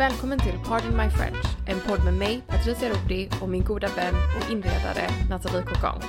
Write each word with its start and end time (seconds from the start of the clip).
Välkommen 0.00 0.38
till 0.38 0.58
Pardon 0.68 0.96
My 0.96 1.10
French, 1.10 1.44
en 1.66 1.80
podd 1.80 2.04
med 2.04 2.14
mig, 2.14 2.42
Patricia 2.46 2.88
Rodi 2.88 3.28
och 3.40 3.48
min 3.48 3.64
goda 3.64 3.88
vän 3.96 4.14
och 4.36 4.52
inredare 4.52 5.10
Nathalie 5.30 5.62
Cocon. 5.62 6.02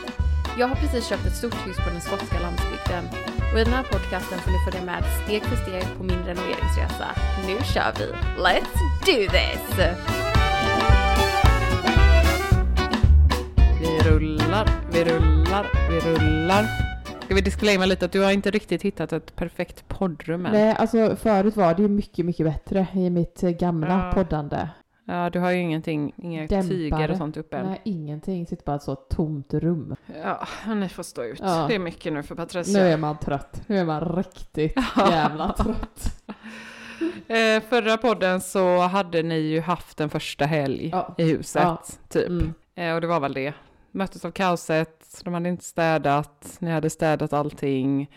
Jag 0.60 0.68
har 0.68 0.76
precis 0.76 1.08
köpt 1.10 1.26
ett 1.26 1.36
stort 1.36 1.68
hus 1.68 1.78
på 1.78 1.90
den 1.90 2.02
skotska 2.02 2.40
landsbygden 2.40 3.04
och 3.54 3.60
i 3.60 3.64
den 3.64 3.74
här 3.74 3.84
podcasten 3.84 4.40
får 4.40 4.52
ni 4.52 4.58
följa 4.66 4.86
med 4.86 5.04
steg 5.24 5.44
för 5.44 5.56
steg 5.56 5.98
på 5.98 6.04
min 6.04 6.24
renoveringsresa. 6.26 7.08
Nu 7.48 7.58
kör 7.74 7.94
vi! 7.98 8.06
Let's 8.44 8.78
do 9.06 9.32
this! 9.32 9.78
Vi 13.80 14.00
rullar, 14.10 14.70
vi 14.92 15.04
rullar, 15.04 15.66
vi 15.90 16.00
rullar. 16.00 16.91
Ska 17.32 17.36
vi 17.36 17.42
disclaima 17.42 17.86
lite 17.86 18.06
att 18.06 18.12
du 18.12 18.22
har 18.22 18.32
inte 18.32 18.52
riktigt 18.52 18.82
hittat 18.82 19.14
ett 19.14 19.36
perfekt 19.36 19.88
poddrum 19.88 20.46
än? 20.46 20.52
Nej, 20.52 20.76
alltså 20.80 21.16
förut 21.16 21.56
var 21.56 21.74
det 21.74 21.82
ju 21.82 21.88
mycket, 21.88 22.26
mycket 22.26 22.46
bättre 22.46 22.88
i 22.94 23.10
mitt 23.10 23.44
eh, 23.44 23.50
gamla 23.50 23.88
Ja. 24.08 24.12
poddande. 24.24 24.70
Ja, 25.08 25.30
du 25.30 25.40
har 25.40 25.52
ju 25.52 25.58
ingenting, 25.60 26.14
inga 26.18 26.42
Dämpare. 26.48 26.64
tyger 26.70 27.12
och 27.12 27.18
sånt 27.18 27.38
uppe 27.38 27.58
än. 27.58 27.66
Nej, 27.68 27.82
ingenting. 27.84 28.46
Sitter 28.48 28.66
bara 28.66 28.76
ett 28.76 28.84
så 28.84 28.96
tomt 28.96 29.54
rum. 29.54 29.96
Ja, 30.24 30.48
ni 30.76 30.90
får 30.90 31.04
stå 31.04 31.24
ut. 31.24 31.40
Ja. 31.44 31.66
Det 31.70 31.76
är 31.76 31.80
mycket 31.80 32.14
nu 32.14 32.24
för 32.24 32.36
Patricia. 32.36 32.80
Nu 32.84 32.88
är 32.90 32.98
man 32.98 33.18
trött. 33.18 33.62
Nu 33.68 33.78
är 33.78 33.86
man 33.86 34.16
riktigt 34.16 34.78
jävla 35.10 35.54
trött. 35.54 36.24
Eh, 37.28 37.64
förra 37.70 37.98
podden 37.98 38.42
så 38.42 38.78
hade 38.80 39.24
ni 39.24 39.38
ju 39.40 39.62
haft 39.62 40.00
en 40.02 40.10
första 40.10 40.46
helg 40.46 40.90
Ja. 40.94 41.16
i 41.18 41.24
huset, 41.24 42.00
typ. 42.10 42.28
Mm. 42.28 42.54
Eh, 42.76 42.94
och 42.96 43.02
det 43.02 43.08
var 43.08 43.20
väl 43.20 43.34
det. 43.34 43.54
Möttes 43.92 44.26
av 44.26 44.32
kaoset, 44.32 45.01
de 45.24 45.34
hade 45.34 45.50
inte 45.50 45.64
städat, 45.64 46.58
ni 46.60 46.72
hade 46.72 46.90
städat 46.90 47.34
allting, 47.34 48.10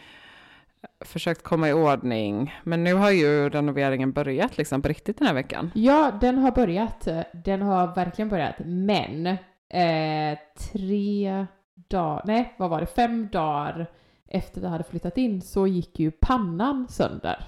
försökt 1.00 1.42
komma 1.42 1.68
i 1.68 1.72
ordning. 1.72 2.54
Men 2.64 2.84
nu 2.84 2.94
har 2.94 3.10
ju 3.10 3.48
renoveringen 3.50 4.12
börjat 4.12 4.58
liksom 4.58 4.82
på 4.82 4.88
riktigt 4.88 5.18
den 5.18 5.26
här 5.26 5.34
veckan. 5.34 5.70
Ja, 5.74 6.12
den 6.20 6.38
har 6.38 6.50
börjat. 6.50 7.08
Den 7.44 7.62
har 7.62 7.94
verkligen 7.94 8.28
börjat. 8.28 8.54
Men 8.64 9.26
eh, 9.68 10.38
tre 10.72 11.46
dagar, 11.88 12.22
nej 12.26 12.54
vad 12.58 12.70
var 12.70 12.80
det, 12.80 12.86
fem 12.86 13.28
dagar 13.32 13.86
efter 14.28 14.60
vi 14.60 14.66
hade 14.66 14.84
flyttat 14.84 15.18
in 15.18 15.42
så 15.42 15.66
gick 15.66 15.98
ju 16.00 16.10
pannan 16.10 16.86
sönder. 16.88 17.44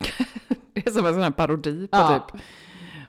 Det 0.74 0.86
är 0.86 0.90
som 0.90 1.06
en 1.06 1.14
sån 1.14 1.22
här 1.22 1.30
parodi 1.30 1.88
på 1.88 1.96
Ja. 1.96 2.26
typ 2.32 2.40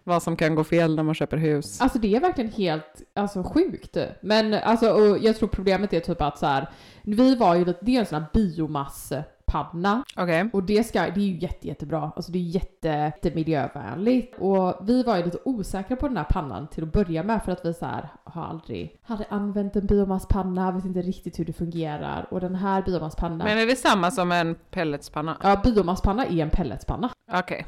vad 0.08 0.24
som 0.24 0.36
kan 0.36 0.56
gå 0.56 0.64
fel 0.64 0.96
när 0.96 1.04
man 1.04 1.16
köper 1.16 1.38
hus. 1.38 1.82
Alltså 1.82 2.00
det 2.00 2.16
är 2.16 2.20
verkligen 2.20 2.52
helt 2.52 3.02
alltså, 3.14 3.44
sjukt. 3.44 3.98
Men 4.22 4.54
alltså, 4.54 4.90
och 4.90 5.18
jag 5.18 5.38
tror 5.38 5.50
problemet 5.50 5.94
är 5.94 6.00
typ 6.00 6.22
att 6.22 6.38
så 6.40 6.46
här, 6.46 6.70
vi 7.02 7.36
var 7.36 7.56
ju 7.56 7.66
det 7.82 7.96
är 7.96 8.00
en 8.00 8.06
sån 8.06 8.22
här 8.22 8.30
biomasspanna 8.34 10.04
Okej. 10.16 10.50
och 10.54 10.64
det 10.64 10.84
ska, 10.84 11.02
det 11.02 11.20
är 11.22 11.26
ju 11.26 11.38
jätte, 11.38 11.68
jättebra, 11.68 12.12
alltså 12.16 12.32
det 12.32 12.40
är 12.40 12.42
jätte, 12.42 12.88
jätte 12.88 13.32
miljövänligt. 13.36 14.36
Och 14.38 14.76
vi 14.82 15.04
var 15.04 15.18
ju 15.18 15.24
lite 15.26 15.38
osäkra 15.46 15.96
på 15.96 16.08
den 16.08 16.18
här 16.18 16.24
pannan 16.24 16.68
till 16.68 16.84
att 16.84 16.94
börja 16.94 17.24
med 17.24 17.44
för 17.44 17.52
att 17.52 17.66
vi 17.66 17.74
så 17.74 17.86
här 17.86 18.10
har 18.24 18.44
aldrig, 18.44 18.98
hade 19.02 19.26
använt 19.30 19.76
en 19.76 19.86
biomasspanna, 19.86 20.72
vet 20.72 20.86
inte 20.86 21.02
riktigt 21.02 21.40
hur 21.40 21.46
det 21.46 21.54
fungerar. 21.54 22.28
Och 22.32 22.40
den 22.40 22.56
här 22.56 22.82
biomasspannan, 22.82 23.38
Men 23.38 23.58
är 23.58 23.66
det 23.66 23.76
samma 23.76 24.12
som 24.12 24.32
en 24.32 24.56
pelletspanna? 24.72 25.38
ja 25.44 25.62
biomasspanna 25.64 26.26
är 26.26 26.40
en 26.40 26.50
pelletspanna. 26.50 27.10
Okej. 27.34 27.66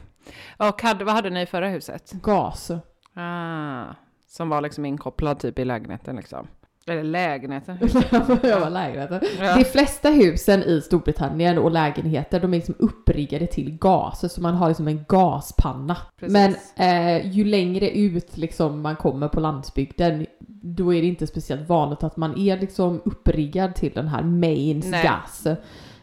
Och 0.57 0.81
hade, 0.81 1.05
vad 1.05 1.13
hade 1.13 1.29
ni 1.29 1.41
i 1.41 1.45
förra 1.45 1.69
huset? 1.69 2.11
Gas. 2.11 2.71
Ah, 3.13 3.85
som 4.27 4.49
var 4.49 4.61
liksom 4.61 4.85
inkopplad 4.85 5.39
typ 5.39 5.59
i 5.59 5.65
lägenheten 5.65 6.15
liksom. 6.15 6.47
Eller 6.87 7.03
lägenheten. 7.03 7.77
jag 8.43 8.59
var 8.59 8.69
lägenheten. 8.69 9.21
Ja. 9.39 9.55
De 9.55 9.65
flesta 9.65 10.09
husen 10.09 10.63
i 10.63 10.81
Storbritannien 10.81 11.57
och 11.57 11.71
lägenheter, 11.71 12.39
de 12.39 12.53
är 12.53 12.57
liksom 12.57 12.75
uppriggade 12.79 13.47
till 13.47 13.77
gas, 13.77 14.33
så 14.33 14.41
man 14.41 14.55
har 14.55 14.67
liksom 14.67 14.87
en 14.87 15.05
gaspanna. 15.07 15.97
Precis. 16.19 16.33
Men 16.33 16.55
eh, 16.75 17.31
ju 17.31 17.43
längre 17.43 17.89
ut 17.89 18.37
liksom 18.37 18.81
man 18.81 18.95
kommer 18.95 19.27
på 19.27 19.39
landsbygden, 19.39 20.25
då 20.61 20.93
är 20.93 21.01
det 21.01 21.07
inte 21.07 21.27
speciellt 21.27 21.69
vanligt 21.69 22.03
att 22.03 22.17
man 22.17 22.37
är 22.37 22.59
liksom 22.59 23.01
uppriggad 23.05 23.75
till 23.75 23.91
den 23.91 24.07
här 24.07 24.23
mains 24.23 24.85
Nej. 24.85 25.03
gas. 25.03 25.47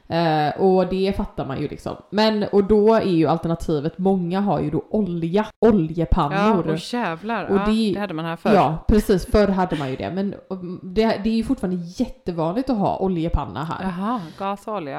Eh, 0.08 0.60
och 0.60 0.86
det 0.86 1.16
fattar 1.16 1.46
man 1.46 1.60
ju 1.60 1.68
liksom. 1.68 1.96
Men, 2.10 2.44
och 2.52 2.64
då 2.64 2.94
är 2.94 3.00
ju 3.02 3.26
alternativet, 3.26 3.98
många 3.98 4.40
har 4.40 4.60
ju 4.60 4.70
då 4.70 4.84
olja, 4.90 5.46
Ja, 5.60 5.68
oljepannor. 5.68 6.68
och 6.68 6.76
jävlar. 6.92 7.44
Och 7.44 7.56
ja, 7.56 7.64
det- 7.66 7.92
det 7.94 8.00
hade 8.00 8.14
man 8.14 8.24
här 8.24 8.36
förr. 8.36 8.54
Ja, 8.54 8.84
precis. 8.88 9.26
Förr 9.26 9.48
hade 9.48 9.76
man 9.76 9.90
ju 9.90 9.96
det. 9.96 10.10
Men 10.10 10.30
det, 10.82 11.20
det 11.24 11.30
är 11.30 11.34
ju 11.34 11.44
fortfarande 11.44 11.82
jättevanligt 11.96 12.70
att 12.70 12.78
ha 12.78 12.98
oljepanna 12.98 13.64
här. 13.64 13.82
Jaha, 13.82 14.20
gas 14.38 14.66
och 14.68 14.74
olja. 14.74 14.92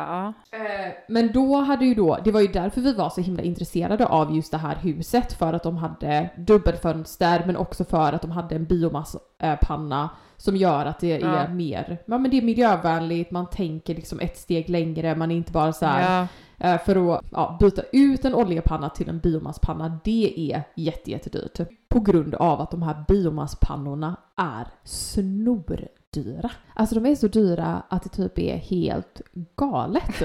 Ja. 0.52 0.58
Eh, 0.58 0.92
Men 1.10 1.32
då 1.34 1.56
hade 1.56 1.86
ju 1.86 1.94
då, 1.94 2.18
det 2.24 2.32
var 2.32 2.42
ju 2.42 2.48
därför 2.48 2.82
vi 2.82 2.94
var 2.94 3.10
så 3.10 3.22
himla 3.22 3.44
intresserade 3.44 4.06
av 4.06 4.36
just 4.36 4.52
det 4.52 4.58
här 4.58 4.76
huset. 4.76 5.34
För 5.34 5.54
att 5.54 5.64
de 5.64 5.78
hade 5.78 6.30
dubbelfönster 6.38 7.44
men 7.46 7.58
också 7.58 7.84
för 7.84 8.14
att 8.14 8.22
de 8.22 8.32
hade 8.32 8.56
en 8.56 8.66
biomasspanna 8.66 10.10
som 10.38 10.56
gör 10.56 10.86
att 10.86 11.00
det 11.00 11.20
Ja. 11.20 11.28
är 11.28 11.48
mer, 11.54 11.98
ja 12.06 12.18
men 12.18 12.32
det 12.32 12.38
är 12.38 12.42
miljövänligt, 12.42 13.32
man 13.32 13.50
tänker 13.50 13.96
liksom 13.96 14.20
ett 14.20 14.38
steg 14.38 14.70
längre, 14.70 15.16
man 15.16 15.32
är 15.32 15.36
inte 15.36 15.52
bara 15.52 15.74
så 15.74 15.86
här 15.86 16.22
Ja. 16.22 16.28
Eh, 16.70 16.80
För 16.82 17.16
att 17.16 17.26
ja, 17.32 17.58
byta 17.60 17.82
ut 17.92 18.26
en 18.26 18.36
oljepanna 18.36 18.90
till 18.90 19.10
en 19.10 19.20
biomasspanna, 19.20 20.00
det 20.04 20.52
är 20.54 20.64
jätte, 20.76 21.12
jättedyrt. 21.12 21.60
På 21.90 22.00
grund 22.00 22.36
av 22.36 22.62
att 22.62 22.72
de 22.72 22.82
här 22.82 23.04
biomasspannorna 23.08 24.16
är 24.36 24.68
snordyra. 24.84 26.50
Alltså 26.74 26.96
de 26.96 27.06
är 27.06 27.16
så 27.16 27.28
dyra 27.28 27.84
att 27.90 28.04
det 28.04 28.10
typ 28.10 28.40
är 28.40 28.58
helt 28.58 29.22
galet. 29.56 30.22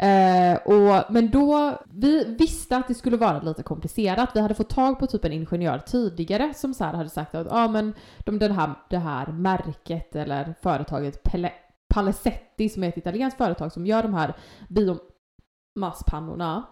Eh, 0.00 0.56
och, 0.64 1.04
men 1.12 1.30
då, 1.30 1.78
vi 1.92 2.36
visste 2.38 2.76
att 2.76 2.88
det 2.88 2.94
skulle 2.94 3.16
vara 3.16 3.40
lite 3.40 3.62
komplicerat. 3.62 4.30
Vi 4.34 4.40
hade 4.40 4.54
fått 4.54 4.68
tag 4.68 4.98
på 4.98 5.06
typ 5.06 5.24
en 5.24 5.32
ingenjör 5.32 5.78
tidigare 5.78 6.54
som 6.54 6.74
så 6.74 6.84
här 6.84 6.92
hade 6.92 7.10
sagt 7.10 7.34
att 7.34 7.46
ja 7.50 7.68
men 7.68 7.94
de, 8.18 8.38
den 8.38 8.52
här, 8.52 8.74
det 8.90 8.98
här 8.98 9.26
märket 9.26 10.16
eller 10.16 10.54
företaget 10.62 11.22
Pelle, 11.22 11.52
Palesetti 11.94 12.68
som 12.68 12.84
är 12.84 12.88
ett 12.88 12.96
italienskt 12.96 13.38
företag 13.38 13.72
som 13.72 13.86
gör 13.86 14.02
de 14.02 14.14
här 14.14 14.36
biomasspannorna 14.68 16.66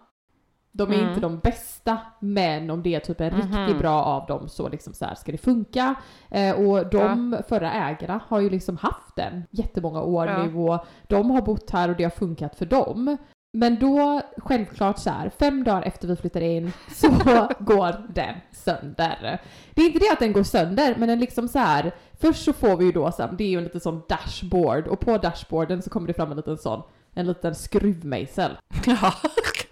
de 0.71 0.91
är 0.91 0.95
Mm. 0.95 1.09
inte 1.09 1.19
de 1.21 1.39
bästa, 1.39 1.97
men 2.19 2.69
om 2.69 2.83
det 2.83 2.95
är 2.95 2.99
typ 2.99 3.21
en 3.21 3.33
Mhm. 3.37 3.57
riktigt 3.57 3.79
bra 3.81 4.03
av 4.03 4.25
dem 4.27 4.49
så 4.49 4.69
liksom 4.69 4.93
så 4.93 5.05
här 5.05 5.15
ska 5.15 5.31
det 5.31 5.37
funka. 5.37 5.95
Eh, 6.31 6.55
och 6.55 6.89
de 6.89 7.37
förra 7.49 7.71
ägarna 7.73 8.21
har 8.27 8.39
ju 8.39 8.49
liksom 8.49 8.77
haft 8.77 9.15
den 9.15 9.43
jättemånga 9.51 10.01
år 10.01 10.27
Ja. 10.27 10.43
nu 10.43 10.55
och 10.55 10.85
de 11.07 11.29
har 11.31 11.41
bott 11.41 11.69
här 11.69 11.89
och 11.89 11.95
det 11.95 12.03
har 12.03 12.11
funkat 12.11 12.55
för 12.55 12.65
dem. 12.65 13.17
Men 13.57 13.79
då, 13.79 14.21
självklart 14.37 14.97
så 14.99 15.09
här, 15.09 15.29
fem 15.39 15.63
dagar 15.63 15.81
efter 15.81 16.07
vi 16.07 16.15
flyttar 16.15 16.41
in 16.41 16.71
så 16.95 17.07
går 17.59 18.07
den 18.13 18.35
sönder. 18.51 19.41
Det 19.73 19.81
är 19.81 19.85
inte 19.85 19.99
det 19.99 20.11
att 20.13 20.19
den 20.19 20.33
går 20.33 20.43
sönder, 20.43 20.95
men 20.97 21.07
den 21.09 21.19
liksom 21.19 21.47
så 21.47 21.59
här. 21.59 21.91
Först 22.19 22.43
så 22.45 22.53
får 22.53 22.77
vi 22.77 22.85
ju 22.85 22.91
då 22.91 23.11
så 23.11 23.21
här, 23.23 23.31
det 23.37 23.43
är 23.43 23.47
ju 23.49 23.57
en 23.57 23.63
liten 23.63 23.81
sån 23.81 24.01
dashboard 24.09 24.87
och 24.87 24.99
på 24.99 25.17
dashboarden 25.17 25.81
så 25.81 25.89
kommer 25.89 26.07
det 26.07 26.13
fram 26.13 26.31
en 26.31 26.37
liten 26.37 26.57
sån, 26.57 26.81
en 27.13 27.27
liten 27.27 27.55
skruvmejsel. 27.55 28.51
Ja, 28.85 29.13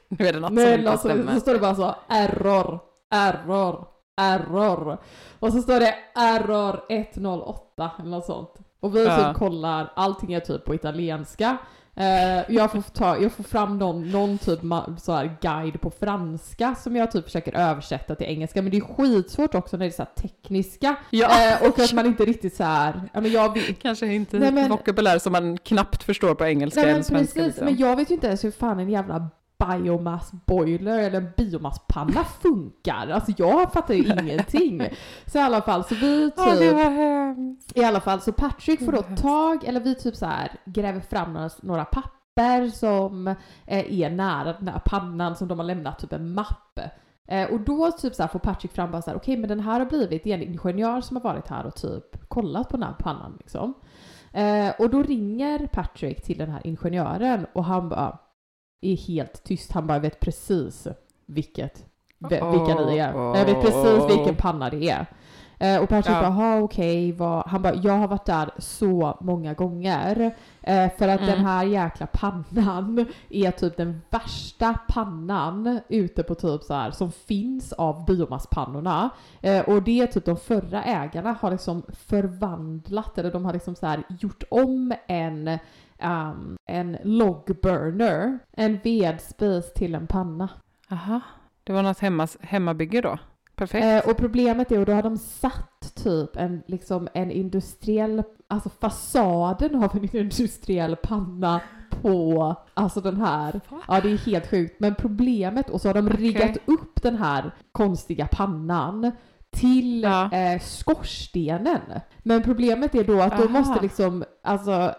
nu 0.10 0.26
är 0.28 0.34
det 0.34 0.40
något 0.40 0.48
som 0.48 0.56
Men 0.56 0.80
inte 0.80 0.92
alltså, 0.92 1.08
stämmer. 1.08 1.34
så 1.34 1.40
står 1.40 1.54
det 1.54 1.60
bara 1.60 1.76
så 1.76 1.96
error, 2.08 2.80
error, 3.16 3.88
error. 4.22 4.98
Och 5.40 5.54
så 5.54 5.62
står 5.62 5.80
det 5.80 5.96
error 6.16 6.80
108 6.90 7.92
eller 8.00 8.10
något 8.10 8.26
sånt. 8.26 8.54
Och 8.80 8.96
vi 8.96 9.06
Ja. 9.06 9.28
typ 9.28 9.38
kollar, 9.38 9.92
allting 9.96 10.34
är 10.34 10.40
typ 10.40 10.66
på 10.66 10.76
italienska. 10.76 11.58
Eh, 11.96 12.52
jag, 12.56 12.72
får 12.72 12.82
ta, 12.82 13.18
jag 13.18 13.32
får 13.32 13.44
fram 13.44 13.78
någon, 13.78 14.12
någon 14.12 14.38
typ 14.38 14.60
så 14.98 15.14
här 15.14 15.38
guide 15.42 15.82
på 15.82 15.90
franska 15.90 16.76
som 16.76 16.96
jag 16.96 17.12
typ 17.12 17.26
försöker 17.26 17.56
översätta 17.58 18.16
till 18.16 18.28
engelska. 18.28 18.62
Men 18.62 18.72
det 18.72 18.78
är 18.78 18.82
skitsvårt 18.82 19.56
också 19.56 19.78
när 19.78 19.86
det 19.86 19.90
är 19.90 20.06
så 20.06 20.06
tekniska. 20.22 20.96
Ja. 21.10 21.28
Eh, 21.52 21.68
och 21.70 21.80
att 21.80 21.94
man 21.94 22.06
inte 22.06 22.26
riktigt 22.26 22.56
så 22.56 22.64
här, 22.64 23.10
ja 23.14 23.22
men 23.22 23.32
jag 23.32 23.54
vet, 23.54 23.80
Kanske 23.82 24.06
inte 24.08 24.40
Nej, 24.40 24.52
men- 24.52 24.70
vokabulär 24.70 25.20
som 25.20 25.32
man 25.32 25.58
knappt 25.58 26.04
förstår 26.04 26.36
på 26.36 26.46
engelska 26.46 26.80
Nej 26.80 26.90
eller 26.90 26.96
men 26.98 27.04
svenska. 27.04 27.34
precis, 27.40 27.46
liksom. 27.48 27.66
men 27.66 27.76
jag 27.78 27.96
vet 27.96 28.10
ju 28.10 28.14
inte 28.14 28.28
ens 28.28 28.44
hur 28.44 28.52
fan 28.52 28.80
en 28.80 28.90
jävla 28.90 29.30
biomass 29.60 30.32
boiler 30.46 31.00
eller 31.00 31.22
en 31.22 31.32
biomasspanna 31.38 32.24
funkar. 32.24 33.08
Alltså 33.10 33.32
jag 33.38 33.74
fattar 33.74 33.94
ju 33.94 34.04
ingenting. 34.04 34.90
Så 35.26 35.38
i 35.38 35.42
alla 35.42 35.62
fall 35.62 35.84
så 35.84 35.96
vi 35.96 36.32
Åh, 36.38 36.46
det 36.46 36.58
typ, 36.58 36.74
var 36.74 36.92
hemskt. 36.92 37.78
i 37.78 37.84
alla 37.84 38.00
fall 38.00 38.22
så 38.22 38.32
Patrick 38.32 38.86
får 38.86 38.92
då 38.92 39.02
tag, 39.02 39.64
eller 39.64 39.80
vi 39.80 39.96
typ 39.96 40.16
så 40.16 40.26
här 40.26 40.52
gräver 40.66 41.00
fram 41.00 41.34
några, 41.34 41.50
några 41.62 41.86
papper 41.86 42.70
som 42.70 43.28
eh, 43.66 44.02
är 44.02 44.10
nära 44.10 44.54
den 44.54 44.68
här 44.68 44.82
pannan 44.86 45.36
som 45.36 45.48
de 45.48 45.60
har 45.60 45.66
lämnat 45.66 46.00
typ 46.00 46.14
en 46.14 46.34
mapp. 46.34 46.80
Eh, 47.28 47.54
och 47.54 47.60
då 47.60 47.92
typ 47.92 48.16
så 48.16 48.24
här 48.24 48.28
får 48.28 48.40
Patrick 48.40 48.72
fram 48.72 48.92
bara 48.92 49.02
så 49.02 49.10
här, 49.10 49.18
okej 49.18 49.38
men 49.38 49.50
den 49.50 49.60
här 49.60 49.80
har 49.80 49.86
blivit, 49.86 50.24
det 50.24 50.32
är 50.32 50.36
en 50.36 50.42
ingenjör 50.42 51.02
som 51.02 51.16
har 51.18 51.24
varit 51.24 51.48
här 51.48 51.66
och 51.66 51.76
typ 51.76 52.30
kollat 52.30 52.70
på 52.70 52.78
den 52.78 52.88
här 52.88 52.96
pannan 53.00 53.38
liksom. 53.40 53.74
Eh, 54.32 54.70
och 54.80 54.90
då 54.90 55.04
ringer 55.04 55.68
Patrick 55.68 56.24
till 56.24 56.38
den 56.38 56.50
här 56.50 56.62
ingenjören 56.68 57.46
och 57.54 57.66
han 57.66 57.90
bara 57.90 58.18
är 58.82 58.96
helt 58.98 59.44
tyst. 59.44 59.72
Han 59.72 59.88
bara 59.88 60.00
vet 60.00 60.20
precis 60.20 60.88
vilket, 61.26 61.86
vilka 62.52 62.76
ni 62.86 62.98
är. 62.98 63.14
Jag 63.38 63.46
vet 63.46 63.62
precis 63.62 64.18
vilken 64.18 64.36
panna 64.36 64.70
det 64.70 64.90
är. 64.90 65.06
Eh, 65.60 65.82
och 65.84 65.90
Patrick 65.90 66.16
Ja. 66.16 66.22
bara, 66.22 66.30
"Ha, 66.30 66.60
okej, 66.60 67.12
vad... 67.12 67.48
Han 67.48 67.62
bara, 67.62 67.76
jag 67.76 67.94
har 67.94 68.08
varit 68.08 68.26
där 68.26 68.50
så 68.58 69.18
många 69.22 69.54
gånger. 69.54 70.36
Eh, 70.62 70.92
för 70.98 71.08
att 71.08 71.20
Mm. 71.22 71.26
den 71.36 71.46
här 71.46 71.64
jäkla 71.66 72.08
pannan 72.08 73.06
är 73.30 73.52
typ 73.52 73.78
den 73.78 74.02
värsta 74.10 74.78
pannan 74.88 75.80
ute 75.90 76.24
på 76.24 76.36
typ 76.36 76.64
så 76.64 76.74
här 76.74 76.92
som 76.92 77.12
finns 77.12 77.74
av 77.74 78.06
biomasspannorna. 78.06 79.10
Eh, 79.42 79.70
och 79.70 79.84
det 79.84 80.02
är 80.02 80.08
typ 80.08 80.26
de 80.26 80.38
förra 80.38 80.84
ägarna 80.84 81.36
har 81.42 81.52
liksom 81.52 81.84
förvandlat, 82.08 83.18
eller 83.18 83.32
de 83.32 83.46
har 83.46 83.54
liksom 83.54 83.76
så 83.76 83.86
här 83.86 84.04
gjort 84.20 84.44
om 84.52 84.94
en, 85.08 85.60
um, 86.04 86.58
en 86.66 86.98
log 87.04 87.60
burner, 87.62 88.40
en 88.52 88.80
vedspis 88.84 89.74
till 89.74 89.96
en 89.96 90.08
panna. 90.08 90.50
Aha, 90.92 91.22
det 91.64 91.74
var 91.74 91.84
något 91.84 92.00
hemma, 92.00 92.28
hemmabygge 92.42 93.02
då? 93.02 93.18
Perfekt. 93.56 93.86
Eh, 94.06 94.12
och 94.12 94.18
problemet 94.18 94.72
är, 94.72 94.80
och 94.80 94.86
då 94.86 94.94
har 94.94 95.04
de 95.04 95.18
satt 95.18 95.96
typ 96.04 96.36
en, 96.36 96.64
liksom 96.68 97.08
en 97.14 97.32
industriell, 97.32 98.24
alltså 98.48 98.70
fasaden 98.70 99.84
av 99.84 99.96
en 99.96 100.16
industriell 100.18 100.96
panna 100.96 101.62
på, 102.02 102.56
alltså 102.74 103.02
den 103.02 103.22
här, 103.22 103.62
ja 103.88 104.02
det 104.02 104.10
är 104.12 104.18
helt 104.18 104.50
sjukt. 104.50 104.80
Men 104.80 104.96
problemet, 104.96 105.70
och 105.70 105.82
så 105.82 105.90
har 105.90 105.94
de 105.94 106.10
riggat 106.10 106.58
upp 106.66 107.02
den 107.02 107.16
här 107.16 107.52
konstiga 107.72 108.28
pannan 108.32 109.12
till 109.52 110.04
Ja. 110.04 110.32
eh, 110.32 110.60
skorstenen. 110.60 111.82
Men 112.24 112.44
problemet 112.44 112.96
är 112.96 113.04
då 113.04 113.22
att 113.22 113.38
då 113.38 113.44
Aha. 113.44 113.60
måste 113.60 113.82
liksom, 113.82 114.24
alltså 114.44 114.94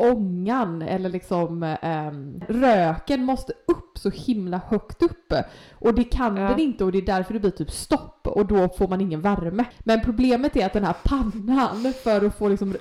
ångan 0.00 0.82
eller 0.82 1.08
liksom 1.08 1.62
ehm, 1.82 2.40
röken 2.48 3.24
måste 3.24 3.52
upp 3.52 3.98
så 3.98 4.10
himla 4.10 4.60
högt 4.68 5.02
upp. 5.02 5.32
Och 5.72 5.94
det 5.94 6.04
kan 6.04 6.36
Ja. 6.36 6.48
den 6.48 6.58
inte 6.58 6.84
och 6.84 6.92
det 6.92 6.98
är 6.98 7.02
därför 7.06 7.34
det 7.34 7.40
blir 7.40 7.50
typ 7.50 7.70
stopp 7.70 8.26
och 8.26 8.46
då 8.46 8.68
får 8.68 8.88
man 8.88 9.00
ingen 9.00 9.20
värme. 9.20 9.64
Men 9.78 10.00
problemet 10.00 10.56
är 10.56 10.66
att 10.66 10.72
den 10.72 10.84
här 10.84 10.96
pannan, 11.04 11.92
för 12.04 12.26
att 12.26 12.34
få 12.38 12.48
liksom, 12.48 12.76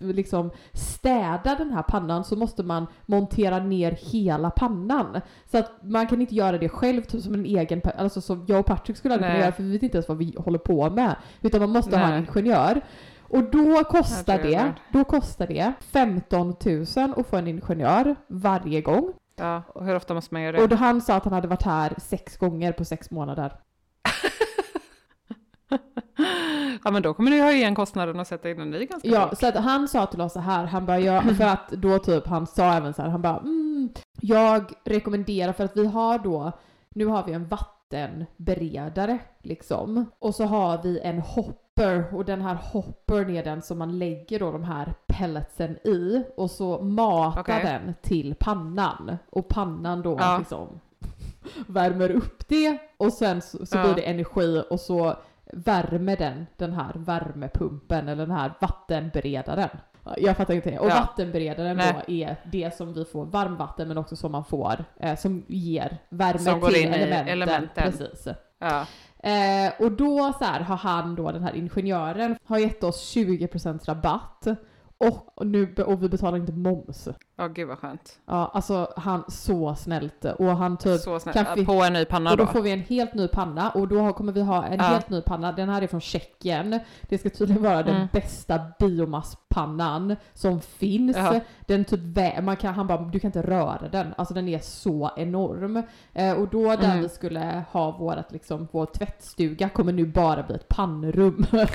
liksom 0.00 0.50
städa 0.72 1.54
den 1.58 1.70
här 1.70 1.82
pannan 1.82 2.24
så 2.24 2.36
måste 2.36 2.62
man 2.62 2.86
montera 3.06 3.58
ner 3.58 3.98
hela 4.00 4.50
pannan. 4.50 5.20
Så 5.50 5.58
att 5.58 5.72
man 5.82 6.06
kan 6.06 6.20
inte 6.20 6.34
göra 6.34 6.58
det 6.58 6.68
själv 6.68 7.02
typ 7.02 7.22
som 7.22 7.34
en 7.34 7.44
egen, 7.46 7.80
alltså 7.98 8.20
som 8.20 8.44
jag 8.48 8.60
och 8.60 8.66
Patrick 8.66 8.96
skulle 8.96 9.14
aldrig 9.14 9.28
kunna 9.28 9.38
Nej. 9.38 9.42
göra 9.42 9.52
för 9.52 9.62
vi 9.62 9.72
vet 9.72 9.82
inte 9.82 9.96
ens 9.96 10.08
vad 10.08 10.18
vi 10.18 10.34
håller 10.38 10.58
på 10.58 10.90
med. 10.90 11.16
Utan 11.42 11.60
man 11.60 11.70
måste 11.70 11.96
ha 11.98 12.04
en 12.04 12.10
Nej. 12.10 12.26
ingenjör. 12.36 12.80
Och 13.28 13.42
då 13.44 13.84
kostar 13.84 14.38
det, 14.38 14.72
då 14.92 15.04
kostar 15.04 15.46
det 15.46 15.72
15 15.80 16.54
000 16.96 17.14
att 17.16 17.26
få 17.26 17.36
en 17.36 17.46
ingenjör 17.48 18.16
varje 18.28 18.80
gång. 18.80 19.12
Ja, 19.36 19.62
och 19.68 19.84
hur 19.84 19.96
ofta 19.96 20.14
måste 20.14 20.34
man 20.34 20.42
göra 20.42 20.56
det? 20.56 20.62
Och 20.62 20.68
då 20.68 20.76
han 20.76 21.00
sa 21.00 21.14
att 21.14 21.24
han 21.24 21.32
hade 21.32 21.48
varit 21.48 21.62
här 21.62 21.94
sex 21.98 22.36
gånger 22.36 22.72
på 22.72 22.84
sex 22.84 23.10
månader. 23.10 23.52
ja, 26.84 26.90
men 26.90 27.02
då 27.02 27.14
kommer 27.14 27.30
du 27.30 27.40
ha 27.42 27.52
igen 27.52 27.74
kostnaden 27.74 28.20
och 28.20 28.26
sätta 28.26 28.50
in 28.50 28.60
en 28.60 28.70
ny 28.70 28.86
ganska 28.86 29.08
Ja, 29.08 29.28
fort. 29.28 29.38
så 29.38 29.46
att 29.46 29.54
han 29.54 29.88
sa 29.88 30.06
till 30.06 30.20
oss 30.20 30.32
så 30.32 30.40
här, 30.40 30.64
han 30.64 30.86
bara, 30.86 30.98
ja, 31.00 31.20
för 31.22 31.44
att 31.44 31.68
då 31.70 31.98
typ, 31.98 32.26
han 32.26 32.46
sa 32.46 32.72
även 32.72 32.94
så 32.94 33.02
här, 33.02 33.08
han 33.08 33.22
bara, 33.22 33.38
mm, 33.38 33.88
jag 34.20 34.72
rekommenderar 34.84 35.52
för 35.52 35.64
att 35.64 35.76
vi 35.76 35.86
har 35.86 36.18
då, 36.18 36.52
nu 36.94 37.06
har 37.06 37.24
vi 37.24 37.32
en 37.32 37.48
vattenberedare 37.48 39.18
liksom, 39.42 40.04
och 40.18 40.34
så 40.34 40.44
har 40.44 40.82
vi 40.82 41.00
en 41.00 41.20
hopper 41.76 42.14
och 42.16 42.24
den 42.24 42.40
här 42.42 42.54
hoppern 42.54 43.30
är 43.30 43.44
den 43.44 43.62
som 43.62 43.78
man 43.78 43.98
lägger 43.98 44.38
då 44.38 44.52
de 44.52 44.64
här 44.64 44.94
pelletsen 45.06 45.76
i 45.84 46.24
och 46.36 46.50
så 46.50 46.78
matar 46.82 47.40
Okej. 47.40 47.60
den 47.64 47.94
till 48.02 48.34
pannan 48.34 49.16
och 49.30 49.48
pannan 49.48 50.02
då 50.02 50.16
Ja. 50.20 50.38
liksom 50.38 50.80
värmer 51.66 52.10
upp 52.10 52.48
det 52.48 52.78
och 52.96 53.12
sen 53.12 53.42
så, 53.42 53.66
så 53.66 53.76
Ja. 53.78 53.82
blir 53.84 53.94
det 53.94 54.02
energi 54.10 54.62
och 54.70 54.80
så 54.80 55.16
värmer 55.52 56.16
den 56.16 56.46
den 56.56 56.72
här 56.72 56.92
värmepumpen 56.94 58.08
eller 58.08 58.26
den 58.26 58.36
här 58.36 58.52
vattenberedaren. 58.60 59.68
Jag 60.16 60.36
fattar 60.36 60.54
inte. 60.54 60.78
Och 60.78 60.90
Ja. 60.90 60.94
vattenberedaren 60.94 61.76
Nej. 61.76 61.94
då 62.06 62.12
är 62.12 62.36
det 62.52 62.76
som 62.76 62.92
vi 62.92 63.04
får 63.04 63.24
varmvatten 63.24 63.88
men 63.88 63.98
också 63.98 64.16
som 64.16 64.32
man 64.32 64.44
får, 64.44 64.84
eh, 65.00 65.16
som 65.16 65.44
ger 65.48 65.98
värme 66.08 66.38
Som 66.38 66.60
till 66.60 66.74
elementen. 66.86 67.28
elementen. 67.28 67.84
Precis. 67.92 68.28
Ja. 68.58 68.86
Eh, 69.26 69.72
och 69.78 69.92
då 69.92 70.32
så 70.38 70.44
här, 70.44 70.60
har 70.60 70.76
han 70.76 71.14
då, 71.14 71.32
den 71.32 71.42
här 71.42 71.56
ingenjören, 71.56 72.36
har 72.44 72.58
gett 72.58 72.84
oss 72.84 73.14
20% 73.16 73.84
rabatt. 73.86 74.46
Och, 74.98 75.38
och, 75.38 75.46
nu, 75.46 75.74
och 75.86 76.02
vi 76.02 76.08
betalar 76.08 76.38
inte 76.38 76.52
moms. 76.52 77.08
Ja, 77.36 77.46
gud 77.48 77.68
vad 77.68 77.78
skönt. 77.78 78.18
Ja, 78.26 78.50
alltså 78.54 78.92
han, 78.96 79.24
så 79.28 79.74
snällt. 79.74 80.24
Och 80.24 80.46
han 80.56 80.76
typ 80.76 81.00
Så 81.00 81.20
snällt. 81.20 81.36
kan 81.36 81.56
fi- 81.56 81.64
På 81.66 81.72
en 81.72 81.92
ny 81.92 82.04
panna 82.04 82.30
och 82.30 82.36
då 82.36 82.44
då? 82.44 82.50
får 82.52 82.62
vi 82.62 82.70
en 82.70 82.80
helt 82.80 83.14
ny 83.14 83.28
panna 83.28 83.70
och 83.70 83.88
då 83.88 84.12
kommer 84.12 84.32
vi 84.32 84.40
ha 84.42 84.64
en 84.66 84.78
Ja. 84.78 84.84
helt 84.84 85.10
ny 85.10 85.20
panna. 85.22 85.52
Den 85.52 85.68
här 85.68 85.82
är 85.82 85.86
från 85.86 86.00
Tjeckien. 86.00 86.80
Det 87.02 87.18
ska 87.18 87.30
tydligen 87.30 87.62
vara 87.62 87.82
den 87.82 87.94
Mm. 87.96 88.08
bästa 88.12 88.60
biomasspannan 88.78 90.16
som 90.34 90.60
finns. 90.60 91.16
Ja. 91.16 91.40
Den 91.66 91.84
typ 91.84 92.00
man 92.42 92.56
kan, 92.56 92.74
han 92.74 92.86
bara, 92.86 92.98
du 93.02 93.18
kan 93.20 93.28
inte 93.28 93.42
röra 93.42 93.88
den. 93.92 94.14
Alltså 94.16 94.34
den 94.34 94.48
är 94.48 94.58
så 94.58 95.10
enorm. 95.16 95.82
Eh, 96.14 96.32
och 96.32 96.48
då 96.48 96.76
där 96.76 96.84
Mm. 96.84 97.00
vi 97.00 97.08
skulle 97.08 97.62
ha 97.72 97.90
vårat, 97.90 98.32
liksom, 98.32 98.68
vår 98.72 98.86
tvättstuga 98.86 99.68
kommer 99.68 99.92
nu 99.92 100.06
bara 100.06 100.42
bli 100.42 100.54
ett 100.54 100.68
pannrum. 100.68 101.46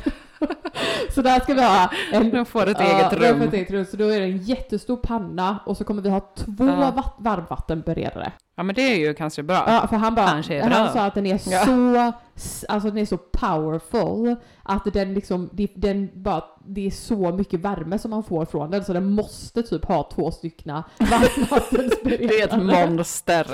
så 1.16 1.22
där 1.22 1.40
ska 1.40 1.54
vi 1.54 1.62
ha 1.64 1.90
en... 2.14 2.30
De 2.30 2.46
får 2.46 2.68
ett 2.70 2.78
Ja, 2.80 2.86
eget 2.86 3.11
får 3.18 3.34
rum. 3.34 3.42
ett 3.42 3.54
eget 3.54 3.72
rum. 3.72 3.86
Så 3.86 3.98
då 3.98 4.06
är 4.08 4.20
det 4.20 4.26
en 4.26 4.38
jättestor 4.38 4.98
panna 4.98 5.60
och 5.66 5.78
så 5.78 5.84
kommer 5.84 6.02
vi 6.02 6.10
ha 6.10 6.20
två 6.36 6.66
Ja. 6.66 6.92
vatt- 6.96 7.16
varmvattenberedare. 7.18 8.32
Ja, 8.56 8.64
men 8.64 8.76
det 8.76 8.82
är 8.82 8.96
ju 9.00 9.14
kanske 9.14 9.44
bra. 9.44 9.64
Ja, 9.68 9.88
för 9.88 9.96
han 9.98 10.16
bara, 10.16 10.26
han 10.26 10.94
sa 10.94 11.06
att 11.06 11.14
den 11.14 11.26
är 11.26 11.40
Ja. 11.52 11.66
så, 11.66 12.12
alltså 12.74 12.90
den 12.90 12.98
är 12.98 13.06
så 13.06 13.18
powerful 13.18 14.36
att 14.64 14.94
den 14.94 15.14
liksom, 15.14 15.50
det- 15.54 15.72
den 15.76 16.10
bara, 16.14 16.44
det 16.66 16.86
är 16.88 16.92
så 16.92 17.32
mycket 17.32 17.60
värme 17.60 18.00
som 18.00 18.12
man 18.12 18.24
får 18.24 18.46
från 18.46 18.72
den 18.72 18.84
så 18.86 18.94
den 18.94 19.12
måste 19.12 19.64
typ 19.64 19.86
ha 19.86 20.10
två 20.16 20.32
styckna 20.32 20.84
varmvattensberedare. 21.00 22.28
Det 22.28 22.42
är 22.42 22.48
ett 22.48 22.64
monster. 22.88 23.48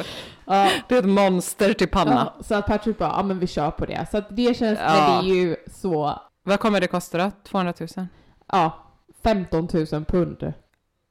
Ja, 0.45 0.69
Det 0.89 0.95
är 0.95 0.99
ett 0.99 1.05
monster 1.09 1.73
till 1.73 1.87
panna. 1.89 2.31
ja, 2.37 2.43
så 2.43 2.55
att 2.55 2.65
Patrick 2.65 2.97
bara, 2.97 3.09
ja 3.09 3.23
men 3.23 3.39
vi 3.39 3.47
kör 3.47 3.71
på 3.71 3.85
det. 3.85 4.07
Så 4.11 4.17
att 4.17 4.27
det 4.29 4.57
känns, 4.57 4.79
Ja. 4.81 4.93
men 5.17 5.25
det 5.25 5.31
är 5.31 5.35
ju 5.35 5.55
så, 5.71 6.19
Vad 6.43 6.59
kommer 6.59 6.81
det 6.81 6.87
kosta 6.87 7.17
då? 7.17 7.31
200 7.43 7.73
000? 7.97 8.07
ja, 8.51 8.83
15 9.23 9.67
000 9.91 10.05
pund. 10.05 10.53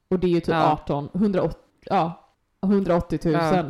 Och 0.09 0.19
det 0.19 0.27
är 0.27 0.31
ju 0.31 0.39
typ 0.39 0.47
Ja. 0.49 0.71
18, 0.83 1.09
180, 1.13 1.57
ja, 1.85 2.29
180 2.63 3.19
000. 3.23 3.33
Ja. 3.33 3.63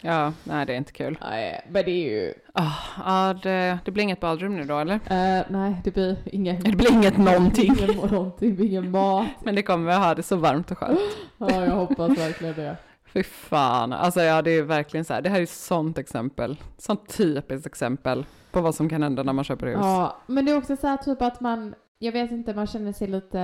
Ja, 0.00 0.32
nej 0.44 0.66
det 0.66 0.72
är 0.72 0.76
inte 0.76 0.92
kul. 0.92 1.18
Nej, 1.20 1.66
men 1.70 1.84
det 1.84 1.90
är 1.90 2.10
ju... 2.10 2.34
Ah, 2.52 2.72
Ja, 3.06 3.34
det, 3.42 3.78
det 3.84 3.90
blir 3.90 4.02
inget 4.02 4.20
badrum 4.20 4.56
nu 4.56 4.64
då 4.64 4.78
eller? 4.78 4.94
eh, 4.94 5.44
nej, 5.48 5.80
det 5.84 5.90
blir 5.90 6.16
ingen... 6.24 6.60
Det 6.60 6.76
blir 6.76 6.92
inget 6.92 7.16
någonting. 7.18 7.74
ingen, 7.78 7.96
någonting, 7.96 8.50
det 8.50 8.56
blir 8.56 8.66
ingen 8.66 8.90
mat. 8.90 9.26
Men 9.44 9.54
det 9.54 9.62
kommer 9.62 9.90
att 9.92 10.04
ha 10.04 10.14
det 10.14 10.22
så 10.22 10.36
varmt 10.36 10.70
och 10.70 10.78
skönt. 10.78 11.00
Ja, 11.38 11.64
jag 11.64 11.70
hoppas 11.74 12.18
verkligen 12.18 12.54
det. 12.54 12.76
Fy 13.12 13.22
fan, 13.22 13.92
alltså 13.92 14.20
ja 14.22 14.42
det 14.42 14.50
är 14.50 14.62
verkligen 14.62 15.04
så 15.04 15.14
här, 15.14 15.22
det 15.22 15.28
här 15.28 15.38
är 15.38 15.42
ett 15.42 15.50
sånt 15.50 15.98
exempel, 15.98 16.56
sånt 16.78 17.16
typiskt 17.16 17.66
exempel 17.66 18.26
på 18.52 18.60
vad 18.60 18.74
som 18.74 18.88
kan 18.88 19.02
hända 19.02 19.22
när 19.22 19.32
man 19.32 19.44
köper 19.44 19.66
hus. 19.66 19.76
Ja, 19.80 20.16
men 20.26 20.44
det 20.44 20.52
är 20.52 20.56
också 20.58 20.76
så 20.76 20.86
här 20.86 20.96
typ 20.96 21.22
att 21.22 21.40
man, 21.40 21.74
jag 21.98 22.12
vet 22.12 22.30
inte, 22.30 22.54
man 22.54 22.66
känner 22.66 22.92
sig 22.92 23.08
lite, 23.08 23.38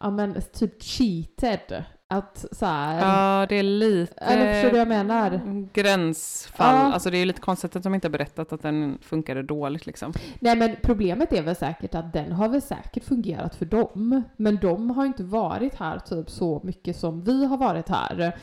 ja 0.00 0.10
men 0.10 0.42
typ 0.52 0.82
cheated. 0.82 1.84
Att 2.08 2.44
så 2.52 2.66
här, 2.66 2.98
Ja, 2.98 3.46
det 3.48 3.54
är 3.54 3.62
lite 3.62 4.14
eller 4.24 4.52
förstår 4.52 4.68
du 4.68 4.72
vad 4.72 4.80
jag 4.80 5.06
menar? 5.06 5.40
gränsfall, 5.72 6.74
Ja. 6.74 6.92
alltså 6.92 7.10
det 7.10 7.18
är 7.18 7.26
lite 7.26 7.40
konstigt 7.40 7.76
att 7.76 7.82
de 7.82 7.94
inte 7.94 8.08
har 8.08 8.12
berättat 8.12 8.52
att 8.52 8.62
den 8.62 8.98
funkade 9.02 9.42
dåligt 9.42 9.86
liksom. 9.86 10.12
Nej 10.40 10.56
men 10.56 10.76
problemet 10.82 11.32
är 11.32 11.42
väl 11.42 11.56
säkert 11.56 11.94
att 11.94 12.12
den 12.12 12.32
har 12.32 12.48
väl 12.48 12.62
säkert 12.62 13.04
fungerat 13.04 13.54
för 13.54 13.64
dem. 13.64 14.22
Men 14.36 14.56
de 14.56 14.90
har 14.90 15.04
inte 15.06 15.22
varit 15.22 15.74
här 15.74 15.98
typ 15.98 16.30
så 16.30 16.60
mycket 16.64 16.96
som 16.96 17.24
vi 17.24 17.44
har 17.46 17.56
varit 17.56 17.88
här. 17.88 18.36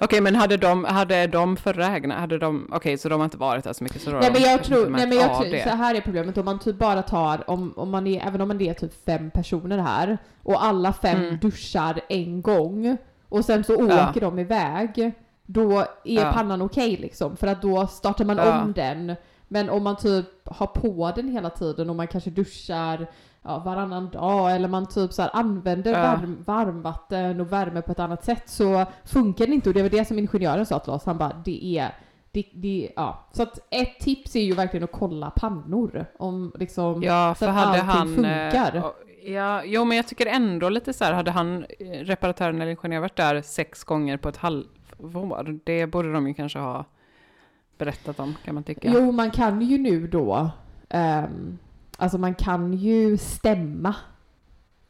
Okej, 0.00 0.20
men 0.20 0.34
hade 0.34 0.56
de, 0.56 0.84
hade 0.84 1.26
de 1.26 1.56
förra 1.56 1.86
ägarna, 1.86 2.14
hade 2.20 2.38
de, 2.38 2.68
okej 2.72 2.98
så 2.98 3.08
de 3.08 3.20
har 3.20 3.24
inte 3.24 3.36
varit 3.36 3.64
här 3.66 3.72
så 3.72 3.84
mycket 3.84 4.02
så 4.02 4.10
då 4.10 4.16
har 4.16 4.20
Nej 4.22 4.30
men 4.32 4.42
de 4.42 4.48
jag 4.48 4.56
kanske 4.58 4.74
tror, 4.74 4.86
inte 4.86 4.90
nej 4.98 5.06
märkt 5.06 5.08
men 5.08 5.18
jag 5.18 5.30
av 5.36 5.42
tror, 5.42 5.52
det. 5.52 5.62
så 5.62 5.68
här 5.76 5.94
är 5.94 6.00
problemet 6.00 6.38
om 6.38 6.44
man 6.44 6.58
typ 6.58 6.78
bara 6.78 7.02
tar, 7.02 7.50
om, 7.50 7.72
om 7.76 7.90
man 7.90 8.06
är, 8.06 8.26
även 8.26 8.40
om 8.40 8.48
man 8.48 8.60
är 8.60 8.74
typ 8.74 9.04
fem 9.06 9.30
personer 9.30 9.78
här 9.78 10.18
och 10.42 10.64
alla 10.64 10.92
fem 10.92 11.20
Mm. 11.22 11.38
duschar 11.38 12.00
en 12.08 12.42
gång 12.42 12.96
och 13.28 13.44
sen 13.44 13.64
så 13.64 13.86
Ja. 13.90 14.10
åker 14.10 14.20
de 14.20 14.38
iväg, 14.38 15.12
då 15.46 15.78
är 15.80 15.86
Ja. 16.04 16.32
pannan 16.34 16.62
okej 16.62 16.96
liksom 16.96 17.36
för 17.36 17.46
att 17.46 17.62
då 17.62 17.86
startar 17.86 18.24
man 18.24 18.36
Ja. 18.36 18.62
om 18.62 18.72
den. 18.72 19.14
Men 19.48 19.70
om 19.70 19.82
man 19.82 19.96
typ 19.96 20.26
har 20.44 20.66
på 20.66 21.12
den 21.16 21.28
hela 21.28 21.50
tiden 21.50 21.90
och 21.90 21.96
man 21.96 22.06
kanske 22.06 22.30
duschar 22.30 23.06
ja, 23.42 23.58
varannan 23.58 24.10
dag 24.10 24.54
eller 24.56 24.68
man 24.68 24.86
typ 24.88 25.12
så 25.12 25.22
använder 25.22 25.92
Ja. 25.92 25.98
varm, 26.02 26.42
varmvatten 26.46 27.40
och 27.40 27.52
värme 27.52 27.82
på 27.82 27.92
ett 27.92 27.98
annat 28.00 28.24
sätt 28.24 28.48
så 28.48 28.86
funkar 29.04 29.46
det 29.46 29.52
inte 29.52 29.68
och 29.68 29.74
det 29.74 29.82
var 29.82 29.88
det 29.90 30.04
som 30.04 30.18
ingenjören 30.18 30.66
sa 30.66 30.78
till 30.78 30.92
oss. 30.92 31.04
Han 31.06 31.18
bara 31.18 31.32
det 31.44 31.64
är 31.78 31.94
det, 32.32 32.44
det, 32.54 32.90
ja. 32.96 33.28
Så 33.32 33.42
att 33.42 33.58
ett 33.70 33.98
tips 34.00 34.36
är 34.36 34.40
ju 34.40 34.52
verkligen 34.54 34.84
att 34.84 34.92
kolla 34.92 35.30
pannor. 35.30 36.06
Om 36.18 36.52
liksom, 36.58 37.02
Ja, 37.02 37.34
så 37.34 37.44
för 37.44 37.46
att 37.48 37.54
hade 37.54 37.68
allting 37.82 37.84
han... 37.86 38.24
eh, 38.24 38.50
funkar. 38.50 38.84
Ja, 39.24 39.62
jo 39.64 39.84
men 39.84 39.96
jag 39.96 40.06
tycker 40.08 40.26
ändå 40.26 40.68
lite 40.68 40.92
så 40.92 41.04
här, 41.04 41.12
hade 41.12 41.30
han, 41.30 41.64
eh, 41.78 41.86
reparatören 41.90 42.60
eller 42.60 42.70
ingenjören 42.70 43.02
varit 43.02 43.16
där 43.16 43.42
sex 43.42 43.84
gånger 43.84 44.16
på 44.16 44.28
ett 44.28 44.36
halvår, 44.36 45.58
det 45.64 45.86
borde 45.86 46.12
de 46.12 46.28
ju 46.28 46.34
kanske 46.34 46.58
ha 46.58 46.84
berättat 47.78 48.20
om 48.20 48.34
kan 48.44 48.54
man 48.54 48.64
tycka. 48.64 48.90
Jo, 48.94 49.12
man 49.12 49.30
kan 49.30 49.60
ju 49.62 49.78
nu 49.78 50.06
då, 50.06 50.50
ehm, 50.88 51.58
alltså 52.00 52.18
man 52.18 52.34
kan 52.34 52.72
ju 52.72 53.16
stämma 53.16 53.94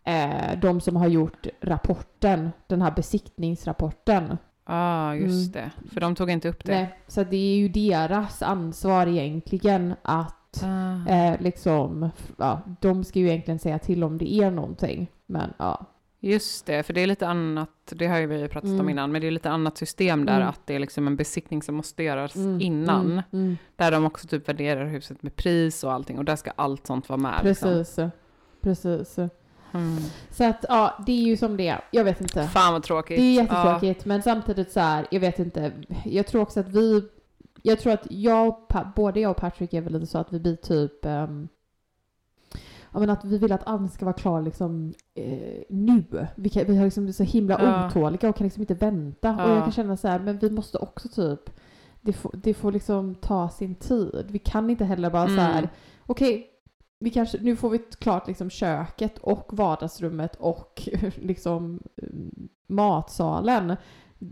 eh, 0.05 0.59
de 0.61 0.81
som 0.81 0.97
har 0.97 1.09
gjort 1.09 1.47
rapporten, 1.61 2.51
den 2.67 2.83
här 2.83 2.91
besiktningsrapporten. 2.91 4.39
Ja, 4.67 4.75
ah, 4.75 5.15
just 5.15 5.53
det. 5.53 5.71
För 5.93 6.01
de 6.01 6.15
tog 6.15 6.31
inte 6.31 6.49
upp 6.49 6.65
det. 6.65 6.73
Nej, 6.75 6.99
så 7.07 7.25
det 7.25 7.37
är 7.37 7.57
ju 7.57 7.69
deras 7.69 8.43
ansvar 8.43 9.07
egentligen 9.07 9.95
att 10.03 10.37
Ah. 10.63 11.09
eh, 11.09 11.41
liksom, 11.41 12.11
ja, 12.39 12.61
de 12.81 13.05
ska 13.05 13.19
ju 13.19 13.29
egentligen 13.29 13.59
säga 13.59 13.79
till 13.79 14.05
om 14.05 14.19
det 14.19 14.33
är 14.35 14.51
någonting. 14.51 15.07
Men 15.27 15.53
ja. 15.59 15.87
Just 16.23 16.67
det, 16.67 16.83
för 16.83 16.93
det 16.93 17.01
är 17.01 17.07
lite 17.07 17.29
annat, 17.29 17.71
det 17.91 18.07
har 18.07 18.19
ju 18.19 18.27
vi 18.27 18.49
pratat 18.49 18.65
om 18.71 18.75
Mm. 18.75 18.89
innan, 18.89 19.13
men 19.13 19.21
det 19.21 19.27
är 19.27 19.31
lite 19.31 19.51
annat 19.51 19.79
system 19.79 20.27
där, 20.27 20.37
Mm. 20.37 20.49
att 20.49 20.61
det 20.67 20.75
är 20.75 20.79
liksom 20.79 21.07
en 21.07 21.17
besiktning 21.17 21.63
som 21.63 21.75
måste 21.75 22.03
göras 22.03 22.37
Mm, 22.37 22.61
innan. 22.61 23.07
mm, 23.07 23.23
mm. 23.33 23.57
Där 23.77 23.91
de 23.91 24.05
också 24.05 24.29
typ 24.29 24.49
värderar 24.49 24.87
huset 24.87 25.23
med 25.23 25.37
pris 25.37 25.85
och 25.85 25.93
allting, 25.93 26.19
och 26.19 26.25
där 26.25 26.37
ska 26.37 26.51
allt 26.57 26.87
sånt 26.87 27.09
vara 27.09 27.21
med. 27.21 27.41
liksom. 27.45 27.69
Precis. 27.69 28.01
Precis. 28.63 29.19
Mm. 29.73 29.97
Så 30.31 30.45
att 30.45 30.65
ja, 30.69 31.03
det 31.07 31.13
är 31.13 31.23
ju 31.25 31.37
som 31.37 31.57
det 31.57 31.69
är. 31.69 31.81
Jag 31.91 32.05
vet 32.05 32.21
inte. 32.21 32.47
Fan 32.49 32.73
vad 32.73 32.83
tråkigt. 32.83 33.17
Det 33.19 33.23
är 33.23 33.35
jättetråkigt, 33.35 34.05
men 34.05 34.23
samtidigt 34.23 34.73
så 34.73 34.81
här, 34.81 35.07
jag 35.11 35.21
vet 35.21 35.39
inte. 35.39 35.73
Jag 36.05 36.27
tror 36.27 36.43
också 36.43 36.61
att 36.61 36.69
vi, 36.69 37.03
jag 37.63 37.81
tror 37.81 37.93
att 37.93 38.07
jag, 38.11 38.57
både 38.97 39.21
jag 39.21 39.31
och 39.31 39.37
Patrick 39.37 39.73
är 39.75 39.81
väl 39.81 39.93
lite 39.93 40.07
så 40.07 40.19
att 40.19 40.33
vi 40.33 40.41
blir 40.41 40.57
typ, 40.57 40.93
um, 41.07 41.09
ja 41.09 41.29
men 42.93 43.11
att 43.11 43.25
vi 43.25 43.39
vill 43.39 43.53
att 43.53 43.67
Ann 43.67 43.89
ska 43.89 44.05
vara 44.05 44.17
klar 44.17 44.43
liksom 44.43 44.95
eh, 45.15 45.63
nu. 45.69 46.27
Vi, 46.37 46.49
kan, 46.49 46.65
vi 46.67 46.77
har 46.77 46.85
liksom 46.85 47.13
så 47.13 47.23
himla 47.23 47.63
Ja. 47.63 47.87
otåliga 47.87 48.29
och 48.29 48.37
kan 48.37 48.45
liksom 48.45 48.61
inte 48.63 48.75
vänta. 48.75 49.31
Och 49.31 49.41
Ja. 49.51 49.55
jag 49.55 49.63
kan 49.63 49.73
känna 49.73 49.97
så 49.97 50.09
här, 50.09 50.19
men 50.19 50.39
vi 50.39 50.51
måste 50.51 50.79
också 50.79 51.09
typ, 51.09 51.51
det 52.01 52.13
får, 52.13 52.31
det 52.35 52.55
får 52.55 52.73
liksom 52.73 53.15
ta 53.15 53.49
sin 53.49 53.75
tid. 53.75 54.27
Vi 54.31 54.39
kan 54.39 54.71
inte 54.71 54.85
heller 54.85 55.11
bara 55.11 55.27
så 55.27 55.33
här, 55.41 55.59
Mm. 55.59 55.71
okej, 56.07 56.47
vi 56.99 57.11
kanske, 57.11 57.39
nu 57.41 57.57
får 57.57 57.71
vi 57.71 57.79
klart 57.79 58.29
liksom 58.29 58.51
köket 58.51 59.19
och 59.19 59.47
vardagsrummet 59.53 60.37
och 60.37 60.89
liksom 61.17 61.81
mm, 62.03 62.49
matsalen. 62.67 63.77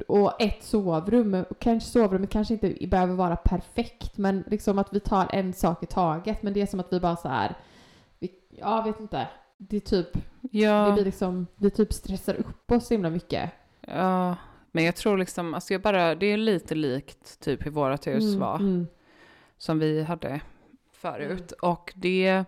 Och 0.08 0.42
ett 0.42 0.62
sovrum, 0.64 1.34
och 1.50 1.58
kanske 1.58 1.90
sovrummet 1.90 2.30
kanske 2.30 2.54
inte 2.54 2.86
behöver 2.86 3.14
vara 3.14 3.36
perfekt 3.36 4.18
men 4.18 4.44
liksom 4.46 4.78
att 4.78 4.92
vi 4.92 5.00
tar 5.00 5.26
en 5.32 5.52
sak 5.52 5.82
i 5.82 5.86
taget. 5.86 6.42
Men 6.42 6.52
det 6.52 6.60
är 6.62 6.66
som 6.66 6.80
att 6.80 6.92
vi 6.92 7.00
bara 7.00 7.16
så 7.16 7.28
här, 7.28 7.56
vi, 8.58 8.62
ja 8.62 8.82
vet 8.82 9.00
inte. 9.00 9.26
Det 9.56 9.76
är 9.76 9.80
typ, 9.80 10.12
det 10.12 10.20
Ja, 10.58 10.92
blir 10.92 11.04
liksom, 11.04 11.46
vi 11.56 11.70
typ 11.70 11.92
stressar 11.92 12.34
upp 12.34 12.70
oss 12.72 12.86
så 12.86 12.94
himla 12.94 13.10
mycket. 13.10 13.50
ja, 13.80 14.36
men 14.72 14.84
jag 14.84 14.96
tror 14.96 15.18
liksom, 15.18 15.54
alltså 15.54 15.74
jag 15.74 15.80
bara, 15.82 16.14
det 16.14 16.26
är 16.26 16.36
lite 16.36 16.74
likt 16.74 17.40
typ 17.40 17.66
hur 17.66 17.70
vårat 17.70 18.06
hus 18.06 18.24
Mm, 18.24 18.40
var, 18.40 18.56
mm. 18.56 18.86
som 19.58 19.78
vi 19.78 20.02
hade 20.02 20.40
förut. 20.92 21.52
Och 21.52 21.92
det 21.96 22.44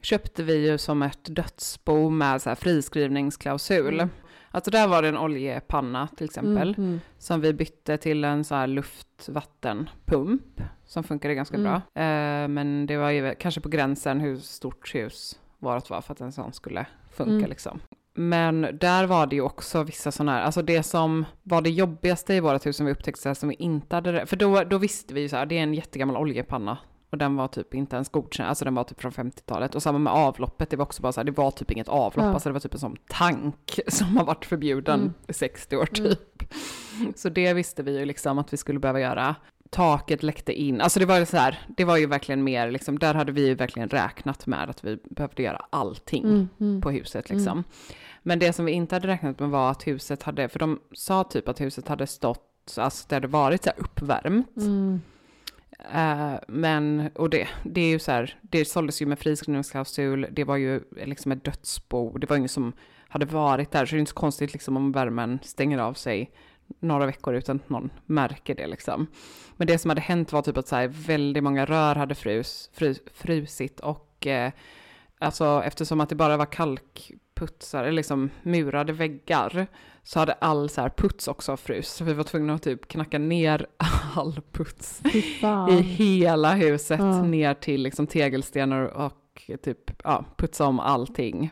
köpte 0.00 0.42
vi 0.42 0.68
ju 0.70 0.78
som 0.78 1.02
ett 1.02 1.24
dödsbo 1.36 2.10
med 2.10 2.42
så 2.42 2.48
här 2.50 2.56
friskrivningsklausul. 2.56 3.94
Mm. 3.94 4.10
Alltså 4.52 4.70
där 4.70 4.88
var 4.88 5.02
det 5.02 5.08
en 5.08 5.18
oljepanna 5.18 6.06
till 6.16 6.24
exempel. 6.24 6.68
Mm, 6.74 6.88
mm. 6.88 7.00
som 7.18 7.40
vi 7.40 7.52
bytte 7.52 7.96
till 7.96 8.24
en 8.24 8.44
så 8.44 8.54
här 8.54 8.66
luftvattenpump 8.66 10.62
som 10.86 11.04
funkade 11.04 11.34
ganska 11.34 11.56
Mm. 11.56 11.64
bra. 11.64 12.02
Eh, 12.02 12.48
men 12.48 12.86
det 12.86 12.96
var 12.96 13.10
ju 13.10 13.34
kanske 13.34 13.60
på 13.60 13.68
gränsen 13.68 14.20
hur 14.20 14.36
stort 14.36 14.94
hus 14.94 15.38
vårt 15.58 15.90
var 15.90 16.00
för 16.00 16.12
att 16.12 16.20
en 16.20 16.32
sån 16.32 16.52
skulle 16.52 16.86
funka 17.12 17.32
Mm. 17.32 17.50
liksom. 17.50 17.80
Men 18.14 18.78
där 18.80 19.06
var 19.06 19.26
det 19.26 19.36
ju 19.36 19.42
också 19.42 19.82
vissa 19.82 20.12
sådana 20.12 20.32
här, 20.32 20.42
alltså 20.42 20.62
det 20.62 20.82
som 20.82 21.24
var 21.42 21.62
det 21.62 21.70
jobbigaste 21.70 22.34
i 22.34 22.40
vårt 22.40 22.66
hus 22.66 22.76
som 22.76 22.86
vi 22.86 22.92
upptäckte 22.92 23.34
som 23.34 23.48
vi 23.48 23.54
inte 23.54 23.96
hade, 23.96 24.26
för 24.26 24.36
då, 24.36 24.64
då 24.64 24.78
visste 24.78 25.14
vi 25.14 25.20
ju 25.20 25.28
så 25.28 25.36
här, 25.36 25.46
det 25.46 25.58
är 25.58 25.62
en 25.62 25.74
jättegammal 25.74 26.16
oljepanna 26.16 26.78
och 27.10 27.18
den 27.18 27.36
var 27.36 27.48
typ 27.48 27.74
inte 27.74 27.96
ens 27.96 28.08
godkänd, 28.08 28.48
alltså 28.48 28.64
den 28.64 28.74
var 28.74 28.84
typ 28.84 29.00
från 29.00 29.12
50-talet. 29.12 29.74
Och 29.74 29.82
samma 29.82 29.98
med 29.98 30.12
avloppet, 30.12 30.70
det 30.70 30.76
var 30.76 30.84
också 30.84 31.02
bara 31.02 31.12
så 31.12 31.20
här, 31.20 31.24
det 31.24 31.32
var 31.32 31.50
typ 31.50 31.70
inget 31.70 31.88
avlopp, 31.88 32.24
Ja. 32.26 32.32
alltså 32.32 32.48
det 32.48 32.52
var 32.52 32.60
typ 32.60 32.74
en 32.74 32.80
sån 32.80 32.96
tank 33.08 33.80
som 33.88 34.16
har 34.16 34.24
varit 34.24 34.44
förbjuden 34.44 35.00
Mm. 35.00 35.12
i 35.28 35.32
60 35.32 35.76
år 35.76 35.88
Mm. 35.98 36.10
typ. 36.10 36.54
Så 37.16 37.28
det 37.28 37.54
visste 37.54 37.82
vi 37.82 37.98
ju 37.98 38.04
liksom 38.04 38.38
att 38.38 38.52
vi 38.52 38.56
skulle 38.56 38.78
behöva 38.78 39.00
göra. 39.00 39.34
Taket 39.70 40.22
läckte 40.22 40.52
in, 40.52 40.80
alltså 40.80 41.00
det 41.00 41.06
var 41.06 41.18
ju 41.18 41.26
så 41.26 41.36
här, 41.36 41.58
det 41.76 41.84
var 41.84 41.96
ju 41.96 42.06
verkligen 42.06 42.44
mer 42.44 42.70
liksom, 42.70 42.98
där 42.98 43.14
hade 43.14 43.32
vi 43.32 43.46
ju 43.46 43.54
verkligen 43.54 43.88
räknat 43.88 44.46
med 44.46 44.70
att 44.70 44.84
vi 44.84 44.98
behövde 45.10 45.42
göra 45.42 45.66
allting 45.70 46.24
Mm, 46.24 46.48
mm. 46.60 46.80
på 46.80 46.90
huset 46.90 47.30
liksom. 47.30 47.64
Men 48.22 48.38
det 48.38 48.52
som 48.52 48.64
vi 48.64 48.72
inte 48.72 48.94
hade 48.94 49.08
räknat 49.08 49.38
med 49.38 49.48
var 49.50 49.70
att 49.70 49.86
huset 49.86 50.22
hade, 50.22 50.48
för 50.48 50.58
de 50.58 50.80
sa 50.92 51.24
typ 51.24 51.48
att 51.48 51.60
huset 51.60 51.88
hade 51.88 52.06
stått, 52.06 52.74
alltså 52.78 53.06
det 53.08 53.14
hade 53.16 53.28
varit 53.28 53.64
så 53.64 53.70
här 53.70 53.80
uppvärmt. 53.80 54.56
Eh, 55.94 56.34
men, 56.48 57.10
och 57.14 57.30
det, 57.30 57.48
det 57.62 57.80
är 57.80 57.88
ju 57.88 57.98
så 57.98 58.12
här, 58.12 58.38
det 58.42 58.64
såldes 58.64 59.02
ju 59.02 59.06
med 59.06 59.18
friskrivningsklausul, 59.18 60.26
det 60.30 60.44
var 60.44 60.56
ju 60.56 60.80
liksom 61.04 61.32
ett 61.32 61.44
dödsbo, 61.44 62.18
det 62.18 62.30
var 62.30 62.36
ingen 62.36 62.48
som 62.48 62.72
hade 63.08 63.26
varit 63.26 63.70
där, 63.70 63.86
så 63.86 63.90
det 63.90 63.98
är 63.98 64.00
inte 64.00 64.10
så 64.10 64.14
konstigt 64.14 64.52
liksom 64.52 64.76
om 64.76 64.92
värmen 64.92 65.38
stänger 65.42 65.78
av 65.78 65.94
sig 65.94 66.30
några 66.80 67.06
veckor 67.06 67.34
utan 67.34 67.56
att 67.56 67.70
någon 67.70 67.90
märker 68.06 68.54
det 68.54 68.66
liksom. 68.66 69.06
Men 69.56 69.66
det 69.66 69.78
som 69.78 69.88
hade 69.88 70.00
hänt 70.00 70.32
var 70.32 70.42
typ 70.42 70.56
att 70.56 70.68
så 70.68 70.76
här, 70.76 70.88
väldigt 70.88 71.44
många 71.44 71.64
rör 71.64 71.94
hade 71.94 72.14
frus, 72.14 72.70
frus, 72.72 73.00
frusit 73.12 73.80
och 73.80 74.26
eh, 74.26 74.52
alltså 75.18 75.62
eftersom 75.64 76.00
att 76.00 76.08
det 76.08 76.14
bara 76.14 76.36
var 76.36 76.46
kalkputsar, 76.46 77.82
eller 77.82 77.92
liksom 77.92 78.30
murade 78.42 78.92
väggar, 78.92 79.66
så 80.02 80.18
hade 80.18 80.32
all 80.32 80.68
så 80.68 80.80
här 80.80 80.88
puts 80.96 81.28
också 81.28 81.56
frus. 81.56 81.88
Så 81.92 82.04
vi 82.04 82.12
var 82.12 82.24
tvungna 82.24 82.54
att 82.54 82.62
typ 82.62 82.88
knacka 82.88 83.18
ner 83.18 83.66
all 84.16 84.40
puts 84.52 85.02
i 85.70 85.80
hela 85.82 86.54
huset 86.54 87.00
Ja. 87.00 87.22
ner 87.22 87.54
till 87.54 87.82
liksom 87.82 88.06
tegelstenar 88.06 88.84
och 88.84 89.50
typ 89.62 89.90
ja, 90.04 90.24
putsa 90.36 90.66
om 90.66 90.80
allting. 90.80 91.50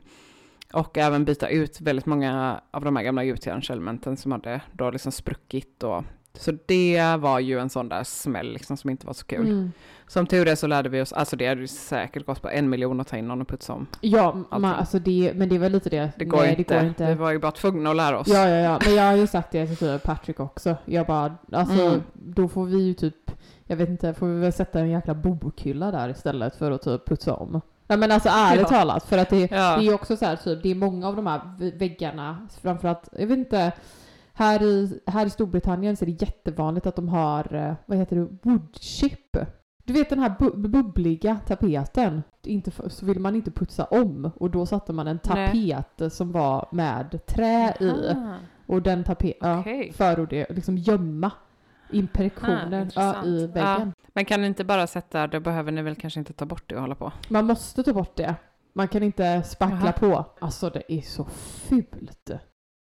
Och 0.72 0.98
även 0.98 1.24
byta 1.24 1.48
ut 1.48 1.80
väldigt 1.80 2.06
många 2.06 2.60
av 2.70 2.84
de 2.84 2.96
här 2.96 3.02
gamla 3.02 3.24
gjutjärnselementen 3.24 4.16
som 4.16 4.32
hade 4.32 4.60
då 4.72 4.90
liksom 4.90 5.12
spruckit 5.12 5.82
och 5.82 6.04
Så 6.34 6.52
det 6.66 7.16
var 7.18 7.38
ju 7.40 7.58
en 7.58 7.70
sån 7.70 7.88
där 7.88 8.04
smäll 8.04 8.52
liksom 8.52 8.76
som 8.76 8.90
inte 8.90 9.06
var 9.06 9.14
så 9.14 9.24
kul. 9.26 9.46
Mm. 9.46 9.72
Som 10.06 10.26
tur 10.26 10.48
är 10.48 10.54
så 10.54 10.66
lärde 10.66 10.88
vi 10.88 11.00
oss, 11.02 11.12
alltså 11.12 11.36
det 11.36 11.46
hade 11.48 11.60
ju 11.60 11.66
säkert 11.68 12.26
gått 12.26 12.42
på 12.42 12.48
en 12.48 12.70
miljon 12.70 13.00
att 13.00 13.08
ta 13.08 13.16
in 13.16 13.28
någon 13.28 13.40
och 13.40 13.48
putsa 13.48 13.72
om. 13.72 13.86
Ja, 14.00 14.36
man, 14.50 14.64
alltså 14.64 14.98
det, 14.98 15.32
men 15.34 15.48
det 15.48 15.58
var 15.58 15.68
lite 15.68 15.90
det. 15.90 16.10
Det 16.18 16.24
går, 16.24 16.38
Nej, 16.38 16.54
inte. 16.58 16.74
det 16.74 16.80
går 16.80 16.88
inte. 16.88 17.06
Vi 17.06 17.14
var 17.14 17.30
ju 17.30 17.38
bara 17.38 17.52
tvungna 17.52 17.90
att 17.90 17.96
lära 17.96 18.18
oss. 18.18 18.28
Ja, 18.28 18.48
ja, 18.48 18.56
ja. 18.56 18.78
Men 18.84 18.94
jag 18.94 19.04
har 19.04 19.16
ju 19.16 19.26
sagt 19.26 19.52
det 19.52 19.66
till 19.76 19.98
Patrick 20.04 20.40
också. 20.40 20.76
Jag 20.84 21.06
bara, 21.06 21.34
alltså 21.52 21.82
Mm. 21.82 22.02
då 22.12 22.48
får 22.48 22.64
vi 22.66 22.78
ju 22.82 22.94
typ, 22.94 23.30
jag 23.64 23.76
vet 23.76 23.88
inte, 23.88 24.14
får 24.14 24.26
vi 24.26 24.40
väl 24.40 24.52
sätta 24.52 24.80
en 24.80 24.90
jäkla 24.90 25.14
bokhylla 25.14 25.90
där 25.90 26.08
istället 26.08 26.56
för 26.56 26.70
att 26.70 26.82
typ 26.82 27.06
putsa 27.08 27.34
om. 27.34 27.60
Nej 27.86 27.98
men 27.98 28.12
alltså 28.12 28.28
ärligt 28.32 28.60
Ja. 28.70 28.78
talat, 28.78 29.04
för 29.04 29.18
att 29.18 29.30
det, 29.30 29.50
Ja. 29.50 29.76
det 29.76 29.86
är 29.86 29.94
också 29.94 30.16
så 30.16 30.24
här 30.24 30.36
typ, 30.36 30.62
det 30.62 30.70
är 30.70 30.74
många 30.74 31.08
av 31.08 31.16
de 31.16 31.26
här 31.26 31.40
vä- 31.58 31.78
väggarna, 31.78 32.48
framförallt, 32.62 33.08
jag 33.18 33.26
vet 33.26 33.38
inte, 33.38 33.72
här 34.38 34.62
i, 34.62 35.00
här 35.06 35.26
i 35.26 35.30
Storbritannien 35.30 35.96
så 35.96 36.04
är 36.04 36.06
det 36.06 36.22
jättevanligt 36.22 36.86
att 36.86 36.96
de 36.96 37.08
har, 37.08 37.54
eh, 37.54 37.74
vad 37.86 37.98
heter 37.98 38.16
det, 38.16 38.28
woodchip. 38.42 39.36
Du 39.84 39.92
vet 39.92 40.10
den 40.10 40.18
här 40.18 40.34
bu- 40.38 40.68
bubbliga 40.68 41.40
tapeten. 41.46 42.22
Inte 42.44 42.70
för, 42.70 42.88
så 42.88 43.06
vill 43.06 43.20
man 43.20 43.36
inte 43.36 43.50
putsa 43.50 43.84
om 43.84 44.30
och 44.36 44.50
då 44.50 44.66
satte 44.66 44.92
man 44.92 45.06
en 45.08 45.18
Nej. 45.34 45.70
tapet 45.72 46.12
som 46.12 46.32
var 46.32 46.68
med 46.72 47.26
trä 47.26 47.74
i. 47.80 48.08
Aha. 48.10 48.34
Och 48.66 48.82
den 48.82 49.04
tapeten, 49.04 49.58
Okej. 49.58 49.86
ja, 49.86 49.92
för 49.92 50.22
att 50.22 50.30
det, 50.30 50.46
liksom 50.50 50.76
gömma 50.78 51.30
impressionen 51.92 52.90
Ah, 52.94 53.14
ja, 53.14 53.24
i 53.24 53.46
väggen. 53.46 53.92
Men 54.14 54.24
kan 54.24 54.40
ni 54.40 54.46
inte 54.46 54.64
bara 54.64 54.86
sätta, 54.86 55.26
då 55.26 55.40
behöver 55.40 55.72
ni 55.72 55.82
väl 55.82 55.94
kanske 55.96 56.20
inte 56.20 56.32
ta 56.32 56.46
bort 56.46 56.64
det 56.68 56.74
och 56.74 56.80
hålla 56.80 56.94
på? 56.94 57.12
Man 57.28 57.46
måste 57.46 57.82
ta 57.82 57.92
bort 57.92 58.16
det. 58.16 58.34
Man 58.72 58.88
kan 58.88 59.02
inte 59.02 59.42
spackla 59.42 59.76
Aha. 59.78 59.92
på. 59.92 60.24
Alltså 60.40 60.70
det 60.70 60.92
är 60.92 61.00
så 61.00 61.24
fult. 61.24 62.30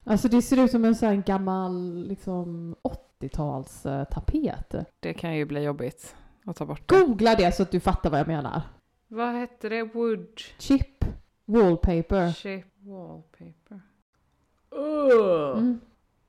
Alltså 0.08 0.28
det 0.28 0.42
ser 0.42 0.64
ut 0.64 0.70
som 0.70 0.84
en 0.84 0.94
sån 0.94 1.08
här 1.08 1.16
gammal 1.16 2.04
liksom 2.08 2.76
80-tals 3.20 3.86
eh, 3.86 4.04
tapet. 4.04 4.74
Det 5.00 5.14
kan 5.14 5.36
ju 5.36 5.44
bli 5.44 5.62
jobbigt 5.62 6.16
att 6.44 6.56
ta 6.56 6.66
bort 6.66 6.88
det. 6.88 6.94
Googla 7.00 7.34
det 7.34 7.54
så 7.54 7.62
att 7.62 7.70
du 7.70 7.80
fattar 7.80 8.10
vad 8.10 8.20
jag 8.20 8.26
menar. 8.26 8.62
Vad 9.08 9.34
hette 9.34 9.68
det? 9.68 9.82
Wood 9.82 10.40
Chip 10.58 11.04
wallpaper. 11.44 12.32
chip 12.32 12.66
wallpaper. 12.78 13.80
Mm. 15.56 15.80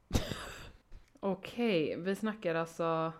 Okej, 1.19 1.95
vi 1.99 2.15
snackar 2.15 2.55
alltså 2.55 3.13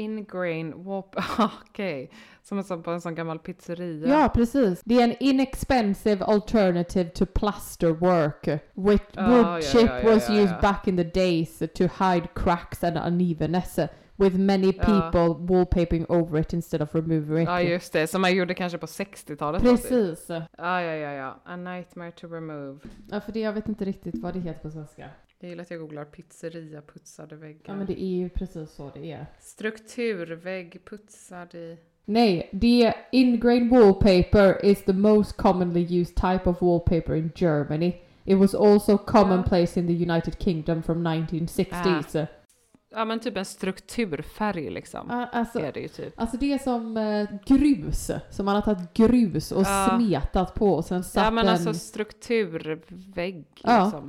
ingrain 0.00 0.84
wallpaper. 0.84 1.50
Okej, 1.70 2.10
som 2.42 2.58
en 2.58 2.64
sån, 2.64 2.82
på 2.82 2.90
en 2.90 3.00
sån 3.00 3.14
gammal 3.14 3.38
pizzeria. 3.38 4.08
Ja, 4.08 4.28
precis. 4.34 4.80
Det 4.84 4.94
är 5.00 5.04
en 5.04 5.14
inexpensive 5.20 6.24
alternative 6.24 7.10
to 7.10 7.26
plaster 7.26 7.90
work. 7.92 8.46
Which 8.74 9.02
Ja, 9.12 9.28
wood 9.28 9.46
ja, 9.46 9.60
chip 9.60 9.90
ja, 9.90 9.98
ja, 10.02 10.14
was 10.14 10.28
ja, 10.28 10.34
used 10.34 10.50
ja. 10.50 10.60
back 10.60 10.88
in 10.88 10.96
the 10.96 11.04
days 11.04 11.58
to 11.58 11.84
hide 12.04 12.28
cracks 12.34 12.84
and 12.84 12.96
unevenness. 13.06 13.78
With 14.16 14.36
many 14.38 14.66
Ja. 14.76 14.84
people 14.84 15.46
wallpapering 15.54 16.06
over 16.08 16.40
it 16.40 16.52
instead 16.52 16.82
of 16.82 16.94
removing 16.94 17.42
it. 17.42 17.48
Ja, 17.48 17.60
just 17.62 17.92
det. 17.92 18.06
Som 18.06 18.20
man 18.20 18.34
gjorde 18.34 18.54
kanske 18.54 18.78
på 18.78 18.86
60-talet. 18.86 19.62
då, 19.62 19.76
typ. 19.76 19.88
Precis. 19.88 20.28
Ja, 20.28 20.46
ja, 20.58 20.94
ja, 20.94 21.12
ja. 21.12 21.40
A 21.44 21.56
nightmare 21.56 22.10
to 22.12 22.26
remove. 22.26 22.78
Ja, 23.10 23.20
för 23.20 23.32
det, 23.32 23.40
jag 23.40 23.52
vet 23.52 23.68
inte 23.68 23.84
riktigt 23.84 24.22
vad 24.22 24.34
det 24.34 24.40
heter 24.40 24.60
på 24.62 24.70
svenska. 24.70 25.08
Jag 25.42 25.50
gillar 25.50 25.62
att 25.62 25.70
jag 25.70 25.80
googlar 25.80 26.04
pizzeria 26.04 26.82
putsade 26.82 27.36
väggar. 27.36 27.60
Ja, 27.64 27.74
men 27.74 27.86
det 27.86 28.02
är 28.02 28.16
ju 28.16 28.28
precis 28.28 28.70
så 28.70 28.90
det 28.94 29.12
är. 29.12 29.26
Strukturvägg 29.40 30.80
putsad 30.84 31.54
i... 31.54 31.78
Nej, 32.04 32.48
det 32.52 32.94
ingrained 33.12 33.70
wallpaper 33.70 34.64
is 34.64 34.84
the 34.84 34.92
most 34.92 35.36
commonly 35.36 36.00
used 36.00 36.16
type 36.16 36.50
of 36.50 36.62
wallpaper 36.62 37.14
in 37.14 37.32
Germany. 37.34 37.92
It 38.24 38.38
was 38.38 38.54
also 38.54 38.98
commonplace 38.98 39.80
in 39.80 39.86
the 39.86 39.92
United 40.12 40.38
Kingdom 40.38 40.82
from 40.82 41.06
1960s. 41.06 42.26
Ja, 42.90 43.04
men 43.04 43.20
typ 43.20 43.36
en 43.36 43.44
strukturfärg 43.44 44.70
liksom. 44.70 45.06
Ja, 45.10 45.26
alltså, 45.32 45.58
Är 45.60 45.72
det 45.72 45.80
ju 45.80 45.88
typ. 45.88 46.20
Alltså 46.20 46.36
det 46.36 46.52
är 46.52 46.58
som 46.58 46.96
eh, 46.96 47.28
grus, 47.46 48.10
som 48.30 48.46
man 48.46 48.54
har 48.54 48.62
tagit 48.62 48.94
grus 48.94 49.52
och 49.52 49.62
Ja. 49.62 49.98
smetat 49.98 50.54
på 50.54 50.72
och 50.74 50.84
sen 50.84 51.04
satt 51.04 51.24
Ja, 51.24 51.30
men 51.30 51.44
en... 51.46 51.52
alltså 51.52 51.74
strukturvägg 51.74 53.44
Ja. 53.62 54.02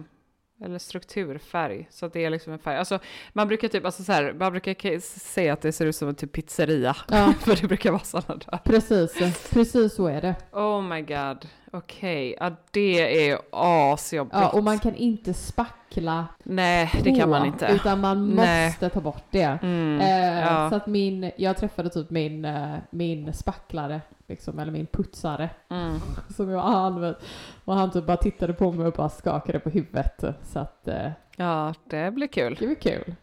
Eller 0.66 0.80
strukturfärg. 0.80 1.88
Så 1.92 2.06
att 2.06 2.14
det 2.14 2.26
är 2.26 2.30
liksom 2.30 2.54
en 2.54 2.60
färg. 2.60 2.78
Alltså 2.78 3.00
man 3.34 3.48
brukar 3.48 3.68
typ, 3.68 3.86
alltså 3.86 4.04
så 4.04 4.12
här, 4.12 4.34
man 4.40 4.52
brukar 4.52 5.00
säga 5.20 5.54
att 5.54 5.62
det 5.62 5.72
ser 5.72 5.86
ut 5.86 5.96
som 5.96 6.10
en 6.10 6.16
typ 6.16 6.32
pizzeria. 6.32 6.96
Ja. 7.08 7.34
För 7.40 7.62
det 7.62 7.68
brukar 7.68 7.92
vara 7.92 8.04
sådana 8.04 8.40
där. 8.46 8.58
Precis, 8.58 9.14
precis 9.50 9.96
så 9.96 10.08
är 10.08 10.22
det. 10.22 10.36
Oh 10.52 10.82
my 10.82 11.02
god. 11.02 11.48
Okej, 11.74 12.36
ja 12.40 12.52
det 12.72 13.28
är 13.30 13.38
asjobbigt. 13.52 14.36
Ja, 14.36 14.50
och 14.50 14.64
man 14.64 14.80
kan 14.80 14.96
inte 14.96 15.34
spackla 15.34 16.26
Nej, 16.44 16.92
det 17.04 17.10
på, 17.12 17.16
kan 17.18 17.30
man 17.30 17.46
inte. 17.46 17.66
Utan 17.72 18.00
man 18.00 18.36
Nej. 18.36 18.66
måste 18.68 18.90
ta 18.90 19.02
bort 19.02 19.24
det. 19.30 19.58
Mm, 19.62 20.00
Eh, 20.02 20.40
ja. 20.42 20.70
Så 20.70 20.76
att 20.76 20.88
min, 20.88 21.32
jag 21.38 21.58
träffade 21.58 21.90
typ 21.90 22.10
min, 22.10 22.46
eh, 22.46 22.76
min 22.90 23.34
spacklare, 23.34 24.02
liksom, 24.28 24.60
eller 24.60 24.72
min 24.72 24.86
putsare, 24.86 25.50
Mm. 25.70 26.00
som 26.36 26.50
jag 26.50 26.66
använt. 26.66 27.18
Och 27.66 27.74
han 27.76 27.92
typ 27.92 28.06
bara 28.06 28.18
tittade 28.18 28.54
på 28.54 28.72
mig 28.72 28.88
och 28.88 28.94
bara 28.94 29.10
skakade 29.10 29.60
på 29.60 29.70
huvudet. 29.70 30.24
Så 30.44 30.60
att 30.60 30.88
eh, 30.88 31.12
Ja, 31.38 31.74
det 31.90 32.12
blir 32.12 32.28
kul. 32.28 32.56
det 32.60 32.68
var 32.68 32.76
kul. 32.76 33.16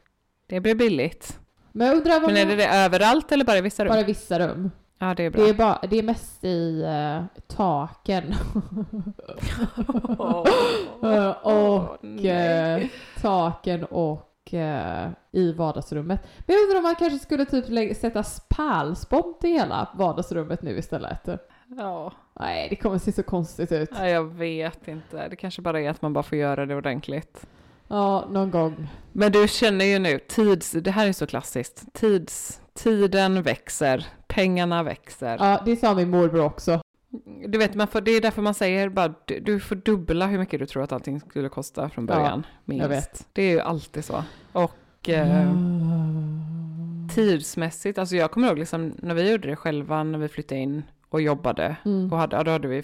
Det 0.46 0.61
blir 0.61 0.75
billigt. 0.75 1.38
Men 1.72 1.87
jag 1.87 1.96
undrar 1.96 2.20
Men 2.20 2.37
är 2.37 2.46
man- 2.46 2.49
det 2.49 2.57
det 2.57 2.68
överallt 2.68 3.33
eller 3.33 3.44
bara 3.44 3.59
i 3.59 3.61
vissa 3.61 3.85
rum? 3.85 3.88
bara 3.90 4.01
i 4.01 4.05
vissa 4.05 4.38
rum. 4.38 4.70
Ja, 4.98 5.14
det 5.14 5.22
är 5.22 5.30
bra. 5.30 5.42
Det 5.42 5.50
är, 5.50 5.54
bara, 5.54 5.78
det 5.90 5.98
är 5.98 6.02
mest 6.02 6.44
i 6.44 6.82
eh, 6.82 7.40
taken. 7.46 8.34
Eh, 11.02 11.30
och 11.30 12.24
eh, 12.24 12.87
taken 13.20 13.84
och 13.84 14.24
i 15.32 15.52
vardagsrummet. 15.52 16.20
Men 16.46 16.56
jag 16.56 16.62
undrar 16.62 16.76
om 16.76 16.82
man 16.82 16.94
kanske 16.94 17.18
skulle 17.18 17.44
typ 17.44 17.96
sätta 17.96 18.24
pärlspont 18.56 19.44
i 19.44 19.48
hela 19.48 19.88
vardagsrummet 19.94 20.62
nu 20.62 20.78
istället. 20.78 21.28
Ja, 21.76 22.12
Nej, 22.40 22.66
det 22.70 22.76
kommer 22.76 22.98
se 22.98 23.12
så 23.12 23.22
konstigt 23.22 23.72
ut. 23.72 23.90
ja, 23.98 24.08
jag 24.08 24.24
vet 24.24 24.88
inte. 24.88 25.28
Det 25.28 25.37
kanske 25.37 25.62
bara 25.62 25.80
är 25.80 25.90
att 25.90 26.02
man 26.02 26.12
bara 26.12 26.22
får 26.22 26.38
göra 26.38 26.66
det 26.66 26.74
ordentligt. 26.76 27.46
Ja, 27.88 28.29
någon 28.31 28.51
gång. 28.51 28.88
Men 29.12 29.33
du 29.33 29.48
känner 29.48 29.85
ju 29.85 29.98
nu, 29.98 30.18
tids, 30.18 30.70
det 30.70 30.90
här 30.90 31.09
är 31.09 31.12
så 31.12 31.27
klassiskt. 31.27 31.85
Tids, 31.92 32.61
tiden 32.74 33.42
växer, 33.42 34.07
pengarna 34.27 34.83
växer. 34.83 35.37
Ja, 35.40 35.62
det 35.64 35.77
sa 35.77 35.94
min 35.94 36.11
morbror 36.11 36.44
också. 36.44 36.81
Du 37.46 37.59
vet, 37.59 37.74
man 37.74 37.88
får, 37.88 38.01
det 38.01 38.11
är 38.11 38.20
därför 38.20 38.42
man 38.42 38.55
säger 38.55 38.88
bara, 38.88 39.14
du, 39.24 39.40
du 39.40 39.61
får 39.61 39.77
dubbla 39.77 40.27
hur 40.27 40.38
mycket 40.38 40.61
du 40.61 40.66
tror 40.66 40.83
att 40.83 40.92
allting 40.92 41.20
skulle 41.20 41.48
kosta 41.48 41.88
från 41.88 42.07
Ja, 42.07 42.14
början. 42.14 42.46
minst. 42.64 42.83
jag 42.83 42.88
vet. 42.88 43.27
Det 43.33 43.42
är 43.42 43.51
ju 43.51 43.61
alltid 43.61 44.05
så. 44.05 44.24
Och 44.53 45.09
eh, 45.09 45.51
tidsmässigt, 47.14 47.98
alltså 47.98 48.16
jag 48.16 48.31
kommer 48.31 48.48
ihåg 48.48 48.59
liksom 48.59 48.94
när 49.03 49.14
vi 49.14 49.31
gjorde 49.31 49.48
det 49.48 49.57
själva, 49.57 50.03
när 50.03 50.18
vi 50.18 50.29
flyttade 50.29 50.61
in 50.61 50.83
och 51.09 51.21
jobbade. 51.23 51.77
Mm. 51.85 52.12
Och 52.12 52.18
hade, 52.18 52.37
ja, 52.37 52.42
då 52.44 52.51
hade 52.51 52.68
vi 52.68 52.83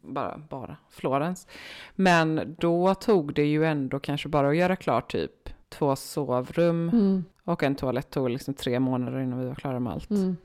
bara, 0.00 0.38
bara 0.50 0.76
Florens. 0.90 1.46
Men 1.94 2.56
då 2.58 2.94
tog 2.94 3.34
det 3.34 3.44
ju 3.46 3.64
ändå 3.66 4.00
kanske 4.00 4.28
bara 4.28 4.48
att 4.48 4.56
göra 4.56 4.76
klart 4.76 5.12
typ 5.12 5.48
två 5.68 5.96
sovrum 5.96 6.88
Mm. 6.88 7.24
och 7.44 7.62
en 7.62 7.74
toalett 7.74 8.10
tog 8.10 8.30
liksom 8.30 8.54
tre 8.54 8.80
månader 8.80 9.20
innan 9.20 9.38
vi 9.38 9.46
var 9.46 9.54
klara 9.54 9.80
med 9.80 9.92
allt. 9.92 10.10
Mm. 10.10 10.36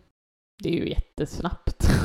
Det 0.64 0.70
är 0.70 0.74
ju 0.74 0.90
jättesnabbt. 0.90 1.88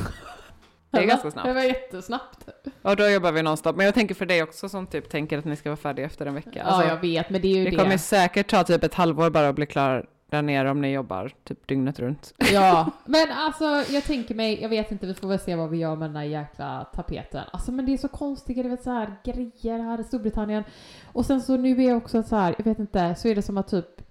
Det 0.91 0.99
är 0.99 1.07
ganska 1.07 1.31
snabbt. 1.31 1.47
Det 1.49 1.55
var 1.55 1.63
jättesnabbt. 1.63 2.49
Och 2.83 2.97
då 2.97 3.09
jobbar 3.09 3.33
vi 3.33 3.43
nonstop. 3.43 3.77
Men 3.77 3.87
jag 3.87 3.95
tänker 3.95 4.15
för 4.15 4.27
dig 4.27 4.43
också 4.43 4.69
som 4.69 4.87
typ 4.87 5.11
tänker 5.11 5.39
att 5.39 5.45
ni 5.45 5.57
ska 5.57 5.69
vara 5.71 5.77
färdiga 5.77 6.07
efter 6.07 6.27
en 6.27 6.35
vecka. 6.35 6.51
Ja, 6.55 6.63
Alltså, 6.63 6.89
jag 6.89 7.01
vet, 7.01 7.31
men 7.31 7.41
det 7.43 7.49
är 7.49 7.57
ju 7.59 7.65
det 7.65 7.71
det. 7.71 7.77
kommer 7.77 7.97
säkert 7.97 8.51
ta 8.51 8.65
typ 8.65 8.85
ett 8.85 8.95
halvår 8.95 9.31
bara 9.31 9.49
att 9.49 9.55
bli 9.55 9.67
klar 9.67 10.07
där 10.33 10.43
nere 10.43 10.71
om 10.71 10.81
ni 10.81 10.93
jobbar 10.93 11.33
typ 11.45 11.67
dygnet 11.67 11.99
runt. 11.99 12.35
Ja, 12.53 12.91
men 13.05 13.31
alltså 13.31 13.65
jag 13.65 14.05
tänker 14.05 14.35
mig, 14.35 14.63
jag 14.63 14.69
vet 14.69 14.93
inte, 14.93 15.07
vi 15.07 15.15
får 15.15 15.29
väl 15.29 15.39
se 15.39 15.55
vad 15.55 15.71
vi 15.71 15.79
gör 15.79 15.97
med 15.97 16.09
den 16.09 16.15
där 16.15 16.23
jäkla 16.23 16.85
tapeten. 16.85 17.45
Alltså 17.53 17.73
men 17.73 17.87
det 17.87 17.93
är 17.93 17.99
så 17.99 18.09
konstiga, 18.09 18.63
du 18.63 18.69
vet 18.69 18.83
så 18.83 18.91
här 18.91 19.15
grejer 19.25 19.79
här 19.79 20.01
i 20.01 20.05
Storbritannien. 20.05 20.65
Och 21.13 21.27
sen 21.27 21.43
så 21.43 21.57
nu 21.57 21.83
är 21.83 21.89
jag 21.89 21.97
också 21.97 22.23
så 22.23 22.37
här, 22.37 22.55
jag 22.59 22.65
vet 22.65 22.79
inte, 22.79 23.15
så 23.15 23.29
är 23.29 23.35
det 23.35 23.43
som 23.43 23.59
att 23.59 23.69
typ 23.69 24.03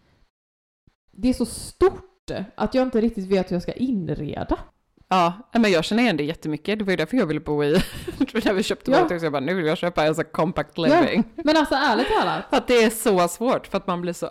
det 1.12 1.29
är 1.29 1.34
så 1.34 1.45
stort 1.45 2.31
att 2.55 2.73
jag 2.73 2.88
inte 2.88 3.01
riktigt 3.01 3.31
vet 3.31 3.51
hur 3.51 3.55
jag 3.55 3.63
ska 3.63 3.73
inreda. 3.73 4.60
Ja, 5.13 5.34
men 5.52 5.71
jag 5.71 5.84
känner 5.84 6.04
igen 6.04 6.17
det 6.17 6.24
jättemycket. 6.24 6.80
Det 6.80 6.86
var 6.86 6.91
ju 6.91 6.97
därför 6.97 7.17
jag 7.17 7.26
ville 7.26 7.39
bo 7.39 7.63
i, 7.63 7.71
när 8.45 8.54
vi 8.54 8.63
köpte 8.63 8.91
Ja. 8.91 9.02
vårt 9.04 9.12
hus, 9.12 9.24
jag 9.24 9.32
bara 9.32 9.39
nu 9.39 9.54
vill 9.54 9.65
jag 9.65 9.78
köpa 9.78 10.06
en 10.06 10.15
sån 10.15 10.26
compact 10.32 10.71
Ja. 10.76 10.84
living. 11.02 11.24
Men 11.36 11.58
alltså 11.58 11.76
ärligt 11.76 12.08
talat. 12.19 12.43
För 12.50 12.58
att 12.58 12.67
det 12.67 12.84
är 12.84 12.89
så 12.89 13.28
svårt, 13.28 13.67
för 13.67 13.78
att 13.78 13.88
man 13.88 14.02
blir 14.02 14.13
så 14.13 14.28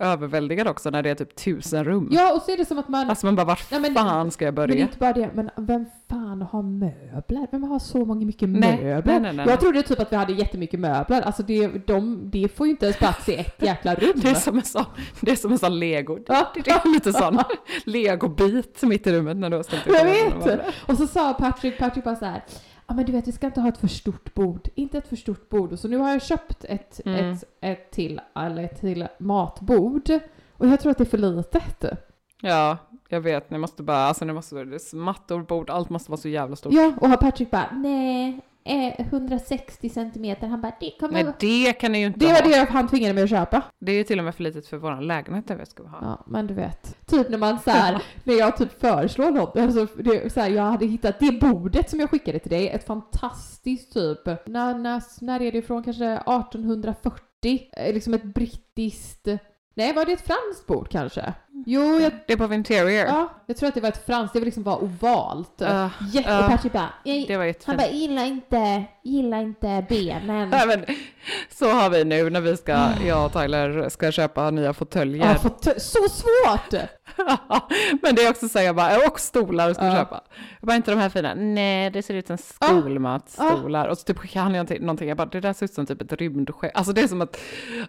överväldigad 0.00 0.68
också 0.68 0.90
när 0.90 1.02
det 1.02 1.10
är 1.10 1.14
typ 1.14 1.36
tusen 1.36 1.84
rum. 1.84 2.08
Ja, 2.12 2.34
och 2.34 2.42
så 2.42 2.50
är 2.52 2.56
det 2.56 2.64
som 2.64 2.78
att 2.78 2.88
man... 2.88 3.10
Alltså 3.10 3.26
man 3.26 3.36
bara, 3.36 3.44
var 3.44 3.58
Ja, 3.70 3.78
men- 3.78 3.94
fan 3.94 4.30
ska 4.30 4.44
jag 4.44 4.54
Men 4.58 4.68
börja? 4.68 4.80
inte 4.82 4.98
bara 4.98 5.12
det, 5.12 5.30
men 5.34 5.50
vem 5.56 5.86
fan 6.14 6.42
har 6.42 6.62
möbler? 6.62 7.46
Vem 7.50 7.62
har 7.62 7.78
så 7.78 8.04
många 8.04 8.26
mycket 8.26 8.48
Nej, 8.48 8.84
möbler? 8.84 9.12
nej, 9.12 9.20
nej, 9.20 9.32
nej. 9.32 9.46
Jag 9.48 9.60
trodde 9.60 9.82
typ 9.82 10.00
att 10.00 10.12
vi 10.12 10.16
hade 10.16 10.32
jättemycket 10.32 10.80
möbler. 10.80 11.22
Alltså 11.22 11.42
det, 11.42 11.86
de, 11.86 12.30
det 12.30 12.48
får 12.56 12.66
ju 12.66 12.70
inte 12.70 12.86
ens 12.86 12.98
plats 12.98 13.28
i 13.28 13.34
ett 13.34 13.54
jäkla 13.62 13.94
rum. 13.94 14.12
Det 14.16 14.28
är 14.30 14.34
som 14.34 14.56
en 14.56 14.62
sån, 14.64 14.84
det 15.20 15.30
är 15.30 15.36
som 15.36 15.52
en 15.52 15.58
sån 15.58 15.78
lego. 15.78 16.18
Ja. 16.28 16.52
Det 16.54 16.70
är 16.70 16.92
lite 16.94 17.12
sån 17.12 17.38
legobit 17.84 18.82
mitt 18.82 19.06
i 19.06 19.12
rummet 19.12 19.36
när 19.36 19.50
du 19.50 19.56
har 19.56 19.62
ställt 19.62 19.86
Jag 19.86 20.26
upp 20.26 20.44
den. 20.44 20.58
vet! 20.58 20.66
Och 20.88 20.96
så 20.96 21.06
sa 21.06 21.34
Patrick, 21.34 21.78
Patrick 21.78 22.04
bara 22.04 22.16
så 22.16 22.24
här. 22.24 22.42
Ja 22.86 22.94
men 22.94 23.04
du 23.06 23.12
vet 23.12 23.28
vi 23.28 23.32
ska 23.32 23.46
inte 23.46 23.60
ha 23.60 23.68
ett 23.68 23.78
för 23.78 23.88
stort 23.88 24.34
bord, 24.34 24.68
inte 24.74 24.98
ett 24.98 25.08
för 25.08 25.16
stort 25.16 25.48
bord. 25.48 25.72
Och 25.72 25.78
så 25.78 25.88
nu 25.88 25.96
har 25.96 26.10
jag 26.10 26.22
köpt 26.22 26.64
ett, 26.64 27.00
Mm. 27.04 27.32
ett, 27.32 27.44
ett 27.60 27.90
till, 27.90 28.20
eller 28.36 28.62
ett 28.64 28.80
till 28.80 29.06
matbord. 29.18 30.10
Och 30.56 30.66
jag 30.68 30.80
tror 30.80 30.90
att 30.90 30.98
det 30.98 31.04
är 31.04 31.06
för 31.06 31.18
litet. 31.18 31.84
Ja, 32.44 32.76
jag 33.08 33.20
vet. 33.20 33.50
Ni 33.50 33.58
måste 33.58 33.82
bara, 33.82 33.96
alltså 33.96 34.24
ni 34.24 34.32
måste, 34.32 34.64
det 34.64 34.76
är 34.76 34.96
mattor, 34.96 35.42
bord, 35.42 35.70
allt 35.70 35.90
måste 35.90 36.10
vara 36.10 36.20
så 36.20 36.28
jävla 36.28 36.56
stort. 36.56 36.72
Ja, 36.72 36.92
och 37.00 37.08
har 37.08 37.16
Patrick 37.16 37.50
bara 37.50 37.70
nej, 37.72 38.40
eh, 38.64 39.00
160 39.06 39.88
centimeter. 39.88 40.46
Han 40.46 40.60
bara 40.60 40.72
det 40.80 40.92
kommer 41.00 41.24
vara... 41.24 41.34
det 41.38 41.72
kan 41.72 41.92
ni 41.92 41.98
ju 41.98 42.06
inte 42.06 42.18
Det 42.18 42.26
ha. 42.26 42.32
var 42.32 42.48
det 42.48 42.70
han 42.70 42.88
tvingade 42.88 43.14
mig 43.14 43.24
att 43.24 43.30
köpa. 43.30 43.62
Det 43.78 43.92
är 43.92 43.96
ju 43.96 44.04
till 44.04 44.18
och 44.18 44.24
med 44.24 44.34
för 44.34 44.42
litet 44.42 44.66
för 44.66 44.76
våran 44.76 45.06
lägenhet 45.06 45.48
där 45.48 45.56
vi 45.56 45.66
ska 45.66 45.82
ha. 45.82 45.98
Ja, 46.02 46.24
men 46.26 46.46
du 46.46 46.54
vet. 46.54 47.06
Typ 47.06 47.28
när 47.28 47.38
man 47.38 47.58
så 47.58 47.70
här, 47.70 48.02
när 48.24 48.34
jag 48.34 48.56
typ 48.56 48.80
föreslår 48.80 49.30
något, 49.30 49.56
alltså 49.56 49.86
det, 49.96 50.32
så 50.32 50.40
här, 50.40 50.48
jag 50.50 50.62
hade 50.62 50.86
hittat 50.86 51.18
det 51.18 51.32
bordet 51.40 51.90
som 51.90 52.00
jag 52.00 52.10
skickade 52.10 52.38
till 52.38 52.50
dig, 52.50 52.68
ett 52.68 52.86
fantastiskt 52.86 53.92
typ, 53.92 54.26
när, 54.46 54.74
när, 54.78 55.24
när 55.24 55.42
är 55.42 55.52
det 55.52 55.58
ifrån, 55.58 55.82
kanske 55.84 56.04
1840, 56.04 57.20
Eh, 57.76 57.94
liksom 57.94 58.14
ett 58.14 58.24
brittiskt, 58.24 59.28
nej 59.74 59.92
var 59.92 60.04
det 60.04 60.12
ett 60.12 60.26
franskt 60.26 60.66
bord 60.66 60.88
kanske? 60.88 61.34
Jo, 61.66 62.00
jag, 62.00 62.12
Det 62.26 62.32
är 62.32 62.36
på 62.36 62.46
Vinterior. 62.46 63.06
ja, 63.06 63.28
jag 63.46 63.56
tror 63.56 63.68
att 63.68 63.74
det 63.74 63.80
var 63.80 63.88
ett 63.88 64.06
franskt, 64.06 64.32
det 64.32 64.38
var 64.40 64.44
liksom 64.44 64.62
var 64.62 64.82
ovalt. 64.84 65.52
Ja, 65.56 65.90
Jätte, 66.12 66.30
ja. 66.30 66.46
Patrick 66.50 66.72
bara, 66.72 66.88
jag, 67.04 67.24
Det 67.28 67.36
var 67.36 67.44
han 67.44 67.46
jättefint. 67.46 67.78
bara 67.78 67.88
gillar 67.90 68.24
inte, 68.24 68.84
gillar 69.04 69.40
inte 69.42 69.86
benen. 69.88 70.50
Nej, 70.50 70.66
men, 70.66 70.84
så 71.58 71.70
har 71.70 71.90
vi 71.90 72.04
nu 72.04 72.30
när 72.30 72.40
vi 72.40 72.56
ska, 72.56 72.88
jag 73.06 73.26
och 73.26 73.32
Tyler 73.32 73.88
ska 73.88 74.12
köpa 74.12 74.50
nya 74.50 74.72
fåtöljer. 74.74 75.26
har 75.26 75.34
fått 75.34 75.64
så 75.64 75.98
svårt! 76.08 76.80
men 78.02 78.14
det 78.14 78.22
är 78.24 78.30
också 78.30 78.48
så 78.48 78.58
här, 78.58 78.66
jag 78.66 78.76
bara, 78.76 78.96
och 79.08 79.20
stolar 79.20 79.74
ska 79.74 79.82
vi 79.82 79.88
Ja. 79.88 79.94
köpa. 79.96 80.20
Jag 80.60 80.66
bara, 80.66 80.76
inte 80.76 80.90
de 80.90 81.00
här 81.00 81.08
fina? 81.08 81.34
Nej, 81.34 81.90
det 81.90 82.02
ser 82.02 82.14
ut 82.14 82.26
som 82.26 82.38
skolmatstolar. 82.38 83.88
Och 83.88 83.98
så 83.98 84.04
typ 84.04 84.18
skickar 84.18 84.40
han 84.40 84.52
någonting, 84.52 84.80
någonting, 84.80 85.08
jag 85.08 85.16
bara, 85.16 85.26
det 85.28 85.40
där 85.40 85.52
ser 85.52 85.64
ut 85.64 85.74
som 85.74 85.86
typ 85.86 86.02
ett 86.02 86.12
rymdskepp. 86.12 86.76
Alltså 86.76 86.92
det 86.92 87.00
är 87.00 87.08
som 87.08 87.20
att, 87.20 87.36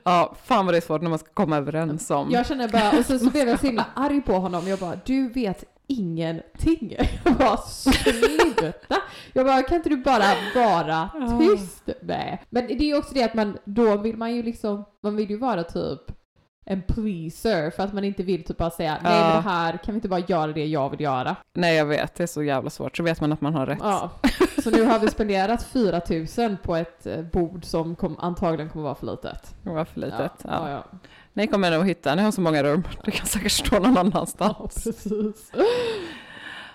ja, 0.03 0.35
fan 0.43 0.65
vad 0.65 0.73
det 0.73 0.77
är 0.77 0.81
svårt 0.81 1.01
när 1.01 1.09
man 1.09 1.19
ska 1.19 1.27
komma 1.33 1.57
överens 1.57 2.11
om. 2.11 2.31
Jag 2.31 2.47
känner 2.47 2.67
bara, 2.67 2.99
och 2.99 3.05
sen 3.05 3.19
så 3.19 3.29
blev 3.29 3.47
jag 3.49 3.59
så 3.59 3.65
himla 3.65 3.85
arg 3.95 4.21
på 4.21 4.33
honom. 4.33 4.67
Jag 4.67 4.79
bara, 4.79 4.99
du 5.05 5.29
vet 5.29 5.63
ingenting. 5.87 6.95
Jag 7.25 7.33
bara, 7.35 7.57
sluta! 7.57 8.73
Jag 9.33 9.45
bara, 9.45 9.61
kan 9.63 9.77
inte 9.77 9.89
du 9.89 9.97
bara 9.97 10.23
vara 10.55 11.09
tyst? 11.39 11.89
Nej. 12.01 12.43
Men 12.49 12.67
det 12.67 12.73
är 12.73 12.85
ju 12.87 12.97
också 12.97 13.13
det 13.13 13.23
att 13.23 13.33
man, 13.33 13.57
då 13.65 13.97
vill 13.97 14.17
man 14.17 14.35
ju 14.35 14.43
liksom, 14.43 14.85
man 15.03 15.15
vill 15.15 15.29
ju 15.29 15.37
vara 15.37 15.63
typ 15.63 15.99
en 16.67 16.81
pleaser 16.81 17.69
för 17.71 17.83
att 17.83 17.93
man 17.93 18.03
inte 18.03 18.23
vill 18.23 18.43
typ 18.43 18.57
bara 18.57 18.69
säga 18.71 18.97
nej 19.03 19.11
men 19.21 19.29
Ja. 19.29 19.35
det 19.35 19.41
här, 19.49 19.71
kan 19.71 19.93
vi 19.93 19.95
inte 19.95 20.07
bara 20.09 20.19
göra 20.19 20.51
det 20.51 20.65
jag 20.65 20.89
vill 20.89 21.01
göra? 21.01 21.35
Nej, 21.53 21.75
jag 21.75 21.85
vet, 21.85 22.15
det 22.15 22.23
är 22.23 22.27
så 22.27 22.43
jävla 22.43 22.69
svårt. 22.69 22.97
Så 22.97 23.03
vet 23.03 23.21
man 23.21 23.33
att 23.33 23.41
man 23.41 23.53
har 23.53 23.65
rätt. 23.65 23.79
Ja. 23.81 24.11
Så 24.63 24.69
nu 24.69 24.83
har 24.83 24.99
vi 24.99 25.07
spenderat 25.07 25.63
4000 25.63 26.57
på 26.63 26.75
ett 26.75 27.05
eh, 27.05 27.21
bord 27.21 27.65
som 27.65 27.95
kom, 27.95 28.17
antagligen 28.19 28.69
kommer 28.69 28.83
vara 28.83 28.95
för 28.95 29.05
litet. 29.05 29.55
Det 29.63 29.69
var 29.69 29.85
för 29.85 29.99
litet. 29.99 30.31
Ja, 30.43 30.49
Ja, 30.49 30.69
ja, 30.69 30.99
Ni 31.33 31.47
kommer 31.47 31.71
nog 31.71 31.87
hitta, 31.87 32.15
ni 32.15 32.21
har 32.21 32.31
så 32.31 32.41
många 32.41 32.63
rum. 32.63 32.83
Det 33.05 33.11
kan 33.11 33.25
säkert 33.25 33.51
stå 33.51 33.79
någon 33.79 33.93
ja. 33.93 33.99
annanstans. 33.99 34.83
precis. 34.83 35.51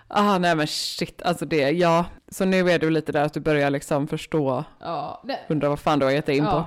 Ah, 0.09 0.39
nej 0.39 0.57
men 0.57 0.67
shit, 0.67 1.23
alltså 1.23 1.45
det, 1.47 1.71
ja. 1.71 2.05
Så 2.29 2.45
nu 2.45 2.71
är 2.71 2.79
du 2.79 2.91
lite 2.91 3.13
där 3.13 3.25
att 3.25 3.33
du 3.35 3.41
börjar 3.41 3.71
liksom 3.71 4.09
förstå, 4.09 4.65
Ja, 4.81 5.23
det, 5.25 5.39
undra 5.49 5.69
vad 5.69 5.81
fan 5.81 5.99
du 5.99 6.05
har 6.05 6.13
gett 6.13 6.27
dig 6.27 6.37
in 6.37 6.45
på. 6.45 6.51
Ja, 6.51 6.67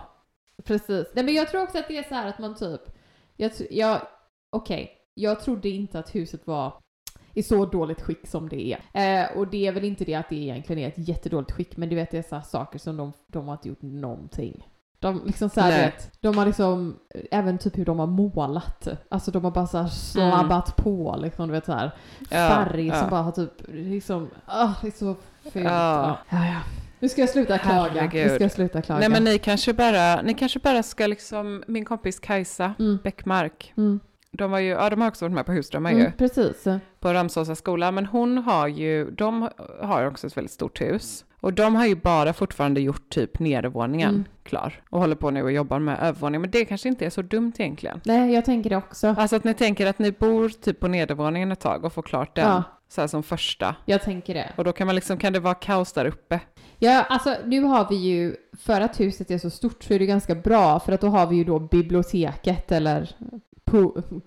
precis. 0.64 1.08
Nej 1.14 1.24
men 1.24 1.34
jag 1.34 1.50
tror 1.50 1.62
också 1.64 1.78
att 1.78 1.88
det 1.88 1.98
är 1.98 2.04
så 2.04 2.16
här 2.16 2.28
att 2.30 2.40
man 2.40 2.56
typ, 2.56 2.82
jag, 3.38 3.52
jag 3.70 4.02
okej, 4.50 4.92
jag 5.14 5.40
trodde 5.40 5.70
inte 5.70 6.00
att 6.00 6.16
huset 6.16 6.48
var 6.48 6.74
i 7.34 7.44
så 7.44 7.66
dåligt 7.66 8.02
skick 8.02 8.28
som 8.28 8.50
det 8.50 8.74
är. 8.74 8.80
Eh, 8.94 9.38
och 9.38 9.48
det 9.48 9.68
är 9.68 9.72
väl 9.72 9.84
inte 9.84 10.06
det 10.06 10.16
att 10.16 10.30
det 10.30 10.36
egentligen 10.36 10.84
är 10.84 10.88
ett 10.88 11.08
jättedåligt 11.08 11.52
skick, 11.52 11.78
men 11.78 11.90
du 11.90 11.96
vet 11.96 12.32
här 12.32 12.42
saker 12.42 12.80
som 12.80 12.98
de, 12.98 13.14
de 13.28 13.48
har 13.48 13.54
inte 13.54 13.68
gjort 13.68 13.82
någonting. 13.82 14.68
De 15.00 15.22
liksom 15.26 15.50
så 15.50 15.62
här, 15.62 15.86
vet, 15.86 16.12
de 16.22 16.38
har 16.38 16.46
liksom, 16.46 17.00
även 17.32 17.58
typ 17.58 17.78
hur 17.78 17.86
de 17.86 18.00
har 18.00 18.08
målat. 18.08 18.88
Alltså 19.10 19.32
de 19.32 19.44
har 19.44 19.52
bara 19.52 19.68
så 19.68 19.78
här 19.78 19.88
slabbat 19.88 20.76
på 20.76 21.20
liksom, 21.22 21.48
du 21.48 21.52
vet 21.52 21.66
så 21.66 21.72
här. 21.72 21.92
Ja, 22.20 22.28
Färg 22.28 22.88
ja. 22.88 23.00
som 23.00 23.10
bara 23.10 23.22
har 23.22 23.32
typ, 23.32 23.52
liksom, 23.68 24.30
ah, 24.46 24.74
det 24.82 24.88
är 24.88 24.92
så 24.92 25.16
fult. 25.44 25.66
Ja. 25.66 26.18
Ja, 26.30 26.46
ja. 26.46 26.60
Nu 27.04 27.10
ska 27.10 27.22
jag 27.22 27.30
sluta 27.30 27.58
klaga. 27.58 28.02
Nu 28.14 28.30
ska 28.30 28.44
jag 28.44 28.52
sluta 28.52 28.82
klaga. 28.82 29.00
Nej 29.00 29.10
men 29.10 29.24
ni 29.24 29.38
kanske 29.38 29.74
bara, 29.74 30.22
ni 30.22 30.34
kanske 30.34 30.60
bara 30.60 30.84
ska 30.84 31.08
liksom, 31.08 31.64
min 31.68 31.86
kompis 31.86 32.20
Kajsa 32.20 32.74
Mm. 32.80 33.00
Bäckmark, 33.04 33.74
Mm. 33.78 34.00
de 34.32 34.52
var 34.52 34.60
ju, 34.60 34.70
ja 34.70 34.90
de 34.90 35.02
har 35.02 35.08
också 35.08 35.26
varit 35.26 35.34
med 35.36 35.46
på 35.46 35.52
Husdrömmar 35.52 35.92
ju, 35.92 36.00
Mm, 36.00 36.12
precis. 36.18 36.64
på 37.00 37.14
Ramsåsa 37.14 37.56
skola, 37.56 37.92
men 37.92 38.06
hon 38.06 38.38
har 38.38 38.68
ju, 38.68 39.12
de 39.12 39.50
har 39.82 40.02
ju 40.02 40.08
också 40.08 40.28
ett 40.28 40.38
väldigt 40.38 40.52
stort 40.52 40.82
hus. 40.82 41.26
Och 41.40 41.54
de 41.54 41.76
har 41.76 41.86
ju 41.86 41.96
bara 41.96 42.34
fortfarande 42.34 42.82
gjort 42.82 43.10
typ 43.10 43.40
nedervåningen 43.40 44.10
Mm. 44.10 44.24
klar. 44.44 44.82
Och 44.90 45.00
håller 45.00 45.16
på 45.16 45.32
nu 45.32 45.44
och 45.44 45.52
jobbar 45.52 45.80
med 45.80 46.00
övervåningen, 46.02 46.42
men 46.42 46.52
det 46.52 46.66
kanske 46.66 46.90
inte 46.90 47.06
är 47.06 47.10
så 47.10 47.22
dumt 47.22 47.54
egentligen. 47.58 48.02
Nej, 48.06 48.34
jag 48.34 48.46
tänker 48.46 48.70
det 48.70 48.76
också. 48.78 49.16
Alltså 49.18 49.36
att 49.36 49.44
ni 49.44 49.54
tänker 49.54 49.88
att 49.88 50.00
ni 50.00 50.12
bor 50.12 50.50
typ 50.50 50.80
på 50.80 50.88
nedervåningen 50.88 51.52
ett 51.52 51.60
tag 51.60 51.86
och 51.86 51.94
får 51.94 52.02
klart 52.02 52.36
den, 52.36 52.48
Ja. 52.48 52.64
så 52.90 53.02
här 53.02 53.08
som 53.08 53.24
första. 53.24 53.76
Jag 53.86 54.02
tänker 54.02 54.34
det. 54.34 54.50
Och 54.56 54.64
då 54.64 54.72
kan 54.72 54.88
man 54.88 54.96
liksom, 54.96 55.18
kan 55.18 55.34
det 55.34 55.40
vara 55.40 55.54
kaos 55.54 55.94
där 55.94 56.06
uppe? 56.06 56.40
Ja, 56.84 57.04
alltså 57.10 57.36
nu 57.46 57.62
har 57.64 57.90
vi 57.90 57.96
ju, 57.96 58.36
för 58.58 58.82
att 58.82 59.00
huset 59.00 59.32
är 59.32 59.38
så 59.38 59.50
stort 59.50 59.84
så 59.84 59.94
är 59.94 60.00
det 60.00 60.06
ganska 60.06 60.36
bra 60.36 60.80
för 60.80 60.92
att 60.92 61.02
då 61.02 61.08
har 61.08 61.28
vi 61.28 61.36
ju 61.36 61.44
då 61.44 61.60
biblioteket 61.60 62.72
eller 62.72 63.16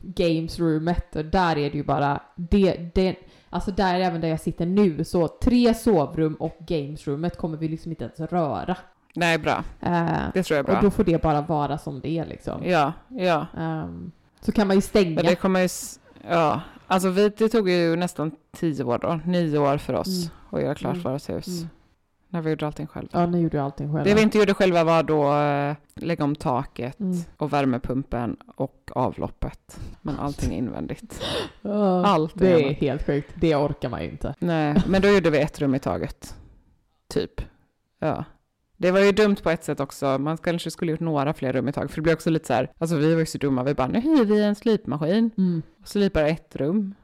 gamesroomet 0.02 1.16
och 1.16 1.24
där 1.24 1.58
är 1.58 1.70
det 1.70 1.76
ju 1.76 1.84
bara 1.84 2.20
det, 2.36 2.90
det, 2.94 3.16
alltså 3.50 3.70
där 3.70 3.94
är 3.94 4.00
även 4.00 4.20
där 4.20 4.28
jag 4.28 4.40
sitter 4.40 4.66
nu 4.66 5.04
så 5.04 5.28
tre 5.28 5.74
sovrum 5.74 6.34
och 6.34 6.56
gamesroomet 6.66 7.36
kommer 7.36 7.56
vi 7.58 7.68
liksom 7.68 7.92
inte 7.92 8.04
ens 8.04 8.32
röra. 8.32 8.76
Nej, 9.14 9.38
bra. 9.38 9.64
Eh, 9.80 10.06
Det 10.34 10.42
tror 10.42 10.56
jag 10.56 10.68
är 10.68 10.70
och 10.74 10.80
bra. 10.80 10.80
då 10.80 10.90
får 10.90 11.04
det 11.04 11.22
bara 11.22 11.40
vara 11.40 11.78
som 11.78 12.00
det 12.00 12.10
är 12.18 12.26
liksom. 12.26 12.64
Ja, 12.64 12.92
ja. 13.08 13.46
Ehm, 13.58 14.10
så 14.40 14.52
kan 14.52 14.66
man 14.66 14.76
ju 14.76 14.82
stänga. 14.82 15.14
Men 15.14 15.24
det 15.24 15.34
kommer 15.34 15.60
ju, 15.60 15.68
ja. 16.30 16.60
Alltså 16.86 17.08
vi, 17.08 17.28
det 17.28 17.48
tog 17.48 17.68
ju 17.70 17.96
nästan 17.96 18.30
tio 18.56 18.84
år 18.84 18.98
då, 18.98 19.20
nio 19.24 19.58
år 19.58 19.78
för 19.78 19.94
oss 19.94 20.06
Mm. 20.26 20.30
att 20.50 20.62
göra 20.62 20.74
klart 20.74 20.94
Mm. 20.96 21.12
vårt 21.12 21.28
hus. 21.30 21.46
Mm. 21.48 21.68
När 22.28 22.40
vi 22.42 22.50
gjorde 22.50 22.66
allting 22.66 22.86
själva. 22.86 23.08
Ja, 23.12 23.26
ni 23.26 23.40
gjorde 23.40 23.62
allting 23.62 23.86
själva. 23.86 24.04
Det 24.04 24.14
vi 24.14 24.22
inte 24.22 24.38
gjorde 24.38 24.54
själva 24.54 24.84
var 24.84 25.02
då 25.02 25.34
eh, 25.36 25.76
lägga 26.06 26.24
om 26.24 26.36
taket 26.36 27.00
Mm. 27.00 27.16
och 27.36 27.52
värmepumpen 27.52 28.36
och 28.56 28.90
avloppet. 28.94 29.80
Men 30.02 30.18
allting 30.18 30.52
invändigt. 30.52 31.22
Ja, 31.62 32.06
Allt 32.06 32.32
det 32.34 32.52
är 32.52 32.56
är 32.70 32.74
helt 32.74 33.06
sjukt. 33.06 33.32
Det 33.40 33.56
orkar 33.56 33.88
man 33.88 34.02
ju 34.02 34.10
inte. 34.10 34.34
Nej, 34.38 34.82
men 34.88 35.02
då 35.02 35.08
gjorde 35.08 35.30
vi 35.30 35.38
ett 35.40 35.60
rum 35.60 35.74
i 35.74 35.78
taget. 35.78 36.34
Typ. 37.08 37.40
Ja. 37.98 38.24
Det 38.76 38.90
var 38.90 39.00
ju 39.00 39.12
dumt 39.12 39.36
på 39.42 39.50
ett 39.50 39.64
sätt 39.64 39.80
också. 39.80 40.18
Man 40.18 40.36
kanske 40.38 40.70
skulle 40.70 40.90
gjort 40.92 41.00
några 41.00 41.34
fler 41.34 41.52
rum 41.52 41.68
i 41.68 41.72
taget. 41.72 41.90
För 41.90 41.96
det 41.96 42.02
blev 42.02 42.14
också 42.14 42.30
lite 42.30 42.46
så 42.46 42.52
här, 42.52 42.70
alltså 42.78 42.96
vi 42.96 43.12
var 43.12 43.20
ju 43.20 43.26
så 43.26 43.38
dumma. 43.38 43.62
Vi 43.62 43.74
bara, 43.74 43.88
nu 43.88 44.00
hyr 44.00 44.24
vi 44.24 44.42
en 44.44 44.54
slipmaskin 44.54 45.30
Mm. 45.38 45.62
och 45.82 45.88
slipar 45.88 46.22
ett 46.24 46.56
rum. 46.56 46.94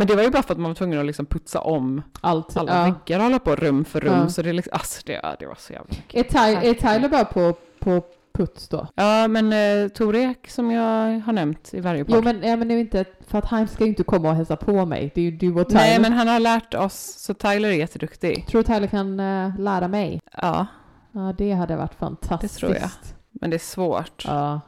Men 0.00 0.06
det 0.06 0.14
var 0.16 0.22
ju 0.22 0.30
bara 0.30 0.42
för 0.42 0.54
att 0.54 0.60
man 0.60 0.70
var 0.70 0.74
tvungen 0.74 1.00
att 1.00 1.06
liksom 1.06 1.26
putsa 1.26 1.60
om 1.60 2.02
Allt. 2.20 2.56
alla 2.56 2.76
ja. 2.76 2.82
väggar 2.82 3.18
och 3.18 3.24
hålla 3.24 3.38
på 3.38 3.56
rum 3.56 3.84
för 3.84 4.00
rum. 4.00 4.12
Ja. 4.14 4.28
Så 4.28 4.42
det, 4.42 4.48
är 4.48 4.52
liksom, 4.52 4.70
alltså 4.72 5.02
det, 5.06 5.36
det 5.38 5.46
var 5.46 5.54
så 5.58 5.72
jävla 5.72 5.86
mycket. 5.88 6.34
Är, 6.34 6.60
Ty- 6.60 6.68
är 6.68 6.74
Tyler 6.74 7.08
bara 7.08 7.24
på, 7.24 7.54
på 7.80 8.02
puts 8.32 8.68
då? 8.68 8.86
Ja, 8.94 9.28
men 9.28 9.52
eh, 9.52 9.88
Torek 9.88 10.50
som 10.50 10.70
jag 10.70 11.20
har 11.20 11.32
nämnt 11.32 11.74
i 11.74 11.80
varje 11.80 12.04
podd. 12.04 12.14
Jo 12.16 12.22
men, 12.22 12.42
ja, 12.42 12.56
men 12.56 12.68
det 12.68 12.74
är 12.74 12.78
inte, 12.78 13.04
för 13.26 13.38
att 13.38 13.44
han 13.44 13.68
ska 13.68 13.84
ju 13.84 13.88
inte 13.90 14.02
komma 14.02 14.28
och 14.30 14.36
hälsa 14.36 14.56
på 14.56 14.84
mig. 14.86 15.12
Det 15.14 15.20
är 15.20 15.24
ju 15.24 15.30
du 15.30 15.54
och 15.60 15.68
Tyler. 15.68 15.80
Nej, 15.80 16.00
men 16.00 16.12
han 16.12 16.28
har 16.28 16.40
lärt 16.40 16.74
oss, 16.74 16.94
så 17.18 17.34
Tyler 17.34 17.68
är 17.68 17.72
jätteduktig. 17.72 18.46
Tror 18.46 18.62
du 18.62 18.66
Tyler 18.74 18.86
kan 18.86 19.20
eh, 19.20 19.58
lära 19.58 19.88
mig? 19.88 20.20
Ja, 20.42 20.66
Ja, 21.12 21.34
det 21.38 21.52
hade 21.52 21.76
varit 21.76 21.94
fantastiskt. 21.94 22.58
tror 22.58 22.74
jag. 22.74 22.90
men 23.30 23.50
det 23.50 23.56
är 23.56 23.58
svårt. 23.58 24.24
Ja, 24.26 24.60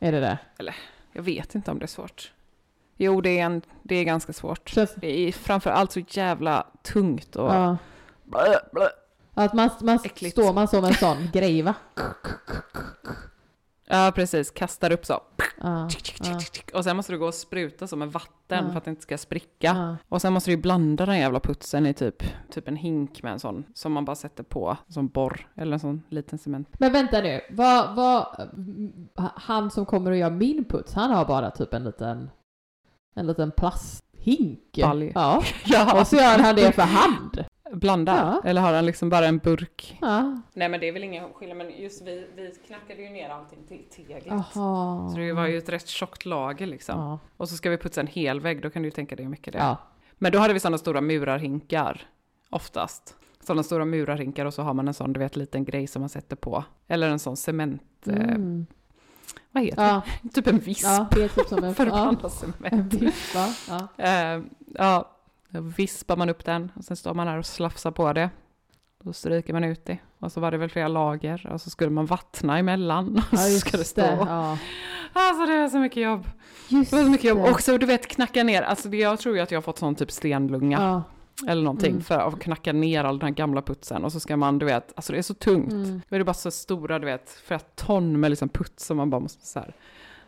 är 0.00 0.12
det 0.12 0.20
det? 0.20 0.38
Jag 1.12 1.22
vet 1.22 1.54
inte 1.54 1.70
om 1.70 1.78
det 1.78 1.84
är 1.84 1.86
svårt. 1.86 2.32
Jo, 3.02 3.20
det 3.20 3.38
är, 3.38 3.44
en, 3.44 3.62
det 3.82 3.94
är 3.96 4.04
ganska 4.04 4.32
svårt. 4.32 4.68
Känns, 4.68 4.94
Det 4.94 5.28
är 5.28 5.32
framför 5.32 5.70
allt 5.70 5.92
så 5.92 6.00
jävla 6.08 6.66
tungt 6.82 7.36
och... 7.36 7.48
ja. 7.54 7.76
Blö, 8.24 8.54
blö. 8.72 8.86
Att 9.34 9.52
man, 9.54 9.70
man 9.80 9.98
Äckligt. 10.04 10.32
står 10.34 10.52
man 10.52 10.68
som 10.68 10.84
en 10.84 10.94
sån 10.94 11.16
grej 11.32 11.62
va? 11.62 11.74
Ja, 13.88 14.12
precis. 14.14 14.50
Kastar 14.50 14.92
upp 14.92 15.06
så. 15.06 15.20
Ja, 15.62 15.88
ja, 16.22 16.38
Och 16.74 16.84
sen 16.84 16.96
måste 16.96 17.12
du 17.12 17.18
gå 17.18 17.26
och 17.26 17.34
spruta 17.34 17.86
så 17.86 17.96
med 17.96 18.12
vatten 18.12 18.64
Ja. 18.64 18.70
för 18.70 18.78
att 18.78 18.84
det 18.84 18.90
inte 18.90 19.02
ska 19.02 19.18
spricka. 19.18 19.66
ja. 19.76 19.96
Och 20.08 20.20
sen 20.22 20.32
måste 20.32 20.50
du 20.50 20.54
ju 20.54 20.62
blanda 20.62 21.06
den 21.06 21.18
jävla 21.18 21.40
putsen 21.40 21.86
i 21.86 21.94
typ, 21.94 22.22
typ 22.50 22.68
en 22.68 22.76
hink 22.76 23.22
med 23.22 23.32
en 23.32 23.38
sån 23.40 23.64
som 23.74 23.92
man 23.92 24.04
bara 24.04 24.16
sätter 24.16 24.42
på 24.42 24.76
som 24.88 25.08
borr 25.08 25.46
eller 25.56 25.72
en 25.72 25.80
sån 25.80 26.02
liten 26.08 26.38
cement. 26.38 26.68
Men 26.78 26.92
vänta 26.92 27.20
nu, 27.20 27.40
vad, 27.50 27.94
vad, 27.96 28.50
han 29.36 29.70
som 29.70 29.86
kommer 29.86 30.10
och 30.10 30.16
gör 30.16 30.30
min 30.30 30.64
puts, 30.64 30.94
han 30.94 31.10
har 31.10 31.24
bara 31.24 31.50
typ 31.50 31.74
en 31.74 31.84
liten, 31.84 32.30
en 33.14 33.26
liten 33.26 33.50
plasthink. 33.50 34.78
Balj. 34.80 35.12
Ja, 35.14 35.42
Ja, 35.66 36.00
och 36.00 36.06
så 36.06 36.16
gör 36.16 36.38
han 36.38 36.56
det 36.56 36.72
för 36.72 36.82
hand. 36.82 37.44
blanda. 37.72 38.16
Ja. 38.44 38.48
Eller 38.50 38.60
har 38.60 38.72
han 38.72 38.86
liksom 38.86 39.08
bara 39.10 39.26
en 39.26 39.38
burk? 39.38 39.98
Ja. 40.00 40.40
Nej 40.54 40.68
men 40.68 40.80
det 40.80 40.88
är 40.88 40.92
väl 40.92 41.04
ingen 41.04 41.32
skillnad, 41.32 41.58
men 41.58 41.70
just 41.82 42.02
vi, 42.06 42.26
vi 42.36 42.52
knackade 42.66 43.02
ju 43.02 43.10
ner 43.10 43.28
allting 43.30 43.58
till 43.68 43.84
teget. 44.06 44.26
Jaha. 44.26 45.08
Så 45.10 45.14
det 45.16 45.32
var 45.32 45.46
ju 45.46 45.58
ett 45.58 45.68
rätt 45.68 45.88
tjockt 45.88 46.24
lager 46.26 46.66
liksom. 46.66 46.98
Ja. 47.00 47.18
Och 47.36 47.48
så 47.48 47.56
ska 47.56 47.70
vi 47.70 47.78
putsa 47.78 48.00
en 48.00 48.06
hel 48.06 48.40
vägg, 48.40 48.62
då 48.62 48.70
kan 48.70 48.82
du 48.82 48.86
ju 48.86 48.90
tänka 48.92 49.16
dig 49.16 49.24
hur 49.24 49.30
mycket 49.30 49.52
det 49.52 49.58
är. 49.58 49.62
Ja. 49.66 49.76
Men 50.18 50.32
då 50.32 50.38
hade 50.38 50.54
vi 50.54 50.60
sådana 50.60 50.78
stora 50.78 51.00
murarhinkar, 51.00 52.00
oftast. 52.50 53.16
Sådana 53.46 53.62
stora 53.62 53.84
murarhinkar 53.84 54.46
och 54.46 54.54
så 54.54 54.62
har 54.62 54.74
man 54.74 54.88
en 54.88 54.94
sån, 54.94 55.12
du 55.12 55.20
vet, 55.20 55.36
liten 55.36 55.64
grej 55.64 55.86
som 55.86 56.00
man 56.02 56.08
sätter 56.08 56.36
på. 56.36 56.64
Eller 56.88 57.08
en 57.10 57.18
sån 57.18 57.36
cement, 57.36 57.82
eh, 58.06 58.14
Mm. 58.14 58.66
Vad 59.52 59.64
heter 59.64 59.82
Ja, 59.84 60.02
det? 60.22 60.28
Typ 60.28 60.46
en 60.46 60.58
visp. 60.58 60.82
ja 60.84 61.06
det 61.10 61.22
är 61.22 61.28
typ 61.28 61.48
som 61.48 61.64
en... 61.64 61.74
för 61.74 61.86
att 61.86 62.12
ja? 63.34 63.88
Ja. 63.98 64.04
Eh, 64.04 64.42
ja, 64.74 65.10
då 65.48 65.60
vispar 65.60 66.16
man 66.16 66.28
upp 66.28 66.44
den 66.44 66.72
och 66.74 66.84
sen 66.84 66.96
står 66.96 67.14
man 67.14 67.26
där 67.26 67.38
och 67.38 67.46
slafsar 67.46 67.90
på 67.90 68.12
det. 68.12 68.30
Då 69.04 69.12
stryker 69.12 69.52
man 69.52 69.64
ut 69.64 69.84
det. 69.84 69.98
Och 70.18 70.32
så 70.32 70.40
var 70.40 70.50
det 70.50 70.56
väl 70.58 70.68
flera 70.70 70.88
lager 70.88 71.50
och 71.52 71.60
så 71.60 71.70
skulle 71.70 71.90
man 71.90 72.06
vattna 72.06 72.58
emellan. 72.58 73.16
Och 73.16 73.22
Ja, 73.32 73.38
så 73.38 73.58
ska 73.58 73.76
det 73.76 73.84
stå. 73.84 74.00
Ja. 74.02 74.58
Alltså 75.12 75.46
det 75.46 75.52
är 75.52 75.68
så 75.68 75.78
mycket 75.78 76.02
jobb. 76.02 76.26
Just 76.68 76.90
Det 76.90 76.96
var 76.96 77.04
så 77.04 77.10
mycket 77.10 77.28
jobb. 77.28 77.38
det. 77.38 77.50
Också 77.50 77.78
du 77.78 77.86
vet 77.86 78.06
knacka 78.08 78.42
ner, 78.44 78.62
alltså 78.62 78.88
det, 78.88 78.96
jag 78.96 79.18
tror 79.18 79.36
ju 79.36 79.40
att 79.42 79.50
jag 79.50 79.56
har 79.56 79.62
fått 79.62 79.78
sån 79.78 79.94
typ 79.94 80.10
stenlunga. 80.10 80.78
Ja. 80.80 81.02
Eller 81.48 81.62
någonting 81.62 81.90
Mm. 81.90 82.02
för 82.02 82.18
att 82.18 82.40
knacka 82.40 82.72
ner 82.72 83.04
all 83.04 83.18
den 83.18 83.26
här 83.28 83.34
gamla 83.34 83.62
putsen. 83.62 84.04
Och 84.04 84.12
så 84.12 84.20
ska 84.20 84.36
man, 84.36 84.58
du 84.58 84.66
vet, 84.66 84.92
alltså 84.96 85.12
det 85.12 85.18
är 85.18 85.22
så 85.22 85.34
tungt. 85.34 85.72
Mm. 85.72 86.02
Då 86.08 86.14
är 86.16 86.18
det 86.18 86.24
bara 86.24 86.34
så 86.34 86.50
stora, 86.50 86.98
du 86.98 87.06
vet, 87.06 87.30
flera 87.44 87.60
ton 87.60 88.20
med 88.20 88.30
liksom 88.30 88.48
puts 88.48 88.86
som 88.86 88.96
man 88.96 89.10
bara 89.10 89.20
måste 89.20 89.46
så 89.46 89.58
här 89.58 89.74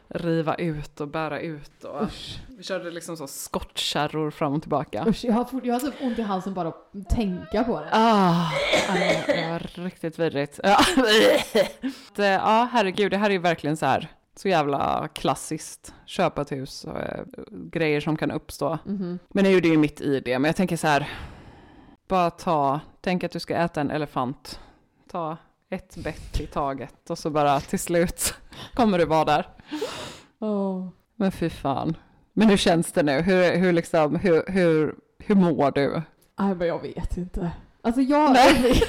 riva 0.08 0.54
ut 0.54 1.00
och 1.00 1.08
bära 1.08 1.40
ut. 1.40 1.84
Och 1.84 2.02
Usch, 2.02 2.38
vi 2.58 2.62
körde 2.62 2.90
liksom 2.90 3.16
så 3.16 3.26
skottkärror 3.26 4.30
fram 4.30 4.52
och 4.54 4.62
tillbaka. 4.62 5.04
usch, 5.08 5.24
jag 5.24 5.32
har, 5.32 5.44
fort, 5.44 5.64
jag 5.64 5.74
har 5.74 5.80
typ 5.80 5.94
ont 6.02 6.18
i 6.18 6.22
halsen 6.22 6.54
bara 6.54 6.68
att 6.68 7.08
tänka 7.08 7.64
på 7.64 7.80
det. 7.80 7.88
Ah, 7.92 8.50
det 8.94 9.24
det 9.26 9.48
var 9.50 9.82
riktigt 9.84 10.18
vidrigt. 10.18 10.60
Ja. 10.62 10.78
Det- 12.16 12.26
ja, 12.28 12.68
herregud, 12.72 13.10
det 13.10 13.16
här 13.16 13.26
är 13.26 13.32
ju 13.34 13.38
verkligen 13.38 13.76
så 13.76 13.86
här, 13.86 14.08
så 14.36 14.48
jävla 14.48 15.08
klassiskt. 15.14 15.94
Köpa 16.06 16.42
ett 16.42 16.52
hus 16.52 16.84
och 16.84 17.00
eh, 17.00 17.24
grejer 17.50 18.00
som 18.00 18.16
kan 18.16 18.30
uppstå. 18.30 18.78
Mhm. 18.84 19.18
Men 19.28 19.44
nu 19.44 19.56
är 19.56 19.60
det 19.60 19.68
ju 19.68 19.78
mitt 19.78 20.00
i 20.00 20.20
det, 20.20 20.38
men 20.38 20.48
jag 20.48 20.56
tänker 20.56 20.76
så 20.76 20.86
här, 20.86 21.08
bara 22.08 22.30
ta, 22.30 22.80
tänk 23.00 23.24
att 23.24 23.32
du 23.32 23.40
ska 23.40 23.54
äta 23.56 23.80
en 23.80 23.90
elefant. 23.90 24.60
Ta 25.10 25.36
ett 25.70 25.96
bett 25.96 26.40
i 26.40 26.46
taget 26.46 27.10
och 27.10 27.18
så 27.18 27.30
bara 27.30 27.60
till 27.60 27.78
slut 27.78 28.34
kommer 28.74 28.98
du 28.98 29.04
vara 29.04 29.24
där. 29.24 29.48
Åh. 30.38 30.88
Men 31.16 31.32
fy 31.32 31.50
fan. 31.50 31.96
Men 32.32 32.48
hur 32.48 32.56
känns 32.56 32.92
det 32.92 33.02
nu? 33.02 33.20
Hur, 33.20 33.56
hur 33.56 33.72
liksom, 33.72 34.16
hur, 34.16 34.44
hur, 34.46 34.94
hur 35.18 35.34
mår 35.34 35.70
du? 35.70 36.02
Nej 36.38 36.54
men 36.54 36.68
jag 36.68 36.82
vet 36.82 37.16
inte. 37.16 37.50
Alltså 37.82 38.00
jag... 38.00 38.32
Nej. 38.32 38.82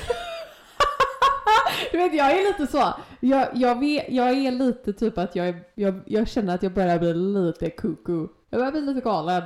Du 1.95 2.03
vet 2.03 2.13
jag 2.13 2.31
är 2.31 2.43
lite 2.43 2.71
så. 2.71 2.93
Jag, 3.19 3.47
jag, 3.53 3.79
vet, 3.79 4.05
jag 4.09 4.29
är 4.29 4.51
lite 4.51 4.93
typ 4.93 5.17
att 5.17 5.35
jag, 5.35 5.47
är, 5.47 5.63
jag, 5.75 6.01
jag 6.05 6.27
känner 6.27 6.55
att 6.55 6.63
jag 6.63 6.73
börjar 6.73 6.99
bli 6.99 7.13
lite 7.13 7.69
kuku. 7.69 8.27
Jag 8.49 8.59
börjar 8.59 8.71
bli 8.71 8.81
lite 8.81 9.01
galen. 9.01 9.43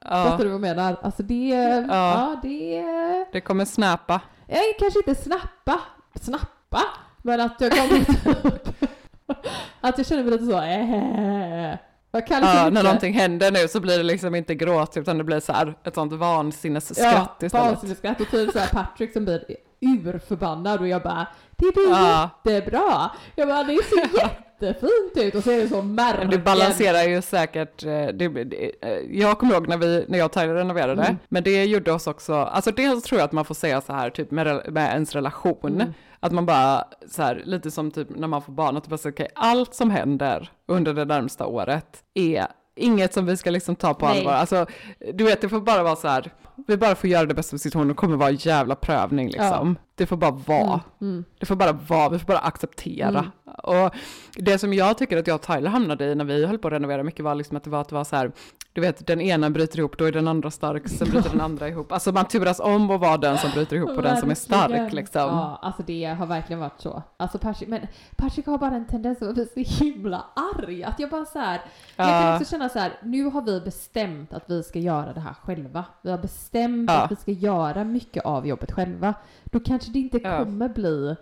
Ja, 0.00 0.24
Fattar 0.24 0.38
du 0.38 0.44
vad 0.44 0.54
jag 0.54 0.60
menar? 0.60 0.96
Alltså 1.02 1.22
det... 1.22 1.48
Ja, 1.48 1.84
ja 1.88 2.40
det... 2.42 2.84
det 3.32 3.40
kommer 3.40 3.64
snappa. 3.64 4.20
Jag 4.46 4.58
kanske 4.78 4.98
inte 4.98 5.22
snappa. 5.22 5.80
Snappa? 6.20 6.82
Men 7.22 7.40
att 7.40 7.60
jag 7.60 7.72
kommer 7.72 8.00
typ... 8.00 8.90
att 9.80 9.98
jag 9.98 10.06
känner 10.06 10.22
mig 10.22 10.32
lite 10.32 10.44
så... 10.44 10.60
Äh, 10.60 11.76
jag 12.12 12.26
kan 12.26 12.40
liksom 12.40 12.56
Ja, 12.56 12.66
inte- 12.66 12.70
när 12.70 12.82
någonting 12.82 13.14
händer 13.14 13.52
nu 13.52 13.68
så 13.68 13.80
blir 13.80 13.96
det 13.96 14.02
liksom 14.04 14.34
inte 14.34 14.54
gråt 14.54 14.96
utan 14.96 15.18
det 15.18 15.24
blir 15.24 15.40
så 15.40 15.52
här 15.52 15.74
ett 15.84 15.94
sånt 15.94 16.12
vansinnesskratt 16.12 17.36
ja, 17.40 17.46
istället. 17.46 17.66
vansinnesskratt 17.66 18.20
och 18.20 18.30
typ 18.30 18.52
såhär 18.52 18.68
Patrick 18.68 19.12
som 19.12 19.24
blir 19.24 19.44
urförbannad 19.80 20.80
och 20.80 20.88
jag 20.88 21.02
bara 21.02 21.26
Det 21.56 21.74
blir 21.74 21.88
Ja. 21.90 22.30
jättebra! 22.44 23.10
Jag 23.34 23.48
bara 23.48 23.62
det 23.64 23.78
ser 23.84 24.20
jättefint 24.60 25.12
ut 25.16 25.34
och 25.34 25.42
så 25.44 25.50
är 25.50 25.56
det 25.62 25.68
så 25.68 25.82
märken. 25.82 26.30
Det 26.30 26.38
balanserar 26.38 27.02
ju 27.02 27.22
säkert, 27.22 27.84
eh, 27.84 27.90
det, 27.90 28.28
det, 28.44 28.70
eh, 28.82 28.90
jag 29.10 29.38
kommer 29.38 29.54
ihåg 29.54 29.68
när, 29.68 29.76
vi, 29.76 30.04
när 30.08 30.18
jag 30.18 30.24
och 30.26 30.32
Tyler 30.32 30.54
renoverade, 30.54 31.02
Mm. 31.02 31.16
men 31.28 31.42
det 31.44 31.64
gjorde 31.64 31.92
oss 31.92 32.06
också, 32.06 32.34
alltså 32.34 32.70
dels 32.70 33.04
tror 33.04 33.18
jag 33.18 33.24
att 33.24 33.32
man 33.32 33.44
får 33.44 33.54
säga 33.54 33.80
så 33.80 33.92
här 33.92 34.10
typ 34.10 34.30
med, 34.30 34.46
med 34.72 34.92
ens 34.92 35.14
relation, 35.14 35.56
Mm. 35.80 35.92
att 36.20 36.32
man 36.32 36.46
bara 36.46 36.84
så 37.10 37.22
här, 37.22 37.42
lite 37.44 37.70
som 37.70 37.90
typ 37.90 38.08
när 38.16 38.28
man 38.28 38.42
får 38.42 38.52
barn, 38.52 38.76
att 38.76 38.86
bara 38.88 38.98
så, 38.98 39.08
okej, 39.08 39.28
allt 39.34 39.74
som 39.74 39.90
händer 39.90 40.50
under 40.68 40.94
det 40.94 41.04
närmsta 41.04 41.46
året 41.46 42.02
är 42.14 42.46
inget 42.76 43.14
som 43.14 43.26
vi 43.26 43.36
ska 43.36 43.50
liksom 43.50 43.76
ta 43.76 43.94
på 43.94 44.06
Nej. 44.06 44.18
allvar. 44.18 44.32
Alltså, 44.32 44.66
du 45.14 45.24
vet, 45.24 45.40
det 45.40 45.48
får 45.48 45.60
bara 45.60 45.82
vara 45.82 45.96
så 45.96 46.08
här, 46.08 46.30
vi 46.66 46.76
bara 46.76 46.94
får 46.94 47.10
göra 47.10 47.26
det 47.26 47.34
bästa 47.34 47.56
av 47.56 47.58
situationen, 47.58 47.90
och 47.90 47.96
kommer 47.96 48.16
vara 48.16 48.28
en 48.28 48.36
jävla 48.36 48.74
prövning 48.74 49.26
liksom. 49.26 49.76
Det 49.96 50.06
får 50.06 50.16
bara 50.16 50.30
vara. 50.30 50.80
Mm. 51.00 51.24
Det 51.38 51.46
får 51.46 51.56
bara 51.56 51.72
vara, 51.72 52.08
vi 52.08 52.18
får 52.18 52.26
bara 52.26 52.38
acceptera. 52.38 53.24
Och 53.62 53.94
det 54.36 54.58
som 54.58 54.72
jag 54.74 54.98
tycker 54.98 55.16
att 55.18 55.26
jag 55.26 55.34
och 55.34 55.42
Tyler 55.42 55.70
hamnade 55.70 56.04
i 56.04 56.14
när 56.14 56.24
vi 56.24 56.46
höll 56.46 56.58
på 56.58 56.68
att 56.68 56.74
renovera 56.74 57.02
mycket 57.02 57.24
var 57.24 57.34
liksom 57.34 57.56
att 57.56 57.64
det 57.64 57.70
var 57.70 57.80
att 57.80 57.88
det 57.88 57.94
var 57.94 58.04
så 58.04 58.16
här, 58.16 58.32
du 58.72 58.80
vet 58.80 59.06
den 59.06 59.20
ena 59.20 59.50
bryter 59.50 59.78
ihop, 59.78 59.98
då 59.98 60.04
är 60.04 60.12
den 60.12 60.28
andra 60.28 60.50
stark, 60.50 60.88
sen 60.88 61.10
bryter 61.10 61.30
den 61.30 61.40
andra 61.40 61.68
ihop. 61.68 61.92
Alltså 61.92 62.12
man 62.12 62.24
turas 62.24 62.60
om 62.60 62.90
att 62.90 63.00
vara 63.00 63.16
den 63.16 63.38
som 63.38 63.50
bryter 63.50 63.76
ihop 63.76 63.90
och 63.90 64.02
den 64.02 64.16
som 64.16 64.30
är 64.30 64.34
stark 64.34 64.92
liksom. 64.92 65.20
Ja, 65.22 65.58
alltså 65.62 65.82
det 65.86 66.04
har 66.04 66.26
verkligen 66.26 66.60
varit 66.60 66.80
så. 66.80 67.02
Alltså 67.16 67.38
Patrick, 67.38 67.68
men 67.68 67.86
Patrick 68.16 68.46
har 68.46 68.58
bara 68.58 68.74
en 68.74 68.86
tendens 68.86 69.22
att 69.22 69.34
bli 69.34 69.46
så 69.46 69.84
himla 69.84 70.24
arg. 70.56 70.84
Att 70.84 71.00
jag 71.00 71.10
bara 71.10 71.24
så 71.24 71.38
här, 71.38 71.60
jag 71.96 72.06
kan 72.06 72.34
också 72.34 72.50
känna 72.50 72.68
så 72.68 72.78
här, 72.78 72.92
nu 73.02 73.24
har 73.24 73.42
vi 73.42 73.60
bestämt 73.60 74.32
att 74.32 74.44
vi 74.50 74.62
ska 74.62 74.78
göra 74.78 75.12
det 75.12 75.20
här 75.20 75.34
själva. 75.34 75.84
Vi 76.02 76.10
har 76.10 76.18
bestämt 76.18 76.90
Ja. 76.90 76.96
att 77.02 77.10
vi 77.10 77.16
ska 77.16 77.30
göra 77.30 77.84
mycket 77.84 78.24
av 78.24 78.46
jobbet 78.46 78.72
själva. 78.72 79.14
Då 79.56 79.60
kanske 79.64 79.92
det 79.92 79.98
inte 79.98 80.18
Ja. 80.22 80.44
kommer 80.44 80.68
bli 80.68 81.16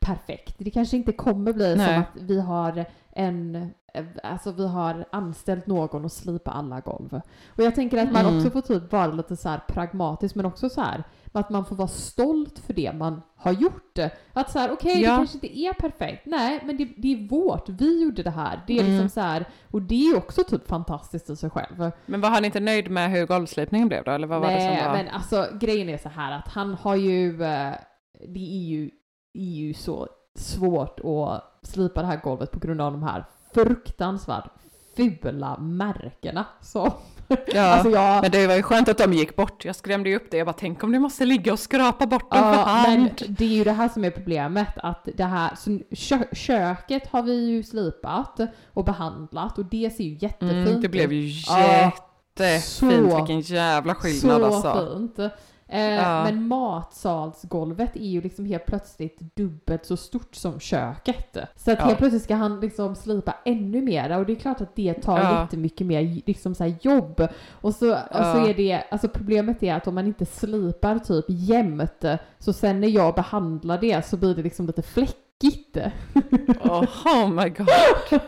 perfekt. 0.00 0.54
Det 0.58 0.70
kanske 0.70 0.96
inte 0.96 1.12
kommer 1.12 1.52
bli 1.52 1.76
Nej. 1.76 1.86
som 1.86 1.98
att 2.02 2.22
vi 2.22 2.40
har 2.40 2.84
en 3.12 3.70
Alltså 4.22 4.52
vi 4.52 4.68
har 4.68 5.04
anställt 5.12 5.66
någon 5.66 6.04
att 6.04 6.12
slipa 6.12 6.50
alla 6.50 6.80
golv. 6.80 7.20
Och 7.48 7.62
jag 7.62 7.74
tänker 7.74 7.98
att 8.02 8.12
man 8.12 8.26
Mm. 8.26 8.36
också 8.36 8.50
får 8.50 8.60
typ 8.60 8.92
vara 8.92 9.06
lite 9.06 9.36
så 9.36 9.48
här 9.48 9.60
pragmatisk 9.68 10.34
men 10.34 10.46
också 10.46 10.68
så 10.68 10.80
här 10.80 11.04
att 11.38 11.50
man 11.50 11.64
får 11.64 11.76
vara 11.76 11.88
stolt 11.88 12.58
för 12.58 12.72
det 12.74 12.92
man 12.92 13.22
har 13.36 13.52
gjort. 13.52 13.98
Att 14.32 14.50
så 14.50 14.58
här, 14.58 14.72
okej 14.72 15.02
Ja. 15.02 15.10
det 15.10 15.16
kanske 15.16 15.36
inte 15.36 15.58
är 15.58 15.72
perfekt. 15.72 16.26
Nej, 16.26 16.60
men 16.64 16.76
det, 16.76 16.88
det 16.96 17.12
är 17.12 17.28
vårt. 17.28 17.68
Vi 17.68 18.02
gjorde 18.02 18.22
det 18.22 18.30
här. 18.30 18.60
Det 18.66 18.72
är 18.72 18.76
liksom 18.78 18.94
Mm. 18.94 19.08
så 19.08 19.20
här, 19.20 19.44
och 19.70 19.82
det 19.82 20.06
är 20.08 20.16
också 20.16 20.44
typ 20.44 20.68
fantastiskt 20.68 21.30
i 21.30 21.36
sig 21.36 21.50
själv. 21.50 21.90
Men 22.06 22.20
var 22.20 22.30
han 22.30 22.44
inte 22.44 22.60
nöjd 22.60 22.90
med 22.90 23.10
hur 23.10 23.26
golvslipningen 23.26 23.88
blev 23.88 24.04
då? 24.04 24.10
Eller 24.10 24.26
vad 24.26 24.40
var 24.40 24.50
det 24.50 24.60
som 24.60 24.86
var? 24.86 24.92
men 24.96 25.08
alltså 25.08 25.46
grejen 25.60 25.88
är 25.88 25.98
så 25.98 26.08
här 26.08 26.32
att 26.32 26.48
han 26.48 26.74
har 26.74 26.96
ju, 26.96 27.42
eh, 27.42 27.72
det 28.28 28.40
är 28.56 28.62
ju, 28.68 28.90
är 29.34 29.42
ju 29.50 29.74
så 29.74 30.08
svårt 30.36 31.00
att 31.00 31.66
slipa 31.66 32.00
det 32.00 32.06
här 32.06 32.20
golvet 32.22 32.50
på 32.50 32.58
grund 32.58 32.80
av 32.80 32.92
de 32.92 33.02
här 33.02 33.24
fruktansvärt 33.54 34.44
fula 34.96 35.56
märkena 35.58 36.44
som, 36.60 36.90
Ja, 37.46 37.62
alltså 37.62 37.90
jag, 37.90 38.22
men 38.22 38.30
det 38.30 38.46
var 38.46 38.54
ju 38.54 38.62
skönt 38.62 38.88
att 38.88 38.98
de 38.98 39.12
gick 39.12 39.36
bort. 39.36 39.64
Jag 39.64 39.76
skrämde 39.76 40.08
ju 40.10 40.16
upp 40.16 40.30
det. 40.30 40.36
Jag 40.36 40.46
bara, 40.46 40.52
tänk 40.52 40.84
om 40.84 40.92
du 40.92 40.98
måste 40.98 41.24
ligga 41.24 41.52
och 41.52 41.58
skrapa 41.58 42.06
bort 42.06 42.32
dem 42.32 42.42
för 42.42 42.50
Ja, 42.60 42.84
men 42.88 43.00
hand. 43.00 43.10
det 43.28 43.44
är 43.44 43.48
ju 43.48 43.64
det 43.64 43.72
här 43.72 43.88
som 43.88 44.04
är 44.04 44.10
problemet. 44.10 44.68
Att 44.76 45.08
det 45.16 45.24
här, 45.24 45.50
så 45.56 45.78
kö, 45.96 46.24
köket 46.34 47.06
har 47.10 47.22
vi 47.22 47.34
ju 47.34 47.62
slipat 47.62 48.40
och 48.72 48.84
behandlat 48.84 49.58
och 49.58 49.64
det 49.64 49.90
ser 49.96 50.04
ju 50.04 50.16
jättefint 50.20 50.68
Mm, 50.68 50.80
det 50.80 50.88
blev 50.88 51.12
ut. 51.12 51.24
ju 51.24 51.42
Ja, 51.52 51.92
jättefint. 52.38 52.64
så- 53.10 53.16
Vilken 53.16 53.40
jävla 53.40 53.94
skillnad 53.94 54.40
så 54.40 54.68
alltså. 54.68 54.96
fint. 54.98 55.32
Eh, 55.68 55.80
Ja. 55.94 56.24
Men 56.24 56.48
matsalsgolvet 56.48 57.96
är 57.96 58.06
ju 58.08 58.20
liksom 58.20 58.44
helt 58.44 58.66
plötsligt 58.66 59.18
dubbelt 59.36 59.86
så 59.86 59.96
stort 59.96 60.34
som 60.34 60.60
köket. 60.60 61.36
Så 61.56 61.70
att 61.72 61.78
Ja. 61.78 61.84
helt 61.84 61.98
plötsligt 61.98 62.22
ska 62.22 62.34
han 62.34 62.60
liksom 62.60 62.94
slipa 62.94 63.34
ännu 63.44 63.82
mer 63.82 64.18
och 64.18 64.26
det 64.26 64.32
är 64.32 64.36
klart 64.36 64.60
att 64.60 64.76
det 64.76 64.94
tar 64.94 65.18
Ja. 65.18 65.40
jättemycket 65.42 65.86
mer 65.86 66.20
liksom 66.26 66.54
så 66.54 66.74
jobb. 66.82 67.28
Och 67.50 67.74
så, 67.74 67.92
och 67.92 67.98
så 68.10 68.38
Ja. 68.38 68.48
är 68.48 68.54
det, 68.54 68.82
alltså 68.90 69.08
problemet 69.08 69.62
är 69.62 69.74
att 69.74 69.86
om 69.86 69.94
man 69.94 70.06
inte 70.06 70.26
slipar 70.26 70.98
typ 70.98 71.24
jämnt 71.28 72.04
så 72.38 72.52
sen 72.52 72.80
när 72.80 72.88
jag 72.88 73.14
behandlar 73.14 73.78
det 73.80 74.06
så 74.06 74.16
blir 74.16 74.34
det 74.34 74.42
liksom 74.42 74.66
lite 74.66 74.82
fläckigt. 74.82 75.18
Oh, 76.64 76.84
oh 77.06 77.28
my 77.28 77.48
god. 77.48 77.68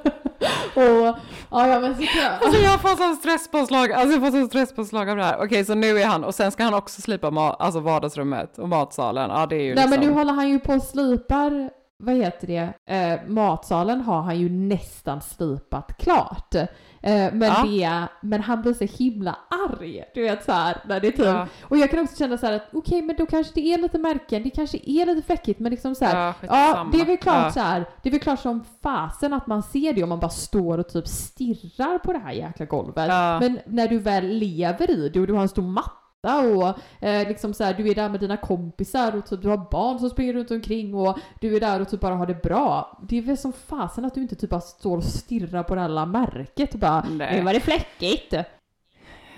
och 0.75 1.17
ja, 1.51 1.69
ja 1.69 1.81
men 1.81 1.95
så. 1.95 2.03
Alltså 2.45 2.61
jag 2.63 2.81
får 2.81 2.97
sån 2.97 3.17
stresspåslag, 3.17 3.93
alltså 3.93 4.17
jag 4.17 4.25
får 4.25 4.31
sån 4.31 4.47
stresspåslag 4.49 5.11
av 5.11 5.17
det 5.17 5.25
här. 5.25 5.45
Okej, 5.45 5.65
så 5.65 5.75
nu 5.75 5.99
är 5.99 6.07
han, 6.07 6.25
och 6.25 6.35
sen 6.35 6.53
ska 6.53 6.65
han 6.65 6.75
också 6.75 7.03
slipa 7.03 7.31
ma- 7.31 7.57
alltså 7.59 7.81
vardagsrummet 7.81 8.59
och 8.59 8.69
matsalen. 8.69 9.31
Ja, 9.31 9.47
det 9.47 9.57
är 9.57 9.61
ju 9.61 9.75
Nej 9.75 9.85
liksom... 9.85 9.91
men 9.91 10.01
nu 10.01 10.11
håller 10.15 10.33
han 10.33 10.49
ju 10.49 10.59
på 10.61 10.73
och 10.73 10.83
slipar, 10.83 11.71
vad 11.99 12.15
heter 12.15 12.47
det, 12.47 12.73
eh, 12.95 13.21
matsalen 13.27 14.01
har 14.01 14.23
han 14.23 14.39
ju 14.41 14.49
nästan 14.49 15.21
slipat 15.21 15.97
klart. 15.99 16.55
Eh, 16.55 17.33
men, 17.33 17.43
Ja. 17.43 17.65
det, 17.67 18.09
men 18.23 18.41
han 18.43 18.63
blir 18.63 18.75
så 18.75 18.85
himla 19.03 19.37
arg, 19.71 20.05
du 20.15 20.23
vet 20.23 20.45
så 20.45 20.53
här, 20.53 20.77
när 20.89 21.01
det 21.01 21.07
är 21.07 21.13
typ. 21.13 21.25
Ja. 21.27 21.47
Och 21.63 21.77
jag 21.79 21.91
kan 21.91 21.99
också 22.01 22.17
känna 22.17 22.39
så 22.39 22.47
här 22.47 22.53
att 22.53 22.63
okej 22.73 23.03
men 23.03 23.17
då 23.17 23.27
kanske 23.27 23.53
det 23.55 23.67
är 23.75 23.79
lite 23.79 23.99
märken, 23.99 24.43
det 24.43 24.51
kanske 24.51 24.79
är 24.85 25.07
lite 25.07 25.27
fläckigt 25.27 25.61
men 25.61 25.71
liksom 25.71 25.95
så 25.95 26.05
här, 26.05 26.17
Ja, 26.17 26.35
Ja, 26.41 26.87
det 26.93 27.01
är 27.01 27.07
väl 27.07 27.17
klart 27.17 27.53
så 27.53 27.61
här. 27.61 27.85
Det 28.03 28.09
är 28.09 28.11
väl 28.11 28.21
klart 28.21 28.41
som 28.41 28.65
fasen 28.83 29.33
att 29.33 29.47
man 29.47 29.63
ser 29.63 29.93
det 29.93 30.03
om 30.03 30.09
man 30.09 30.21
bara 30.21 30.29
står 30.31 30.79
och 30.79 30.89
typ 30.89 31.09
stirrar 31.09 31.99
på 31.99 32.13
det 32.13 32.19
här 32.19 32.33
jäkla 32.33 32.67
golvet. 32.67 33.09
Men 33.41 33.59
när 33.67 33.89
du 33.89 33.99
väl 33.99 34.27
lever 34.27 34.91
i 34.91 35.09
det 35.09 35.21
och 35.21 35.27
du 35.27 35.33
har 35.33 35.43
en 35.43 35.49
stor 35.49 35.63
matta 35.63 35.91
och 36.35 36.79
eh, 37.05 37.29
liksom 37.29 37.55
så 37.55 37.65
här, 37.65 37.75
du 37.75 37.89
är 37.89 37.95
där 37.95 38.09
med 38.09 38.21
dina 38.21 38.37
kompisar 38.37 39.17
och 39.17 39.27
typ 39.27 39.43
du 39.43 39.49
har 39.49 39.71
barn 39.71 39.99
som 39.99 40.11
springer 40.11 40.33
runt 40.33 40.51
omkring 40.51 40.95
och 40.95 41.19
du 41.41 41.57
är 41.57 41.61
där 41.61 41.81
och 41.81 41.89
typ 41.89 42.01
bara 42.01 42.15
har 42.15 42.27
det 42.27 42.43
bra. 42.43 42.99
Det 43.09 43.19
är 43.19 43.23
väl 43.23 43.37
som 43.37 43.53
fasen 43.53 44.05
att 44.05 44.15
du 44.15 44.23
inte 44.23 44.35
typ 44.35 44.51
bara 44.51 44.61
står 44.61 44.97
och 44.97 45.05
stirrar 45.05 45.63
på 45.63 45.75
det 45.75 45.81
här 45.81 45.89
lilla 45.89 46.07
märket 46.07 46.75
och 46.75 46.81
bara 46.81 47.07
Nej. 47.11 47.39
nu 47.39 47.43
var 47.43 47.55
det 47.55 47.61
fläckigt. 47.61 48.35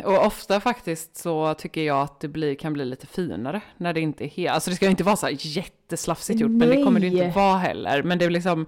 Och 0.05 0.27
ofta 0.27 0.61
faktiskt 0.61 1.17
så 1.17 1.55
tycker 1.55 1.83
jag 1.83 2.03
att 2.03 2.21
det 2.21 2.29
blir, 2.29 2.55
kan 2.55 2.73
bli 2.73 2.85
lite 2.85 3.07
finare 3.07 3.61
när 3.77 3.93
det 3.93 4.01
inte 4.01 4.25
är 4.25 4.29
helt, 4.29 4.55
alltså 4.55 4.71
det 4.71 4.77
ska 4.77 4.87
inte 4.87 5.05
vara 5.05 5.17
så 5.17 5.27
här 5.27 5.37
jätteslafsigt 5.39 6.41
gjort, 6.41 6.51
men 6.51 6.69
det 6.69 6.85
kommer 6.85 7.01
det 7.01 7.11
Nej. 7.11 7.25
inte 7.25 7.39
vara 7.39 7.59
heller. 7.59 8.03
Men 8.03 8.19
det 8.19 8.25
är 8.25 8.31
liksom, 8.31 8.67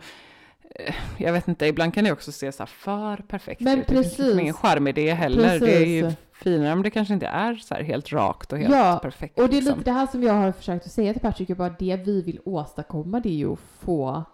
eh, 0.74 0.94
jag 1.18 1.32
vet 1.32 1.48
inte, 1.48 1.66
ibland 1.66 1.94
kan 1.94 2.04
det 2.04 2.12
också 2.12 2.32
se 2.32 2.52
så 2.52 2.62
här 2.62 2.66
för 2.66 3.16
perfekt 3.16 3.60
Men 3.60 3.78
ut. 3.78 3.86
Det 3.86 3.94
finns 3.94 4.06
liksom 4.06 4.24
precis. 4.24 4.40
ingen 4.40 4.54
charm 4.54 4.86
i 4.86 4.92
det 4.92 5.12
heller. 5.12 5.60
Det 5.60 5.76
är 5.76 5.86
ju 5.86 6.02
Precis. 6.02 6.18
Finare 6.42 6.72
om 6.72 6.82
det 6.82 6.90
kanske 6.90 7.14
inte 7.14 7.26
är 7.26 7.54
så 7.54 7.74
här 7.74 7.82
helt 7.82 8.12
rakt 8.12 8.52
och 8.52 8.58
helt 8.58 8.74
Ja, 8.74 8.98
perfekt. 9.02 9.38
Och 9.38 9.48
det 9.48 9.56
är 9.56 9.60
liksom. 9.60 9.78
lite 9.78 9.90
det 9.90 9.94
här 9.94 10.06
som 10.06 10.22
jag 10.22 10.32
har 10.32 10.52
försökt 10.52 10.86
att 10.86 10.92
säga 10.92 11.12
till 11.12 11.22
Patrick, 11.22 11.50
är 11.50 11.54
bara 11.54 11.74
det 11.78 11.96
vi 11.96 12.22
vill 12.22 12.40
åstadkomma 12.44 13.20
det 13.20 13.28
är 13.28 13.34
ju 13.34 13.52
att 13.52 13.58
få 13.58 14.24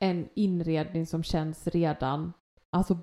en 0.00 0.28
inredning 0.34 1.06
som 1.06 1.22
känns 1.22 1.66
redan, 1.66 2.32
alltså, 2.72 2.98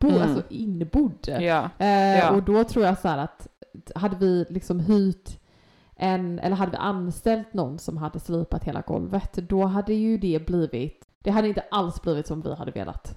bo, 0.00 0.08
Mm. 0.08 0.22
alltså 0.22 0.42
inbodd. 0.50 1.28
Ja, 1.40 1.70
Eh, 1.78 2.18
Ja. 2.18 2.30
Och 2.30 2.42
då 2.42 2.64
tror 2.64 2.84
jag 2.84 2.98
så 2.98 3.08
här 3.08 3.18
att 3.18 3.46
hade 3.94 4.16
vi 4.16 4.46
liksom 4.50 4.80
hyrt 4.80 5.40
en, 5.96 6.38
eller 6.38 6.56
hade 6.56 6.70
vi 6.70 6.76
anställt 6.76 7.54
någon 7.54 7.78
som 7.78 7.96
hade 7.96 8.20
slipat 8.20 8.64
hela 8.64 8.80
golvet, 8.80 9.32
då 9.32 9.64
hade 9.64 9.94
ju 9.94 10.18
det 10.18 10.46
blivit, 10.46 11.06
det 11.18 11.30
hade 11.30 11.48
inte 11.48 11.64
alls 11.70 12.02
blivit 12.02 12.26
som 12.26 12.40
vi 12.42 12.54
hade 12.54 12.70
velat. 12.70 13.16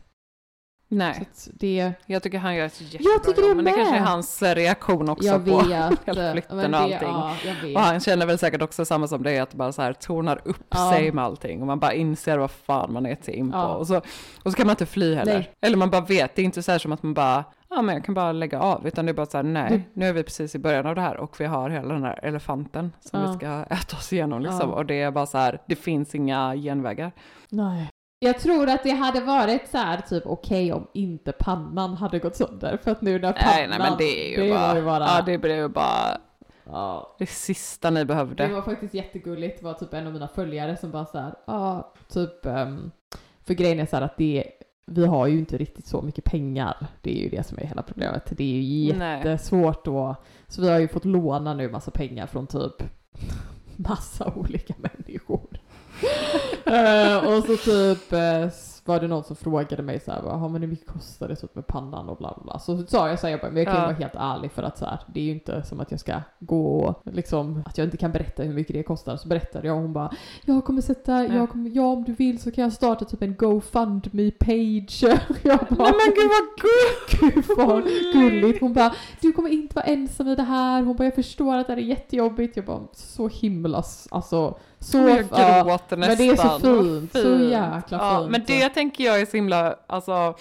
Nej. 0.88 1.30
det, 1.46 1.94
Jag 2.06 2.24
tycker 2.24 2.38
han 2.40 2.56
gör 2.56 2.66
ett 2.66 2.82
jättebra 2.82 3.12
Jag 3.14 3.24
tycker 3.24 3.42
det 3.42 3.48
jobb, 3.48 3.56
men 3.56 3.66
det 3.66 3.72
kanske 3.72 3.96
är 3.96 4.00
hans 4.00 4.42
reaktion 4.42 5.10
också 5.10 5.28
jag 5.28 5.46
på 5.46 5.62
hela 6.06 6.32
flytten 6.34 6.64
och 6.64 6.72
det- 6.72 6.78
allting. 6.78 7.10
Ja. 7.10 7.36
Och 7.76 7.82
han 7.82 8.00
känner 8.00 8.26
väl 8.26 8.38
säkert 8.38 8.62
också 8.62 8.86
samma 8.86 9.08
som 9.08 9.24
dig, 9.24 9.40
att 9.40 9.50
det 9.52 9.58
bara 9.58 9.72
så 9.72 9.82
här 9.82 9.94
tornar 9.94 10.42
upp 10.46 10.64
Ja. 10.70 10.92
sig 10.94 11.12
med 11.12 11.24
allting 11.26 11.62
och 11.62 11.68
man 11.68 11.80
bara 11.80 11.94
inser 11.94 12.38
vad 12.38 12.52
fan 12.52 12.94
man 12.94 13.06
är 13.06 13.16
till 13.16 13.34
in 13.34 13.52
på. 13.52 13.58
Ja. 13.58 13.74
Och, 13.76 13.88
så, 13.88 13.98
och 14.44 14.52
så 14.52 14.58
kan 14.58 14.68
man 14.68 14.74
inte 14.74 14.86
fly 14.86 15.16
heller. 15.16 15.34
Nej. 15.34 15.52
Eller 15.62 15.78
man 15.78 15.90
bara 15.90 16.02
vet, 16.02 16.36
det 16.36 16.42
är 16.42 16.46
inte 16.46 16.64
så 16.64 16.72
här 16.72 16.80
som 16.80 16.92
att 16.92 17.04
man 17.04 17.14
bara, 17.14 17.44
ja 17.70 17.82
men 17.82 17.96
jag 17.96 18.06
kan 18.06 18.16
bara 18.16 18.32
lägga 18.32 18.60
av, 18.60 18.88
utan 18.88 19.06
det 19.06 19.12
är 19.12 19.14
bara 19.14 19.26
så 19.26 19.38
här, 19.38 19.44
nej, 19.44 19.70
Det- 19.70 20.00
nu 20.00 20.08
är 20.08 20.14
vi 20.14 20.24
precis 20.24 20.56
i 20.56 20.60
början 20.60 20.86
av 20.86 20.96
det 20.96 21.02
här 21.02 21.18
och 21.18 21.40
vi 21.40 21.46
har 21.46 21.70
hela 21.70 21.94
den 21.94 22.04
här 22.04 22.20
elefanten 22.24 22.92
som 23.00 23.20
Ja. 23.22 23.28
vi 23.32 23.38
ska 23.38 23.48
äta 23.76 23.98
oss 23.98 24.14
igenom 24.14 24.42
liksom. 24.42 24.70
Och 24.70 24.86
det 24.86 25.02
är 25.02 25.12
bara 25.12 25.26
så 25.26 25.38
här, 25.38 25.62
det 25.68 25.76
finns 25.76 26.16
inga 26.16 26.56
genvägar. 26.56 27.12
Nej. 27.50 27.90
Jag 28.24 28.40
tror 28.40 28.70
att 28.70 28.84
det 28.84 28.92
hade 28.92 29.22
varit 29.22 29.70
så 29.72 29.78
här 29.78 30.02
typ 30.02 30.24
okej 30.26 30.74
om 30.74 30.88
inte 30.94 31.32
pannan 31.32 31.94
hade 31.94 32.20
gått 32.20 32.36
sönder. 32.36 32.78
För 32.84 32.92
att 32.92 33.02
nu 33.02 33.20
när 33.20 33.34
pannan... 33.34 33.54
nej, 33.56 33.68
nej 33.68 33.80
men 33.80 33.98
det 33.98 34.34
är 34.34 34.40
ju 34.40 34.48
det 34.48 34.54
bara, 34.54 34.68
var 34.68 34.76
ju 34.76 34.86
bara... 34.86 35.04
ja 35.04 35.22
det 35.26 35.38
blir 35.38 35.56
ju 35.56 35.68
bara 35.68 36.18
ja. 36.64 37.16
det 37.20 37.26
sista 37.26 37.90
ni 37.90 38.06
behövde. 38.06 38.48
Det 38.48 38.54
var 38.54 38.62
faktiskt 38.62 38.94
jättegulligt. 38.94 39.60
Det 39.60 39.66
var 39.66 39.74
typ 39.74 39.94
en 39.94 40.08
av 40.08 40.14
mina 40.14 40.28
följare 40.28 40.78
som 40.78 40.92
bara 40.92 41.06
så 41.06 41.18
här, 41.20 41.34
ja, 41.48 41.94
typ, 42.08 42.46
ehm, 42.46 42.92
för 43.42 43.54
grejen 43.54 43.80
är 43.80 43.86
så 43.86 43.96
här 43.96 44.04
att 44.04 44.18
det, 44.18 44.44
vi 44.86 45.06
har 45.06 45.28
ju 45.28 45.40
inte 45.40 45.58
riktigt 45.58 45.88
så 45.88 46.02
mycket 46.02 46.24
pengar. 46.24 46.88
Det 47.02 47.20
är 47.20 47.24
ju 47.24 47.30
det 47.30 47.48
som 47.48 47.58
är 47.58 47.66
hela 47.66 47.82
problemet. 47.82 48.34
Det 48.38 48.44
är 48.44 48.62
ju 48.62 48.62
jättesvårt 48.62 49.86
då. 49.86 50.16
Så 50.48 50.62
vi 50.62 50.70
har 50.70 50.80
ju 50.80 50.88
fått 50.88 51.06
låna 51.06 51.54
nu 51.54 51.70
massa 51.70 51.92
pengar 51.92 52.28
från 52.28 52.48
typ 52.48 52.84
massa 53.76 54.34
olika 54.36 54.74
människor. 54.78 55.60
Eh, 56.66 57.18
och 57.18 57.44
så 57.44 57.58
typ 57.58 58.14
eh, 58.14 58.48
var 58.86 59.00
det 59.00 59.08
någon 59.08 59.24
som 59.24 59.36
frågade 59.36 59.84
mig 59.84 60.00
så 60.00 60.12
här, 60.12 60.22
"Jaha, 60.26 60.48
men 60.48 60.62
hur 60.62 60.70
mycket 60.70 60.88
kostar 60.88 61.28
det 61.28 61.36
typ 61.36 61.56
med 61.56 61.68
pannan 61.68 62.10
och 62.10 62.18
bla 62.18 62.34
bla 62.36 62.44
bla. 62.44 62.60
Så 62.60 62.84
sa 62.88 63.10
jag 63.10 63.20
så 63.20 63.28
här, 63.28 63.32
jag 63.32 63.40
bara, 63.42 63.52
men 63.52 63.58
jag 63.64 63.66
kan 63.68 63.76
ju 63.76 63.82
Ja. 63.82 63.86
vara 63.86 63.96
helt 63.96 64.16
ärlig 64.16 64.52
för 64.52 64.64
att 64.64 64.78
så 64.78 64.86
här, 64.86 65.00
det 65.14 65.20
är 65.20 65.24
ju 65.24 65.32
inte 65.32 65.64
som 65.64 65.80
att 65.80 65.92
jag 65.92 66.00
ska 66.00 66.14
gå 66.40 66.78
och 66.80 67.14
liksom, 67.14 67.64
att 67.66 67.78
jag 67.78 67.86
inte 67.88 67.98
kan 67.98 68.12
berätta 68.12 68.44
hur 68.44 68.54
mycket 68.54 68.74
det 68.76 68.84
kostar. 68.84 69.18
Så 69.18 69.28
berättade 69.28 69.68
jag 69.68 69.76
och 69.76 69.82
hon 69.82 69.94
bara, 69.94 70.12
jag 70.46 70.66
kommer 70.66 70.82
sätta, 70.82 71.26
jag 71.26 71.50
kommer, 71.50 71.72
ja 71.74 71.84
om 71.84 72.04
du 72.04 72.12
vill 72.14 72.42
så 72.42 72.52
kan 72.52 72.64
jag 72.64 72.74
starta 72.74 73.06
typ 73.06 73.22
en 73.22 73.36
GoFundMe-page. 73.36 75.04
Jag 75.44 75.60
bara, 75.70 75.84
Nej 75.84 75.94
men 76.06 76.14
gud 76.16 76.30
vad 76.30 76.60
gulligt! 76.62 77.36
Gud 77.36 77.58
vad 77.58 77.84
gulligt. 78.14 78.62
Hon 78.62 78.74
bara, 78.74 78.94
du 79.22 79.32
kommer 79.32 79.50
inte 79.50 79.76
vara 79.76 79.86
ensam 79.86 80.28
i 80.28 80.36
det 80.36 80.44
här. 80.44 80.82
Hon 80.84 80.96
bara, 80.96 81.04
jag 81.04 81.16
förstår 81.16 81.56
att 81.56 81.68
det 81.68 81.74
här 81.74 81.82
är 81.82 81.86
jättejobbigt. 81.86 82.56
Jag 82.58 82.66
bara, 82.66 82.80
så 82.94 83.28
himla, 83.28 83.84
alltså, 84.12 84.58
så... 84.84 84.98
jag 84.98 85.26
ja, 85.32 85.64
gråter 85.64 85.98
men 85.98 86.18
det 86.18 86.30
är 86.30 86.36
så 86.36 86.44
nästan. 86.44 86.62
Vad 86.62 86.86
fint, 86.86 87.12
så 87.12 87.38
jäkla 87.38 87.98
ja, 87.98 88.20
fint. 88.20 88.32
Men 88.32 88.44
det 88.48 88.70
tänker 88.70 89.04
jag 89.04 89.22
är 89.22 89.26
så 89.26 89.38
himla, 89.38 89.76
alltså, 89.88 90.36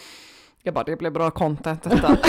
jag 0.62 0.74
bara 0.74 0.84
det 0.84 0.96
blir 0.96 1.10
bra 1.10 1.30
content 1.30 1.82
detta. 1.82 2.16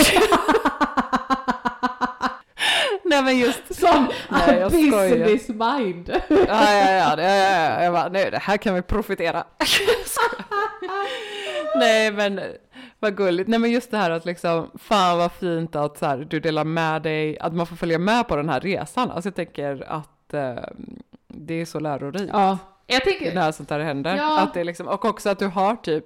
Nej 3.04 3.24
men 3.24 3.40
just, 3.40 3.76
Som 3.80 4.08
Nej, 4.30 4.58
jag 4.60 4.72
skojar. 4.72 5.26
business 5.26 5.48
mind. 5.50 6.10
ja 6.30 6.74
ja 6.74 6.92
ja, 6.92 7.16
det, 7.16 7.24
ja, 7.24 7.36
ja, 7.36 7.84
jag 7.84 7.94
bara, 7.94 8.10
nej 8.10 8.32
det 8.32 8.38
här 8.38 8.58
kan 8.58 8.76
vi 8.76 8.82
profitera. 8.82 9.44
nej 11.76 12.12
men 12.12 12.42
vad 13.00 13.18
gulligt, 13.18 13.50
nej 13.50 13.60
men 13.60 13.72
just 13.72 13.92
det 13.92 13.98
här 13.98 14.12
att 14.12 14.26
liksom, 14.26 14.72
fan 14.80 15.18
vad 15.18 15.32
fint 15.32 15.76
att 15.76 15.98
så 15.98 16.06
här, 16.06 16.18
du 16.18 16.40
delar 16.40 16.64
med 16.64 17.02
dig, 17.02 17.40
att 17.40 17.54
man 17.54 17.68
får 17.68 17.76
följa 17.76 18.00
med 18.00 18.28
på 18.28 18.36
den 18.36 18.50
här 18.50 18.60
resan. 18.60 19.12
Alltså 19.12 19.28
jag 19.28 19.36
tänker 19.36 19.86
att 19.88 20.34
eh, 20.34 20.56
det 21.34 21.62
är 21.62 21.66
så 21.66 21.80
lärorikt. 21.80 22.30
Ja, 22.34 22.58
jag 22.88 23.04
tänker, 23.04 23.36
när 23.36 23.52
sånt 23.52 23.70
här 23.70 23.80
händer. 23.80 24.16
Ja. 24.16 24.42
Att 24.42 24.54
det 24.54 24.64
liksom, 24.64 24.88
och 24.88 25.06
också 25.06 25.30
att 25.30 25.40
du 25.40 25.48
har 25.48 25.76
typ 25.76 26.06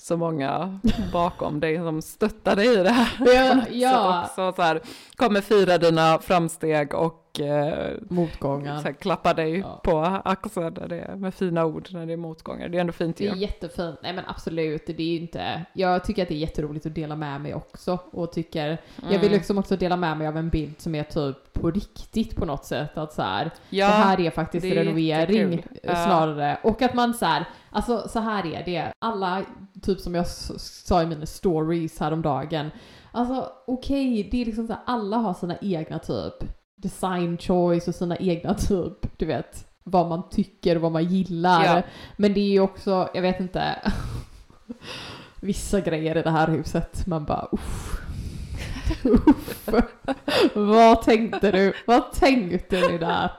så 0.00 0.16
många 0.16 0.80
bakom 1.12 1.60
dig 1.60 1.76
som 1.76 2.02
stöttar 2.02 2.56
dig 2.56 2.80
i 2.80 2.82
det 2.82 2.90
här. 2.90 3.08
Ja, 3.34 3.62
ja. 3.72 4.22
också, 4.22 4.52
så 4.56 4.62
här, 4.62 4.80
kommer 5.16 5.40
fira 5.40 5.78
dina 5.78 6.18
framsteg 6.18 6.94
och 6.94 7.40
eh, 7.40 7.92
motgångar. 8.08 8.76
så 8.76 8.82
här, 8.82 8.92
klappar 8.92 9.34
dig 9.34 9.58
Ja. 9.58 9.80
på 9.84 9.98
axeln 10.24 10.74
där 10.74 10.88
det 10.88 11.00
är, 11.00 11.16
med 11.16 11.34
fina 11.34 11.64
ord 11.64 11.88
när 11.92 12.06
det 12.06 12.12
är 12.12 12.16
motgångar. 12.16 12.68
Det 12.68 12.76
är 12.76 12.80
ändå 12.80 12.92
fint 12.92 13.16
Det 13.16 13.26
är 13.28 13.34
ju. 13.34 13.40
jättefint. 13.40 13.98
Nej 14.02 14.12
men 14.12 14.24
absolut, 14.26 14.86
det 14.86 14.92
är 15.02 15.06
ju 15.06 15.20
inte... 15.20 15.64
Jag 15.72 16.04
tycker 16.04 16.22
att 16.22 16.28
det 16.28 16.34
är 16.34 16.38
jätteroligt 16.38 16.86
att 16.86 16.94
dela 16.94 17.16
med 17.16 17.40
mig 17.40 17.54
också. 17.54 17.98
Och 18.10 18.32
tycker... 18.32 18.80
Jag 19.02 19.08
vill 19.08 19.18
Mm. 19.28 19.32
liksom 19.32 19.58
också 19.58 19.76
dela 19.76 19.96
med 19.96 20.16
mig 20.16 20.26
av 20.26 20.36
en 20.36 20.48
bild 20.48 20.74
som 20.80 20.94
är 20.94 21.02
typ 21.02 21.52
på 21.52 21.70
riktigt 21.70 22.36
på 22.36 22.44
något 22.44 22.64
sätt. 22.64 22.98
Att 22.98 23.12
så 23.12 23.22
här, 23.22 23.50
Ja, 23.70 23.86
det 23.86 23.92
här 23.92 24.20
är 24.20 24.30
faktiskt 24.30 24.62
det 24.62 24.70
är 24.70 24.74
renovering 24.84 25.62
snarare. 25.82 26.58
Och 26.62 26.82
att 26.82 26.94
man 26.94 27.14
så 27.14 27.24
här, 27.26 27.44
alltså 27.70 28.08
så 28.08 28.20
här 28.20 28.46
är 28.46 28.64
det. 28.64 28.92
Alla, 28.98 29.44
typ 29.82 30.00
som 30.00 30.14
jag 30.14 30.26
sa 30.26 31.02
i 31.02 31.06
mina 31.06 31.26
stories 31.26 32.00
häromdagen. 32.00 32.70
Alltså 33.12 33.52
okej, 33.66 34.28
det 34.30 34.40
är 34.40 34.44
liksom 34.44 34.66
så 34.66 34.72
här, 34.72 34.82
alla 34.86 35.16
har 35.16 35.34
sina 35.34 35.56
egna 35.60 35.98
typ 35.98 36.34
design 36.76 37.38
choice 37.38 37.88
och 37.88 37.94
sina 37.94 38.16
egna 38.16 38.54
typ, 38.54 39.18
du 39.18 39.26
vet, 39.26 39.66
vad 39.84 40.08
man 40.08 40.28
tycker 40.28 40.76
och 40.76 40.82
vad 40.82 40.92
man 40.92 41.04
gillar. 41.04 41.64
Ja. 41.64 41.82
Men 42.16 42.34
det 42.34 42.40
är 42.40 42.50
ju 42.50 42.60
också, 42.60 43.08
jag 43.14 43.22
vet 43.22 43.40
inte, 43.40 43.92
vissa 45.40 45.80
grejer 45.80 46.16
i 46.16 46.22
det 46.22 46.30
här 46.30 46.48
huset, 46.48 47.06
man 47.06 47.24
bara 47.24 47.48
uff. 47.52 48.00
uff. 49.04 49.68
Vad 50.54 51.02
tänkte 51.02 51.50
du? 51.50 51.72
Vad 51.86 52.12
tänkte 52.12 52.88
ni 52.88 52.98
där? 52.98 53.30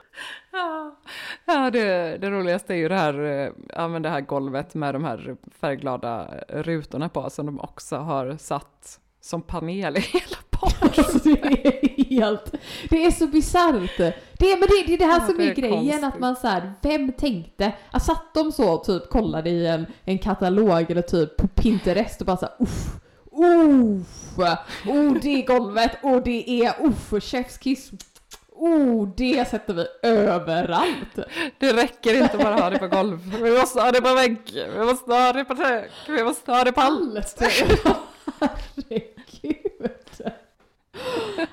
Ja, 1.46 1.70
det, 1.70 2.18
det 2.18 2.30
roligaste 2.30 2.74
är 2.74 2.78
ju 2.78 2.88
det 2.88 2.94
här, 2.94 3.24
eh, 3.24 3.52
ja, 3.68 3.88
det 3.88 4.08
här 4.08 4.20
golvet 4.20 4.74
med 4.74 4.94
de 4.94 5.04
här 5.04 5.36
färgglada 5.60 6.28
rutorna 6.48 7.08
på 7.08 7.30
som 7.30 7.46
de 7.46 7.60
också 7.60 7.96
har 7.96 8.36
satt 8.36 9.00
som 9.20 9.42
panel 9.42 9.96
i 9.96 10.00
hela. 10.00 10.36
Alltså, 10.62 11.18
det 11.28 11.66
är 11.66 12.04
helt, 12.04 12.54
det 12.90 13.06
är 13.06 13.10
så 13.10 13.26
bisarrt. 13.26 13.96
Det 14.38 14.56
men 14.56 14.60
det, 14.60 14.84
det 14.86 14.94
är 14.94 14.98
det 14.98 15.04
här 15.04 15.20
Ja, 15.20 15.26
som 15.26 15.36
det 15.36 15.44
är, 15.44 15.50
är 15.50 15.54
grejen, 15.54 16.04
att 16.04 16.18
man 16.18 16.36
så 16.36 16.46
här, 16.46 16.72
vem 16.82 17.12
tänkte? 17.12 17.72
Att 17.90 18.02
satt 18.02 18.34
de 18.34 18.52
så, 18.52 18.76
typ 18.76 19.10
kollade 19.10 19.50
i 19.50 19.66
en, 19.66 19.86
en 20.04 20.18
katalog 20.18 20.90
eller 20.90 21.02
typ 21.02 21.36
på 21.36 21.48
Pinterest 21.48 22.20
och 22.20 22.26
bara 22.26 22.36
så 22.36 22.46
här, 22.46 22.54
uff, 22.58 22.96
uff, 23.32 24.38
oh 24.86 25.14
det 25.22 25.42
golvet, 25.42 25.92
och 26.02 26.22
det 26.22 26.50
är, 26.50 26.74
uff, 26.86 27.24
chefskiss, 27.24 27.90
oh 28.60 29.08
det 29.16 29.48
sätter 29.48 29.74
vi 29.74 29.86
överallt. 30.02 31.18
Det 31.58 31.72
räcker 31.72 32.22
inte 32.22 32.38
bara 32.38 32.54
att 32.54 32.60
ha 32.60 32.70
det 32.70 32.78
på 32.78 32.88
golv. 32.88 33.36
Vi 33.42 33.58
måste 33.58 33.80
ha 33.80 33.92
det 33.92 34.00
på 34.00 34.14
vägg. 34.14 34.38
Vi 34.52 34.84
måste 34.84 35.14
ha 35.14 35.32
det 35.32 35.44
på 35.44 35.54
tak. 35.54 35.90
Vi 36.08 36.24
måste 36.24 36.52
ha 36.52 36.64
det 36.64 36.72
på 36.72 36.80
allt. 36.80 37.42
Herregud. 38.40 39.90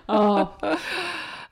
Ja, 0.05 0.53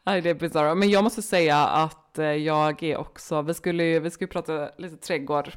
Nej, 0.03 0.21
det 0.21 0.29
är 0.29 0.33
bisarrt. 0.33 0.77
Men 0.77 0.89
jag 0.89 1.03
måste 1.03 1.21
säga 1.21 1.57
att 1.57 2.19
eh, 2.19 2.25
jag 2.25 2.83
är 2.83 2.97
också, 2.97 3.41
vi 3.41 3.53
skulle 3.53 3.83
ju, 3.83 3.99
vi 3.99 4.11
skulle 4.11 4.27
prata 4.27 4.69
lite 4.77 4.97
trädgård 4.97 5.51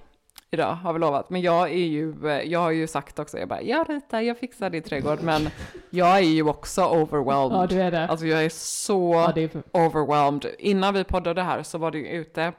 idag, 0.51 0.75
har 0.75 0.93
vi 0.93 0.99
lovat. 0.99 1.31
Men 1.31 1.41
jag 1.41 1.71
är 1.71 1.75
ju, 1.87 2.29
eh, 2.29 2.43
jag 2.43 2.61
har 2.61 2.71
ju 2.71 2.87
sagt 2.87 3.19
också, 3.19 3.39
jag 3.39 3.49
bara, 3.49 3.63
jag 3.63 3.91
ritar, 3.91 4.21
jag 4.21 4.39
fixar 4.39 4.71
din 4.71 4.83
trädgård. 4.83 5.23
Men 5.23 5.49
jag 5.91 6.17
är 6.17 6.21
ju 6.21 6.49
också 6.49 6.85
overwhelmed. 6.89 7.59
ja 7.59 7.67
du 7.67 7.81
är 7.83 7.91
det. 7.91 8.09
Alltså 8.09 8.27
jag 8.27 8.45
är 8.45 8.49
så 8.49 9.15
Ja, 9.15 9.43
är 9.43 9.51
overwhelmed. 9.73 10.47
Innan 10.59 10.95
vi 10.95 11.05
poddade 11.05 11.43
här 11.43 11.63
så 11.63 11.79
var 11.79 11.91
du 11.91 12.07
ute 12.07 12.53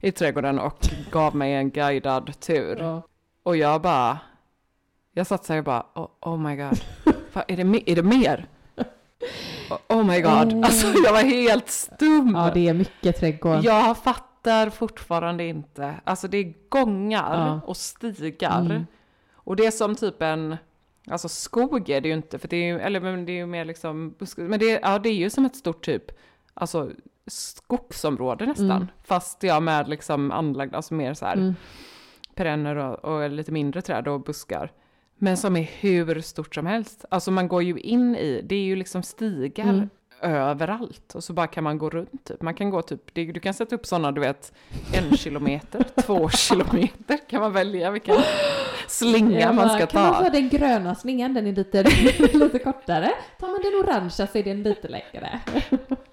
i 0.00 0.12
trädgården 0.12 0.58
och 0.58 0.78
gav 1.12 1.36
mig 1.36 1.54
en 1.54 1.70
guidad 1.70 2.40
tur. 2.40 2.76
Ja. 2.80 3.02
Och 3.42 3.56
jag 3.56 3.80
bara, 3.82 4.18
jag 5.12 5.26
satt 5.26 5.44
så 5.44 5.52
här 5.52 5.58
och 5.58 5.64
bara, 5.64 5.86
oh, 5.94 6.08
oh 6.20 6.38
my 6.38 6.56
god, 6.56 6.80
Fan, 7.32 7.42
är, 7.48 7.56
det, 7.56 7.90
är 7.90 7.96
det 7.96 8.02
mer? 8.02 8.46
Oh, 9.70 9.78
oh 9.98 10.04
my 10.04 10.20
god, 10.20 10.52
Mm. 10.52 10.64
alltså 10.64 10.86
jag 11.04 11.12
var 11.12 11.22
helt 11.22 11.68
stum. 11.70 12.32
ja, 12.34 12.50
det 12.54 12.68
är 12.68 12.74
mycket 12.74 13.16
trädgård. 13.20 13.64
Jag 13.64 13.96
fattar 14.42 14.70
fortfarande 14.70 15.44
inte, 15.44 15.94
alltså 16.04 16.28
det 16.28 16.38
är 16.38 16.54
gångar 16.68 17.46
Ja. 17.46 17.60
och 17.66 17.76
stigar. 17.76 18.60
Mm. 18.60 18.86
Och 19.34 19.56
det 19.56 19.66
är 19.66 19.70
som 19.70 19.94
typ 19.94 20.22
en, 20.22 20.56
alltså 21.10 21.28
skog 21.28 21.90
är 21.90 22.00
det 22.00 22.08
ju 22.08 22.14
inte, 22.14 22.38
för 22.38 22.48
det 22.48 22.56
är 22.56 22.64
ju, 22.72 22.78
eller 22.80 23.00
men 23.00 23.24
det 23.26 23.32
är 23.32 23.36
ju 23.36 23.46
mer 23.46 23.64
liksom, 23.64 24.14
men 24.36 24.58
det, 24.60 24.80
ja, 24.82 24.98
det 24.98 25.08
är 25.08 25.14
ju 25.14 25.30
som 25.30 25.44
ett 25.44 25.56
stort 25.56 25.84
typ, 25.84 26.04
alltså 26.54 26.90
skogsområde 27.26 28.46
nästan. 28.46 28.70
Mm. 28.70 28.86
Fast 29.04 29.42
ja 29.42 29.60
med 29.60 29.88
liksom 29.88 30.30
anlagd, 30.32 30.74
alltså 30.74 30.94
mer 30.94 31.14
så 31.14 31.26
här 31.26 31.36
Mm. 31.36 31.54
perenner 32.34 32.76
och, 32.76 33.04
och 33.04 33.30
lite 33.30 33.52
mindre 33.52 33.82
träd 33.82 34.08
och 34.08 34.20
buskar. 34.20 34.72
Men 35.18 35.36
som 35.36 35.56
är 35.56 35.62
hur 35.80 36.20
stort 36.20 36.54
som 36.54 36.66
helst. 36.66 37.04
Alltså 37.10 37.30
man 37.30 37.48
går 37.48 37.62
ju 37.62 37.78
in 37.78 38.16
i, 38.16 38.42
det 38.44 38.54
är 38.54 38.62
ju 38.64 38.76
liksom 38.76 39.02
stigar 39.02 39.64
Mm. 39.68 39.88
Överallt. 40.22 41.14
Och 41.14 41.24
så 41.24 41.32
bara 41.32 41.46
kan 41.46 41.64
man 41.64 41.78
gå 41.78 41.90
runt 41.90 42.24
typ. 42.24 42.42
Man 42.42 42.54
kan 42.54 42.70
gå 42.70 42.82
typ, 42.82 43.14
du 43.14 43.40
kan 43.40 43.54
sätta 43.54 43.74
upp 43.74 43.86
sådana 43.86 44.12
du 44.12 44.20
vet, 44.20 44.52
en 44.92 45.16
kilometer, 45.16 45.84
två 46.02 46.28
kilometer 46.30 47.18
kan 47.30 47.40
man 47.40 47.52
välja 47.52 47.90
vilken 47.90 48.16
slinga 48.88 49.52
man 49.52 49.68
ska 49.68 49.86
Kan 49.86 50.02
man 50.02 50.14
ta. 50.14 50.24
ta 50.24 50.30
den 50.30 50.48
gröna 50.48 50.94
slingan, 50.94 51.34
den 51.34 51.46
är 51.46 51.52
lite, 51.52 51.82
lite 52.38 52.58
kortare. 52.58 53.10
Tar 53.38 53.48
man 53.48 53.60
den 53.62 53.80
orangea 53.90 54.26
så 54.26 54.38
är 54.38 54.42
den 54.42 54.62
lite 54.62 54.88
längre. 54.88 55.40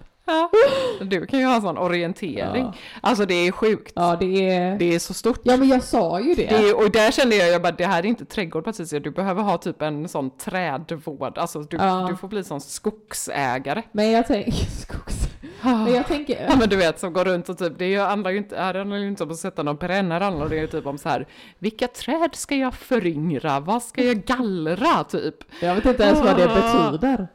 Du 1.00 1.26
kan 1.26 1.38
ju 1.40 1.46
ha 1.46 1.54
en 1.54 1.62
sån 1.62 1.78
orientering. 1.78 2.62
Ja. 2.64 2.74
Alltså 3.00 3.26
det 3.26 3.34
är 3.34 3.52
sjukt. 3.52 3.92
Ja, 3.96 4.16
det 4.20 4.50
är... 4.50 4.78
Det 4.78 4.94
är 4.94 4.98
så 4.98 5.14
stort. 5.14 5.40
Ja, 5.42 5.56
men 5.56 5.68
jag 5.68 5.82
sa 5.82 6.20
ju 6.20 6.34
det. 6.34 6.46
Det 6.46 6.68
är, 6.68 6.76
och 6.84 6.90
där 6.90 7.10
kände 7.10 7.36
jag, 7.36 7.48
jag 7.48 7.62
bara, 7.62 7.72
det 7.72 7.86
här 7.86 7.98
är 8.02 8.06
inte 8.06 8.24
trädgård 8.24 8.64
Patricia, 8.64 9.00
du 9.00 9.10
behöver 9.10 9.42
ha 9.42 9.58
typ 9.58 9.82
en 9.82 10.08
sån 10.08 10.30
trädvård, 10.30 11.38
alltså 11.38 11.60
du, 11.60 11.76
Ja. 11.76 12.06
du 12.10 12.16
får 12.16 12.28
bli 12.28 12.44
sån 12.44 12.60
skogsägare. 12.60 13.82
Men 13.92 14.10
jag 14.10 14.26
tänker... 14.26 14.52
Skogs... 14.80 15.28
Men 15.62 15.94
jag 15.94 16.06
tänker... 16.06 16.46
Ja 16.48 16.56
men 16.56 16.68
du 16.68 16.76
vet 16.76 16.98
som 17.00 17.12
går 17.12 17.24
runt 17.24 17.48
och 17.48 17.58
typ, 17.58 17.72
det 17.78 17.96
handlar 17.96 18.30
ju 18.30 18.36
inte, 18.38 18.56
här 18.56 18.74
handlar 18.74 18.96
ju 18.96 19.08
inte 19.08 19.22
om 19.24 19.30
att 19.30 19.36
sätta 19.36 19.62
någon 19.62 19.76
perenner, 19.76 20.20
handlar 20.20 20.48
det 20.48 20.56
ju 20.56 20.66
typ 20.66 20.86
om 20.86 20.98
så 20.98 21.08
här, 21.08 21.26
vilka 21.58 21.88
träd 21.88 22.30
ska 22.32 22.54
jag 22.56 22.74
föryngra, 22.74 23.60
vad 23.60 23.82
ska 23.82 24.02
jag 24.04 24.24
gallra 24.24 25.04
typ? 25.04 25.34
Jag 25.60 25.74
vet 25.74 25.86
inte 25.86 26.02
ens 26.02 26.20
vad 26.20 26.36
det 26.36 26.46
betyder. 26.46 27.28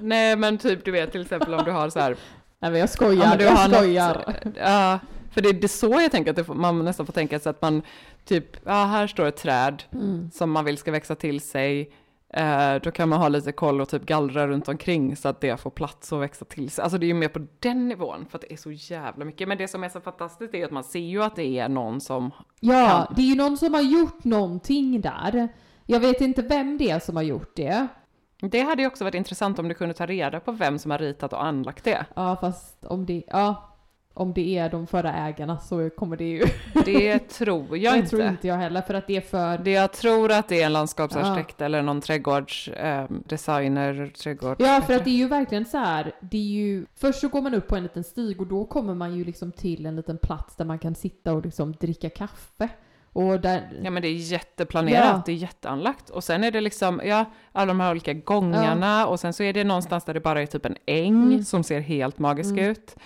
Nej 0.00 0.36
men 0.36 0.58
typ 0.58 0.84
du 0.84 0.90
vet 0.90 1.12
till 1.12 1.22
exempel 1.22 1.54
om 1.54 1.64
du 1.64 1.70
har 1.70 1.90
så 1.90 2.00
här, 2.00 2.16
Nej 2.60 2.70
men 2.70 2.80
jag 2.80 2.88
skojar, 2.90 3.24
Ja, 3.24 3.30
men 3.36 3.46
jag 3.46 3.52
har 3.52 3.68
något- 3.68 3.76
skojar. 3.78 4.34
Ja, 4.56 4.98
för 5.30 5.40
det 5.40 5.64
är 5.64 5.68
så 5.68 6.00
jag 6.00 6.10
tänker 6.12 6.40
att 6.40 6.46
får, 6.46 6.54
man 6.54 6.84
nästan 6.84 7.06
får 7.06 7.12
tänka 7.12 7.38
sig 7.40 7.50
att 7.50 7.62
man 7.62 7.82
typ, 8.24 8.56
ja 8.66 8.84
här 8.84 9.06
står 9.06 9.26
ett 9.26 9.36
träd 9.36 9.82
Mm. 9.92 10.30
som 10.30 10.50
man 10.50 10.64
vill 10.64 10.78
ska 10.78 10.90
växa 10.90 11.14
till 11.14 11.40
sig. 11.40 11.92
Eh, 12.34 12.74
då 12.82 12.90
kan 12.90 13.08
man 13.08 13.18
ha 13.18 13.28
lite 13.28 13.52
koll 13.52 13.80
och 13.80 13.88
typ 13.88 14.06
gallra 14.06 14.46
runt 14.48 14.68
omkring 14.68 15.16
så 15.16 15.28
att 15.28 15.40
det 15.40 15.60
får 15.60 15.70
plats 15.70 16.12
att 16.12 16.20
växa 16.20 16.44
till 16.44 16.70
sig. 16.70 16.82
Alltså 16.82 16.98
det 16.98 17.06
är 17.06 17.08
ju 17.08 17.14
mer 17.14 17.28
på 17.28 17.46
den 17.60 17.88
nivån 17.88 18.26
för 18.30 18.38
att 18.38 18.42
det 18.48 18.52
är 18.52 18.56
så 18.56 18.70
jävla 18.72 19.24
mycket. 19.24 19.48
Men 19.48 19.58
det 19.58 19.68
som 19.68 19.84
är 19.84 19.88
så 19.88 20.00
fantastiskt 20.00 20.54
är 20.54 20.64
att 20.64 20.70
man 20.70 20.84
ser 20.84 20.98
ju 20.98 21.22
att 21.22 21.36
det 21.36 21.58
är 21.58 21.68
någon 21.68 22.00
som, 22.00 22.30
Ja, 22.60 22.88
kan. 23.06 23.14
det 23.16 23.22
är 23.22 23.26
ju 23.26 23.34
någon 23.34 23.58
som 23.58 23.74
har 23.74 23.80
gjort 23.82 24.24
någonting 24.24 25.00
där. 25.00 25.48
Jag 25.86 26.00
vet 26.00 26.20
inte 26.20 26.42
vem 26.42 26.78
det 26.78 26.90
är 26.90 26.98
som 26.98 27.16
har 27.16 27.22
gjort 27.22 27.52
det. 27.56 27.86
Det 28.40 28.60
hade 28.60 28.82
ju 28.82 28.88
också 28.88 29.04
varit 29.04 29.14
intressant 29.14 29.58
om 29.58 29.68
du 29.68 29.74
kunde 29.74 29.94
ta 29.94 30.06
reda 30.06 30.40
på 30.40 30.52
vem 30.52 30.78
som 30.78 30.90
har 30.90 30.98
ritat 30.98 31.32
och 31.32 31.44
anlagt 31.44 31.84
det. 31.84 32.06
Ja, 32.14 32.36
fast 32.40 32.84
om 32.84 33.06
det, 33.06 33.22
ja, 33.26 33.68
om 34.18 34.32
det 34.32 34.58
är 34.58 34.70
de 34.70 34.86
förra 34.86 35.12
ägarna 35.12 35.58
så 35.58 35.90
kommer 35.90 36.16
det 36.16 36.24
ju... 36.24 36.44
Det 36.84 37.18
tror 37.18 37.78
jag 37.78 37.94
det 37.94 37.98
inte. 37.98 38.10
tror 38.10 38.22
inte 38.22 38.48
jag 38.48 38.56
heller 38.56 38.82
för 38.82 38.94
att 38.94 39.06
det 39.06 39.16
är 39.16 39.20
för... 39.20 39.58
Det 39.58 39.70
jag 39.70 39.92
tror 39.92 40.32
att 40.32 40.48
det 40.48 40.62
är 40.62 40.66
en 40.66 40.72
landskapsarkitekt 40.72 41.60
eller 41.60 41.82
någon 41.82 42.00
trädgårdsdesigner, 42.00 44.00
eh, 44.00 44.08
trädgård... 44.08 44.56
Ja, 44.58 44.82
för 44.86 44.94
att 44.94 45.04
det 45.04 45.10
är 45.10 45.16
ju 45.16 45.28
verkligen 45.28 45.64
så 45.64 45.78
här, 45.78 46.12
det 46.20 46.36
är 46.36 46.42
ju... 46.42 46.86
Först 46.94 47.20
så 47.20 47.28
går 47.28 47.42
man 47.42 47.54
upp 47.54 47.68
på 47.68 47.76
en 47.76 47.82
liten 47.82 48.04
stig 48.04 48.40
och 48.40 48.46
då 48.46 48.64
kommer 48.64 48.94
man 48.94 49.14
ju 49.14 49.24
liksom 49.24 49.52
till 49.52 49.86
en 49.86 49.96
liten 49.96 50.18
plats 50.18 50.56
där 50.56 50.64
man 50.64 50.78
kan 50.78 50.94
sitta 50.94 51.32
och 51.32 51.44
liksom 51.44 51.72
dricka 51.72 52.10
kaffe. 52.10 52.68
Och 53.12 53.40
där... 53.40 53.68
Ja 53.82 53.90
men 53.90 54.02
det 54.02 54.08
är 54.08 54.12
jätteplanerat, 54.14 55.04
Ja. 55.04 55.22
det 55.26 55.32
är 55.32 55.36
jätteanlagt. 55.36 56.10
Och 56.10 56.24
sen 56.24 56.44
är 56.44 56.50
det 56.50 56.60
liksom, 56.60 57.00
ja, 57.04 57.24
alla 57.52 57.66
de 57.66 57.80
här 57.80 57.90
olika 57.90 58.12
gångarna 58.12 59.06
och 59.06 59.20
sen 59.20 59.32
så 59.32 59.42
är 59.42 59.52
det 59.52 59.64
någonstans 59.64 60.04
där 60.04 60.14
det 60.14 60.20
bara 60.20 60.42
är 60.42 60.46
typ 60.46 60.66
en 60.66 60.76
äng 60.86 61.22
Mm. 61.22 61.44
som 61.44 61.64
ser 61.64 61.80
helt 61.80 62.18
magisk 62.18 62.50
Mm. 62.52 62.64
ut. 62.70 62.96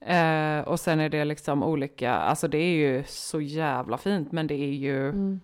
Eh, 0.00 0.60
och 0.68 0.80
sen 0.80 1.00
är 1.00 1.08
det 1.08 1.24
liksom 1.24 1.62
olika, 1.62 2.14
alltså 2.14 2.48
det 2.48 2.58
är 2.58 2.74
ju 2.76 3.04
så 3.06 3.40
jävla 3.40 3.98
fint 3.98 4.32
men 4.32 4.46
det 4.46 4.54
är 4.54 4.72
ju, 4.72 5.08
Mm. 5.08 5.40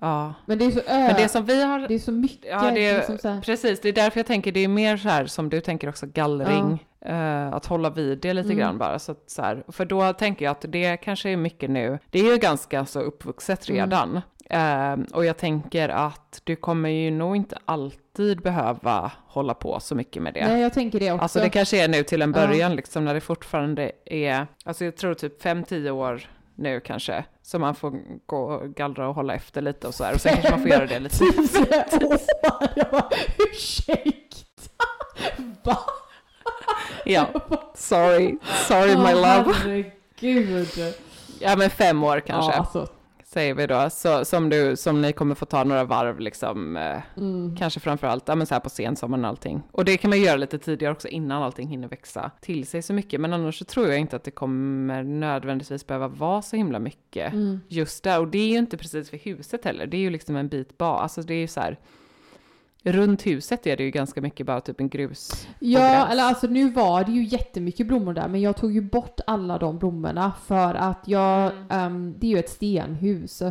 ja. 0.00 0.34
Men 0.46 0.58
det 0.58 0.64
är 0.64 0.70
så 0.70 0.78
ö... 0.80 0.82
Men 1.06 1.14
det 1.14 1.28
som 1.28 1.44
vi 1.44 1.62
har, 1.64 1.78
det 1.88 1.94
är 1.94 1.98
så 1.98 2.12
mycket. 2.12 2.46
ja 2.50 2.70
det 2.74 2.86
är, 2.86 2.96
liksom 2.98 3.18
så 3.18 3.28
här. 3.28 3.40
precis, 3.40 3.80
det 3.80 3.88
är 3.88 3.92
därför 3.92 4.18
jag 4.20 4.26
tänker 4.26 4.52
det 4.52 4.60
är 4.60 4.68
mer 4.68 4.96
så 4.96 5.08
här 5.08 5.26
som 5.26 5.48
du 5.48 5.60
tänker 5.60 5.88
också 5.88 6.06
gallring. 6.06 6.85
Eh, 7.00 7.52
att 7.52 7.66
hålla 7.66 7.90
vid 7.90 8.18
det 8.18 8.32
lite 8.34 8.46
Mm. 8.46 8.58
grann 8.58 8.78
bara. 8.78 8.98
Så 8.98 9.12
att, 9.12 9.30
så 9.30 9.42
här, 9.42 9.64
för 9.68 9.84
då 9.84 10.12
tänker 10.12 10.44
jag 10.44 10.52
att 10.52 10.64
det 10.68 10.96
kanske 10.96 11.30
är 11.30 11.36
mycket 11.36 11.70
nu. 11.70 11.98
Det 12.10 12.18
är 12.18 12.32
ju 12.32 12.36
ganska 12.38 12.86
så 12.86 13.00
uppvuxet 13.00 13.68
Mm. 13.68 13.80
redan. 13.80 14.20
Eh, 14.50 14.96
och 15.14 15.24
jag 15.24 15.36
tänker 15.36 15.88
att 15.88 16.40
du 16.44 16.56
kommer 16.56 16.88
ju 16.88 17.10
nog 17.10 17.36
inte 17.36 17.58
alltid 17.64 18.40
behöva 18.42 19.12
hålla 19.26 19.54
på 19.54 19.80
så 19.80 19.94
mycket 19.94 20.22
med 20.22 20.34
det. 20.34 20.46
Nej, 20.48 20.60
jag 20.62 20.72
tänker 20.72 21.00
det 21.00 21.12
också. 21.12 21.22
Alltså 21.22 21.40
det 21.40 21.48
kanske 21.50 21.84
är 21.84 21.88
nu 21.88 22.02
till 22.02 22.22
en 22.22 22.32
Ja. 22.36 22.46
början 22.46 22.76
liksom 22.76 23.04
när 23.04 23.14
det 23.14 23.20
fortfarande 23.20 23.92
är, 24.04 24.46
alltså 24.64 24.84
jag 24.84 24.96
tror 24.96 25.14
typ 25.14 25.42
5-10 25.42 25.90
år 25.90 26.30
nu 26.54 26.80
kanske, 26.80 27.24
så 27.42 27.58
man 27.58 27.74
får 27.74 27.92
gå 28.26 28.36
och 28.38 28.74
gallra 28.74 29.08
och 29.08 29.14
hålla 29.14 29.34
efter 29.34 29.60
lite 29.62 29.86
och 29.86 29.94
så 29.94 30.04
här. 30.04 30.14
Och 30.14 30.20
sen 30.20 30.32
kanske 30.32 30.50
man 30.50 30.60
får 30.60 30.70
göra 30.70 30.86
det 30.86 30.98
lite. 30.98 31.16
Tio 31.18 32.06
år! 32.06 32.18
Jag 32.76 32.90
bara, 32.90 33.08
ursäkta? 33.52 34.84
Va? 35.62 35.78
Ja, 37.04 37.26
sorry, 37.74 38.38
sorry 38.68 38.96
my 38.96 39.14
love. 39.14 39.52
Herregud. 39.54 40.94
Ja 41.40 41.56
men 41.56 41.70
fem 41.70 42.04
år 42.04 42.20
kanske. 42.20 42.52
Ja, 42.52 42.58
alltså, 42.58 42.88
säger 43.24 43.54
vi 43.54 43.66
då, 43.66 43.90
så, 43.90 44.24
som, 44.24 44.48
du, 44.48 44.76
som 44.76 45.02
ni 45.02 45.12
kommer 45.12 45.34
få 45.34 45.44
ta 45.46 45.64
några 45.64 45.84
varv 45.84 46.20
liksom, 46.20 46.76
eh, 46.76 47.02
mm. 47.16 47.56
kanske 47.56 47.80
framförallt 47.80 48.28
ja, 48.28 48.34
men 48.34 48.46
så 48.46 48.54
här 48.54 48.60
på 48.60 48.70
sensommaren 48.70 49.24
och 49.24 49.28
allting. 49.28 49.62
Och 49.72 49.84
det 49.84 49.96
kan 49.96 50.10
man 50.10 50.20
göra 50.20 50.36
lite 50.36 50.58
tidigare 50.58 50.92
också 50.92 51.08
innan 51.08 51.42
allting 51.42 51.68
hinner 51.68 51.88
växa 51.88 52.30
till 52.40 52.66
sig 52.66 52.82
så 52.82 52.92
mycket, 52.92 53.20
men 53.20 53.32
annars 53.32 53.58
så 53.58 53.64
tror 53.64 53.88
jag 53.88 53.98
inte 53.98 54.16
att 54.16 54.24
det 54.24 54.30
kommer 54.30 55.02
nödvändigtvis 55.02 55.86
behöva 55.86 56.08
vara 56.08 56.42
så 56.42 56.56
himla 56.56 56.78
mycket 56.78 57.32
Mm. 57.32 57.60
just 57.68 58.04
där. 58.04 58.20
Och 58.20 58.28
det 58.28 58.38
är 58.38 58.48
ju 58.48 58.58
inte 58.58 58.76
precis 58.76 59.10
för 59.10 59.16
huset 59.16 59.64
heller, 59.64 59.86
det 59.86 59.96
är 59.96 60.00
ju 60.00 60.10
liksom 60.10 60.36
en 60.36 60.48
bit 60.48 60.78
bak, 60.78 61.02
alltså 61.02 61.22
det 61.22 61.34
är 61.34 61.38
ju 61.38 61.48
så 61.48 61.60
här, 61.60 61.78
runt 62.92 63.26
huset 63.26 63.66
är 63.66 63.76
det 63.76 63.82
ju 63.84 63.90
ganska 63.90 64.20
mycket 64.20 64.46
bara 64.46 64.60
typ 64.60 64.80
en 64.80 64.88
grus. 64.88 65.48
Ja, 65.58 66.06
eller 66.08 66.22
alltså 66.22 66.46
nu 66.46 66.70
var 66.70 67.04
det 67.04 67.12
ju 67.12 67.24
jättemycket 67.24 67.86
blommor 67.86 68.12
där, 68.14 68.28
men 68.28 68.40
jag 68.40 68.56
tog 68.56 68.72
ju 68.72 68.80
bort 68.80 69.20
alla 69.26 69.58
de 69.58 69.78
blommorna 69.78 70.32
för 70.46 70.74
att 70.74 71.02
jag, 71.06 71.52
Mm. 71.52 71.66
ehm, 71.70 72.14
det 72.18 72.26
är 72.26 72.30
ju 72.30 72.38
ett 72.38 72.50
stenhus. 72.50 73.42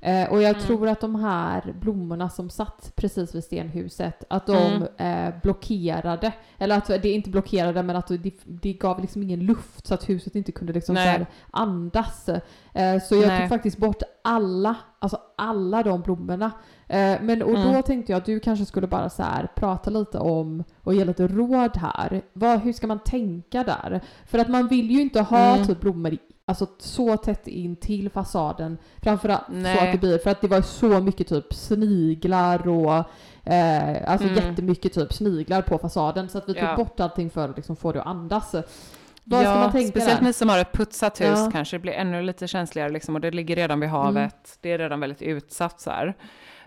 Eh, 0.00 0.30
och 0.30 0.42
jag 0.42 0.50
Mm. 0.50 0.62
tror 0.62 0.88
att 0.88 1.00
de 1.00 1.14
här 1.14 1.74
blommorna 1.80 2.28
som 2.30 2.50
satt 2.50 2.92
precis 2.96 3.34
vid 3.34 3.44
stenhuset, 3.44 4.24
att 4.30 4.46
de 4.46 4.56
Mm. 4.56 5.28
eh, 5.28 5.34
blockerade, 5.42 6.32
eller 6.58 6.78
att 6.78 6.86
det 6.86 7.10
inte 7.12 7.30
blockerade 7.30 7.82
men 7.82 7.96
att 7.96 8.06
det, 8.08 8.32
det 8.44 8.72
gav 8.72 9.00
liksom 9.00 9.22
ingen 9.22 9.40
luft 9.40 9.86
så 9.86 9.94
att 9.94 10.08
huset 10.08 10.34
inte 10.34 10.52
kunde 10.52 10.72
liksom 10.72 10.96
så 10.96 11.26
andas. 11.50 12.28
Eh, 12.72 13.02
så 13.02 13.14
jag 13.14 13.26
Nej. 13.26 13.40
tog 13.40 13.48
faktiskt 13.48 13.78
bort 13.78 14.02
alla, 14.24 14.76
alltså 14.98 15.18
alla 15.36 15.82
de 15.82 16.00
blommorna. 16.02 16.50
Eh, 16.86 17.16
men 17.22 17.42
och 17.42 17.54
då 17.54 17.60
Mm. 17.68 17.82
tänkte 17.82 18.12
jag 18.12 18.18
att 18.18 18.24
du 18.26 18.40
kanske 18.40 18.64
skulle 18.64 18.86
bara 18.86 19.10
så 19.10 19.22
här 19.22 19.48
prata 19.56 19.90
lite 19.90 20.18
om 20.18 20.64
och 20.82 20.94
ge 20.94 21.04
lite 21.04 21.28
råd 21.28 21.76
här. 21.76 22.22
Vad, 22.32 22.60
hur 22.60 22.72
ska 22.72 22.86
man 22.86 22.98
tänka 22.98 23.64
där? 23.64 24.00
För 24.26 24.38
att 24.38 24.48
man 24.48 24.68
vill 24.68 24.90
ju 24.90 25.00
inte 25.00 25.20
ha 25.20 25.54
Mm. 25.54 25.66
typ 25.66 25.80
blommor 25.80 26.12
i, 26.12 26.18
alltså 26.48 26.66
så 26.78 27.16
tätt 27.16 27.46
in 27.48 27.76
till 27.76 28.10
fasaden. 28.10 28.78
Framförallt 29.02 29.46
så 29.46 29.52
Nej. 29.52 29.78
att 29.78 29.92
det 29.92 29.98
blir, 29.98 30.18
för 30.18 30.30
att 30.30 30.40
det 30.40 30.48
var 30.48 30.60
så 30.62 30.88
mycket 31.00 31.28
typ 31.28 31.54
sniglar 31.54 32.68
och 32.68 32.94
eh, 33.52 34.10
alltså 34.10 34.28
Mm. 34.28 34.34
jättemycket 34.48 34.92
typ 34.92 35.12
sniglar 35.12 35.62
på 35.62 35.78
fasaden 35.78 36.28
så 36.28 36.38
att 36.38 36.48
vi 36.48 36.54
tog 36.54 36.62
Ja. 36.62 36.76
bort 36.76 37.00
allting 37.00 37.30
för 37.30 37.48
att 37.48 37.56
liksom 37.56 37.76
få 37.76 37.92
det 37.92 38.00
att 38.00 38.06
andas. 38.06 38.54
Vad 39.24 39.40
ska 39.42 39.54
man 39.54 39.72
tänka 39.72 39.88
speciellt 39.88 40.20
där? 40.20 40.26
ni 40.26 40.32
som 40.32 40.48
har 40.48 40.58
ett 40.58 40.72
putsat 40.72 41.20
hus 41.20 41.28
Ja. 41.38 41.50
kanske 41.52 41.76
det 41.76 41.80
blir 41.80 41.92
ännu 41.92 42.22
lite 42.22 42.48
känsligare 42.48 42.88
liksom, 42.90 43.14
och 43.14 43.20
det 43.20 43.30
ligger 43.30 43.56
redan 43.56 43.80
vid 43.80 43.88
havet. 43.90 44.16
Mm. 44.16 44.30
Det 44.60 44.72
är 44.72 44.78
redan 44.78 45.00
väldigt 45.00 45.22
utsatt 45.22 45.80
så 45.80 45.90
här. 45.90 46.14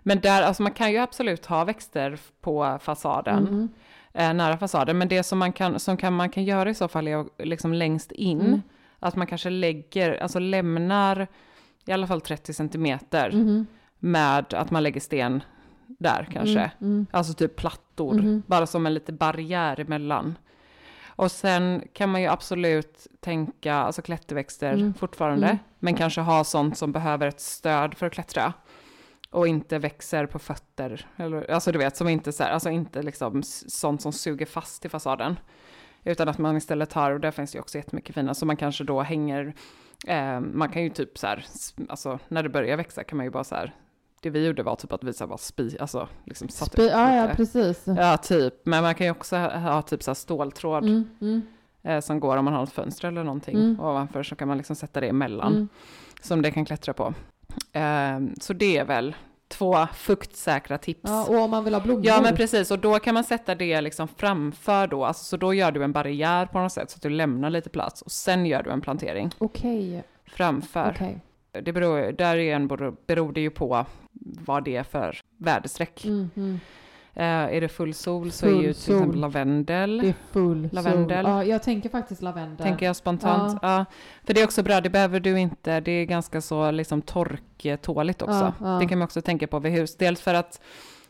Men 0.03 0.19
där, 0.19 0.41
alltså 0.43 0.63
man 0.63 0.71
kan 0.71 0.91
ju 0.91 0.97
absolut 0.97 1.45
ha 1.45 1.63
växter 1.63 2.17
på 2.41 2.77
fasaden, 2.81 3.37
Mm. 3.47 3.69
eh, 4.13 4.33
nära 4.33 4.57
fasaden. 4.57 4.97
Men 4.97 5.07
det 5.07 5.23
som 5.23 5.39
man 5.39 5.53
kan, 5.53 5.79
som 5.79 5.97
kan, 5.97 6.13
man 6.13 6.29
kan 6.29 6.43
göra 6.43 6.69
i 6.69 6.73
så 6.73 6.87
fall 6.87 7.07
är 7.07 7.25
liksom 7.45 7.73
längst 7.73 8.11
in, 8.11 8.41
Mm. 8.41 8.61
Att 9.01 9.15
man 9.15 9.27
kanske 9.27 9.49
lägger, 9.49 10.23
alltså 10.23 10.39
lämnar 10.39 11.27
i 11.85 11.91
alla 11.91 12.07
fall 12.07 12.21
30 12.21 12.53
centimeter 12.53 13.31
Mhm. 13.31 13.67
med 13.99 14.53
att 14.53 14.71
man 14.71 14.83
lägger 14.83 14.99
sten 15.01 15.43
där 15.87 16.27
kanske. 16.33 16.59
Mm. 16.59 16.71
Mm. 16.81 17.05
Alltså 17.11 17.33
typ 17.33 17.55
plattor, 17.55 18.13
Mhm. 18.13 18.43
bara 18.47 18.65
som 18.67 18.85
en 18.85 18.93
liten 18.93 19.15
barriär 19.17 19.79
emellan. 19.79 20.37
Och 21.15 21.31
sen 21.31 21.83
kan 21.93 22.09
man 22.09 22.21
ju 22.21 22.27
absolut 22.27 23.07
tänka, 23.19 23.75
alltså 23.75 24.01
klätterväxter 24.01 24.73
Mm. 24.73 24.93
fortfarande, 24.93 25.45
Mm. 25.47 25.57
men 25.79 25.95
kanske 25.95 26.21
ha 26.21 26.43
sånt 26.43 26.77
som 26.77 26.91
behöver 26.91 27.27
ett 27.27 27.41
stöd 27.41 27.95
för 27.97 28.05
att 28.05 28.13
klättra. 28.13 28.53
Och 29.29 29.47
inte 29.47 29.79
växer 29.79 30.25
på 30.25 30.39
fötter, 30.39 31.05
eller, 31.17 31.51
alltså 31.51 31.71
du 31.71 31.79
vet, 31.79 31.97
som 31.97 32.07
inte 32.07 32.31
så 32.31 32.43
här, 32.43 32.51
alltså 32.51 32.69
inte 32.69 33.01
liksom 33.01 33.43
sånt 33.67 34.01
som 34.01 34.13
suger 34.13 34.45
fast 34.45 34.85
i 34.85 34.89
fasaden. 34.89 35.39
Utan 36.03 36.29
att 36.29 36.37
man 36.37 36.57
istället 36.57 36.93
har, 36.93 37.11
och 37.11 37.19
där 37.19 37.31
finns 37.31 37.51
det 37.51 37.55
ju 37.55 37.59
också 37.61 37.77
jättemycket 37.77 38.15
fina, 38.15 38.33
så 38.33 38.45
man 38.45 38.57
kanske 38.57 38.83
då 38.83 39.01
hänger, 39.01 39.53
eh, 40.07 40.39
man 40.39 40.69
kan 40.69 40.83
ju 40.83 40.89
typ 40.89 41.17
så 41.17 41.27
här, 41.27 41.45
alltså 41.89 42.19
när 42.27 42.43
det 42.43 42.49
börjar 42.49 42.77
växa 42.77 43.03
kan 43.03 43.17
man 43.17 43.25
ju 43.25 43.29
bara 43.29 43.43
så 43.43 43.55
här, 43.55 43.75
det 44.21 44.29
vi 44.29 44.45
gjorde 44.45 44.63
var 44.63 44.75
typ 44.75 44.91
att 44.93 45.03
vi 45.03 45.13
så 45.13 45.23
här 45.23 45.27
bara 45.29 45.37
spi, 45.37 45.77
alltså 45.79 46.07
liksom 46.25 46.49
satte 46.49 46.77
Spi- 46.81 46.89
ja, 46.91 47.15
ja, 47.15 47.29
precis. 47.35 47.83
Ja, 47.85 48.17
typ. 48.17 48.53
Men 48.65 48.83
man 48.83 48.95
kan 48.95 49.05
ju 49.07 49.11
också 49.11 49.35
ha, 49.35 49.57
ha 49.57 49.81
typ 49.81 50.03
så 50.03 50.11
här 50.11 50.15
ståltråd 50.15 50.83
Mm. 50.83 51.07
Mm. 51.21 51.41
eh, 51.83 51.99
som 51.99 52.19
går 52.19 52.37
om 52.37 52.45
man 52.45 52.53
har 52.53 52.63
ett 52.63 52.71
fönster 52.71 53.07
eller 53.07 53.23
någonting 53.23 53.55
Mm. 53.55 53.79
ovanför 53.79 54.23
så 54.23 54.35
kan 54.35 54.47
man 54.47 54.57
liksom 54.57 54.75
sätta 54.75 54.99
det 55.01 55.07
emellan 55.07 55.53
Mm. 55.53 55.67
som 56.21 56.41
det 56.41 56.51
kan 56.51 56.65
klättra 56.65 56.93
på. 56.93 57.13
Eh, 57.73 58.19
så 58.41 58.53
det 58.53 58.77
är 58.77 58.85
väl 58.85 59.15
två 59.51 59.87
fuktsäkra 59.93 60.77
tips. 60.77 60.99
Ja, 61.03 61.25
och 61.29 61.35
om 61.35 61.51
man 61.51 61.63
vill 61.63 61.73
ha 61.73 61.81
blommor. 61.81 62.05
Ja 62.05 62.21
men 62.21 62.35
precis, 62.35 62.71
och 62.71 62.79
då 62.79 62.99
kan 62.99 63.13
man 63.13 63.23
sätta 63.23 63.55
det 63.55 63.81
liksom 63.81 64.07
framför 64.07 64.87
då, 64.87 65.05
alltså, 65.05 65.23
så 65.23 65.37
då 65.37 65.53
gör 65.53 65.71
du 65.71 65.83
en 65.83 65.91
barriär 65.91 66.45
på 66.45 66.59
något 66.59 66.71
sätt 66.71 66.91
så 66.91 66.95
att 66.95 67.01
du 67.01 67.09
lämnar 67.09 67.49
lite 67.49 67.69
plats 67.69 68.01
och 68.01 68.11
sen 68.11 68.45
gör 68.45 68.63
du 68.63 68.71
en 68.71 68.81
plantering 68.81 69.29
Okej, 69.37 70.03
framför. 70.25 70.91
okej. 70.95 71.21
Det 71.63 71.73
beror, 71.73 72.11
där 72.11 72.37
igen 72.37 72.67
beror, 72.67 72.95
beror 73.07 73.33
det 73.33 73.41
ju 73.41 73.49
på 73.49 73.85
vad 74.45 74.63
det 74.63 74.75
är 74.75 74.83
för 74.83 75.17
väderstreck. 75.37 76.05
Mhm. 76.05 76.59
Eh, 77.13 77.23
är 77.25 77.61
det 77.61 77.67
full 77.69 77.93
sol 77.93 78.31
så 78.31 78.45
är 78.45 78.49
Full 78.51 78.63
ju 78.63 78.73
till 78.73 78.81
sol. 78.83 78.95
exempel 78.95 79.19
lavendel, 79.19 79.97
Det 79.97 80.07
är 80.09 80.13
full 80.31 80.69
Lavendel. 80.71 81.25
sol. 81.25 81.31
Ja, 81.31 81.43
jag 81.43 81.63
tänker 81.63 81.89
faktiskt 81.89 82.21
lavendel. 82.21 82.57
tänker 82.65 82.85
jag 82.85 82.95
spontant. 82.95 83.59
Ja. 83.61 83.85
För 84.23 84.33
det 84.33 84.41
är 84.41 84.45
också 84.45 84.63
bra, 84.63 84.81
det 84.81 84.89
behöver 84.89 85.19
du 85.19 85.39
inte, 85.39 85.79
det 85.79 85.91
är 85.91 86.05
ganska 86.05 86.41
så 86.41 86.71
liksom 86.71 87.01
torktåligt 87.01 88.21
också. 88.21 88.53
Ja, 88.59 88.73
ja. 88.73 88.79
Det 88.79 88.85
kan 88.87 88.99
man 88.99 89.05
också 89.05 89.21
tänka 89.21 89.47
på 89.47 89.59
vid 89.59 89.71
hus. 89.71 89.95
Dels 89.97 90.21
för 90.21 90.33
att 90.33 90.61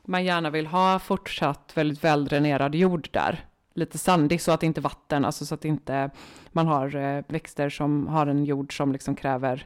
man 0.05 0.23
gärna 0.25 0.49
vill 0.49 0.67
ha 0.67 0.99
fortsatt 0.99 1.71
väldigt 1.75 2.03
väldränerad 2.03 2.75
jord 2.75 3.07
där. 3.11 3.45
Lite 3.75 3.97
sandig 3.97 4.41
så 4.41 4.51
att 4.51 4.63
inte 4.63 4.81
vatten, 4.81 5.25
alltså 5.25 5.45
så 5.45 5.55
att 5.55 5.65
inte 5.65 6.09
man 6.51 6.67
har 6.67 6.95
eh, 6.95 7.23
växter 7.27 7.69
som 7.69 8.07
har 8.07 8.27
en 8.27 8.45
jord 8.45 8.77
som 8.77 8.91
liksom 8.91 9.15
kräver 9.15 9.65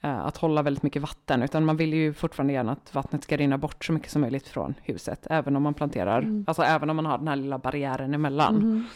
att 0.00 0.36
hålla 0.36 0.62
väldigt 0.62 0.82
mycket 0.82 1.02
vatten, 1.02 1.42
utan 1.42 1.64
man 1.64 1.76
vill 1.76 1.94
ju 1.94 2.12
fortfarande 2.12 2.52
gärna 2.52 2.72
att 2.72 2.94
vattnet 2.94 3.24
ska 3.24 3.36
rinna 3.36 3.58
bort 3.58 3.84
så 3.84 3.92
mycket 3.92 4.10
som 4.10 4.20
möjligt 4.22 4.48
från 4.48 4.74
huset, 4.82 5.26
även 5.30 5.56
om 5.56 5.62
man 5.62 5.74
planterar, 5.74 6.18
Mm. 6.22 6.44
alltså 6.48 6.62
även 6.62 6.90
om 6.90 6.96
man 6.96 7.06
har 7.06 7.18
den 7.18 7.28
här 7.28 7.36
lilla 7.36 7.58
barriären 7.58 8.14
emellan. 8.14 8.54
Mhm. 8.56 8.86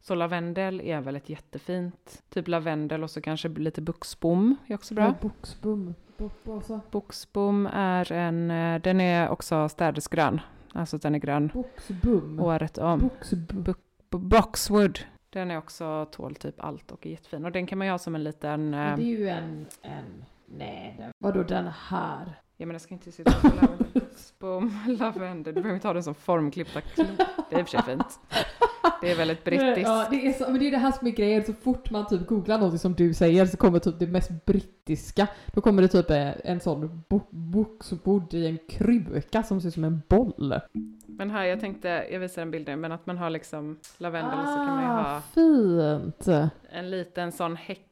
Så 0.00 0.14
lavendel 0.14 0.80
är 0.80 1.00
väl 1.00 1.16
ett 1.16 1.28
jättefint, 1.28 2.22
typ 2.30 2.48
lavendel 2.48 3.02
och 3.02 3.10
så 3.10 3.20
kanske 3.20 3.48
lite 3.48 3.80
buxbom 3.82 4.56
är 4.66 4.74
också 4.74 4.94
bra. 4.94 5.14
Ja, 5.20 6.60
så. 6.62 6.80
Buxbom 6.90 7.66
är 7.72 8.12
en, 8.12 8.50
eh, 8.50 8.80
den 8.80 9.00
är 9.00 9.28
också 9.28 9.68
städersgrön, 9.68 10.40
alltså 10.72 10.98
den 10.98 11.14
är 11.14 11.18
grön 11.18 11.50
Boxbom. 11.54 12.40
året 12.40 12.78
om. 12.78 12.98
Boxbom. 13.00 13.64
Bu- 13.64 13.74
Boxwood, 14.18 14.98
den 15.30 15.50
är 15.50 15.58
också 15.58 16.06
tål 16.12 16.34
typ 16.34 16.60
allt 16.64 16.90
och 16.92 17.06
är 17.06 17.10
jättefin. 17.10 17.44
Och 17.44 17.52
den 17.52 17.66
kan 17.66 17.78
man 17.78 17.86
ju 17.86 17.90
ha 17.90 17.98
som 17.98 18.14
en 18.14 18.24
liten, 18.24 18.74
eh, 18.74 18.96
det 18.96 19.02
är 19.02 19.18
ju 19.18 19.28
en, 19.28 19.66
en, 19.82 20.24
nej, 20.46 20.94
den, 20.98 21.12
vadå 21.18 21.42
den 21.42 21.66
här? 21.88 22.40
ja 22.56 22.66
men 22.66 22.74
jag 22.74 22.80
ska 22.80 22.94
inte 22.94 23.12
sitta 23.12 23.32
på 23.32 23.48
lavendel. 23.48 24.98
Lavendel, 24.98 25.54
du 25.54 25.60
behöver 25.60 25.74
inte 25.74 25.88
ha 25.88 25.92
den 25.94 26.02
som 26.02 26.14
formklippta. 26.14 26.80
Det 26.96 27.56
är 27.56 27.58
i 27.60 27.62
och 27.62 27.68
för 27.68 27.78
sig 27.78 27.82
fint. 27.82 28.18
Det 29.00 29.10
är 29.10 29.16
väldigt 29.16 29.44
brittiskt. 29.44 29.80
Ja, 29.88 30.06
det 30.10 30.26
är, 30.26 30.32
så, 30.32 30.50
men 30.50 30.58
det 30.60 30.66
är 30.66 30.70
det 30.70 30.78
här 30.78 30.92
som 30.92 31.06
är 31.06 31.10
grejen, 31.10 31.44
så 31.44 31.52
fort 31.52 31.90
man 31.90 32.06
typ 32.06 32.26
googlar 32.26 32.58
något 32.58 32.80
som 32.80 32.92
du 32.94 33.14
säger 33.14 33.46
så 33.46 33.56
kommer 33.56 33.78
typ 33.78 33.98
det 33.98 34.06
mest 34.06 34.44
brittiska. 34.44 35.28
Då 35.46 35.60
kommer 35.60 35.82
det 35.82 35.88
typ 35.88 36.10
eh, 36.10 36.32
en 36.44 36.60
sån 36.60 37.02
bo- 37.08 37.26
boxbord 37.30 38.34
i 38.34 38.46
en 38.46 38.58
kruka 38.68 39.42
som 39.42 39.60
ser 39.60 39.68
ut 39.68 39.74
som 39.74 39.84
en 39.84 40.02
boll. 40.08 40.60
Men 41.06 41.30
här, 41.30 41.44
jag 41.44 41.60
tänkte, 41.60 41.88
jag 42.10 42.20
visar 42.20 42.42
en 42.42 42.50
bild 42.50 42.66
nu, 42.68 42.76
men 42.76 42.92
att 42.92 43.06
man 43.06 43.18
har 43.18 43.30
liksom 43.30 43.78
lavendel 43.98 44.38
och 44.38 44.48
så 44.48 44.54
kan 44.56 44.66
man 44.66 44.82
ju 44.82 44.88
Ah, 44.88 45.12
ha 45.14 45.20
fint! 45.20 46.28
en 46.70 46.90
liten 46.90 47.32
sån 47.32 47.56
häck 47.56 47.88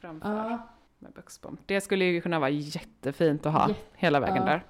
framför 0.00 0.28
Ja. 0.50 0.68
Med 0.98 1.12
buxbom. 1.12 1.56
Det 1.66 1.80
skulle 1.80 2.04
ju 2.04 2.20
kunna 2.20 2.38
vara 2.38 2.50
jättefint 2.50 3.46
att 3.46 3.52
ha 3.52 3.68
Jätte- 3.68 3.80
hela 3.94 4.20
vägen 4.20 4.36
ja. 4.36 4.44
där. 4.44 4.62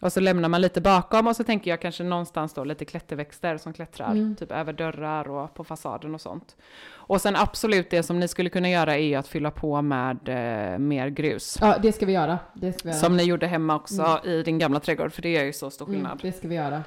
Och 0.00 0.12
så 0.12 0.20
lämnar 0.20 0.48
man 0.48 0.60
lite 0.60 0.80
bakom 0.80 1.26
och 1.26 1.36
så 1.36 1.44
tänker 1.44 1.70
jag 1.70 1.80
kanske 1.80 2.04
någonstans 2.04 2.54
då 2.54 2.64
lite 2.64 2.84
klätterväxter 2.84 3.58
som 3.58 3.72
klättrar, 3.72 4.10
Mm. 4.10 4.36
typ 4.36 4.52
över 4.52 4.72
dörrar 4.72 5.28
och 5.30 5.54
på 5.54 5.64
fasaden 5.64 6.14
och 6.14 6.20
sånt. 6.20 6.56
Och 6.92 7.20
sen 7.20 7.36
absolut 7.36 7.90
det 7.90 8.02
som 8.02 8.20
ni 8.20 8.28
skulle 8.28 8.50
kunna 8.50 8.70
göra 8.70 8.96
är 8.98 9.18
att 9.18 9.28
fylla 9.28 9.50
på 9.50 9.82
med 9.82 10.28
eh, 10.28 10.78
mer 10.78 11.08
grus. 11.08 11.58
Ja, 11.60 11.76
det 11.82 11.92
ska 11.92 12.06
vi 12.06 12.12
göra. 12.12 12.38
Det 12.54 12.72
ska 12.72 12.82
vi 12.82 12.90
göra. 12.90 13.00
Som 13.00 13.16
ni 13.16 13.22
gjorde 13.22 13.46
hemma 13.46 13.76
också 13.76 14.20
i 14.24 14.42
din 14.42 14.58
gamla 14.58 14.80
trädgård, 14.80 15.12
för 15.12 15.22
det 15.22 15.36
är 15.36 15.44
ju 15.44 15.52
så 15.52 15.70
stor 15.70 15.86
mm, 15.88 15.96
skillnad. 16.00 16.18
det 16.22 16.32
ska 16.32 16.48
vi 16.48 16.54
göra. 16.54 16.82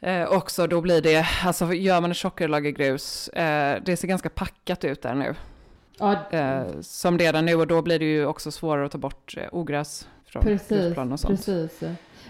Eh, 0.00 0.32
också 0.32 0.66
då 0.66 0.80
blir 0.80 1.02
det, 1.02 1.26
alltså 1.44 1.72
gör 1.74 2.00
man 2.00 2.10
ett 2.10 2.16
tjockare 2.16 2.48
lager 2.48 2.70
grus, 2.70 3.28
eh, 3.28 3.82
det 3.84 3.96
ser 3.96 4.08
ganska 4.08 4.28
packat 4.28 4.84
ut 4.84 5.02
där 5.02 5.14
nu. 5.14 5.34
Ja, 5.98 6.16
Eh, 6.30 6.64
som 6.80 7.16
där 7.16 7.42
nu 7.42 7.54
och 7.54 7.66
då 7.66 7.82
blir 7.82 7.98
det 7.98 8.04
ju 8.04 8.26
också 8.26 8.50
svårare 8.50 8.86
att 8.86 8.92
ta 8.92 8.98
bort 8.98 9.34
eh, 9.36 9.44
ogräs 9.52 10.08
från 10.26 10.42
precis. 10.42 10.96
och 10.98 11.20
sånt. 11.20 11.26
precis. 11.26 11.82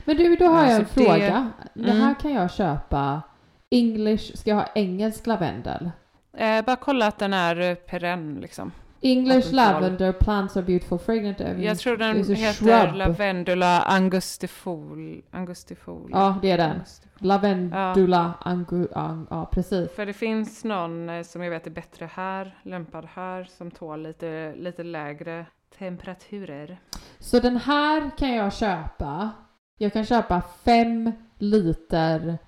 Men 0.05 0.17
du, 0.17 0.37
då 0.37 0.45
har 0.47 0.63
Ja, 0.65 0.71
jag 0.71 0.77
en 0.77 0.87
det- 0.95 1.05
fråga. 1.05 1.51
Det 1.75 1.91
här 1.91 2.03
Mm. 2.03 2.15
kan 2.15 2.33
jag 2.33 2.51
köpa. 2.53 3.23
English, 3.71 4.37
ska 4.37 4.51
jag 4.51 4.57
ha 4.57 4.67
engelsk 4.75 5.27
lavendel? 5.27 5.91
Eh, 6.37 6.65
bara 6.65 6.77
kolla 6.77 7.07
att 7.07 7.19
den 7.19 7.33
är 7.33 7.61
eh, 7.61 7.75
perenn 7.75 8.39
liksom. 8.43 8.73
English 9.01 9.51
tar- 9.51 9.57
lavender 9.57 10.13
plants 10.13 10.57
are 10.57 10.63
beautiful 10.65 10.99
fragrant. 10.99 11.41
I 11.41 11.45
mean, 11.45 11.63
Jag 11.63 11.79
tror 11.79 11.97
den 11.97 12.17
heter 12.17 12.53
shrub. 12.53 12.95
Lavendula 12.95 13.83
angustifol. 13.83 15.23
Angustifol. 15.31 16.11
Ja, 16.13 16.39
det 16.43 16.51
är 16.51 16.59
den. 16.59 16.71
Angustifol. 16.71 17.09
Lavendula 17.19 18.35
angu... 18.41 18.89
Ang, 18.95 19.27
ja, 19.31 19.47
precis. 19.53 19.91
För 19.93 20.07
det 20.07 20.13
finns 20.13 20.65
någon 20.65 21.09
eh, 21.09 21.23
som 21.23 21.43
jag 21.43 21.51
vet 21.51 21.67
är 21.67 21.71
bättre 21.71 22.11
här, 22.15 22.59
lämpad 22.63 23.09
här, 23.15 23.45
som 23.59 23.71
tål 23.71 24.03
lite, 24.03 24.55
lite 24.57 24.83
lägre 24.83 25.47
temperaturer. 25.79 26.81
Så 27.19 27.41
den 27.41 27.57
här 27.57 28.11
kan 28.19 28.35
jag 28.35 28.53
köpa. 28.55 29.31
Jag 29.79 29.93
kan 29.93 30.05
köpa 30.05 30.43
fem 30.65 31.13
liter 31.39 32.39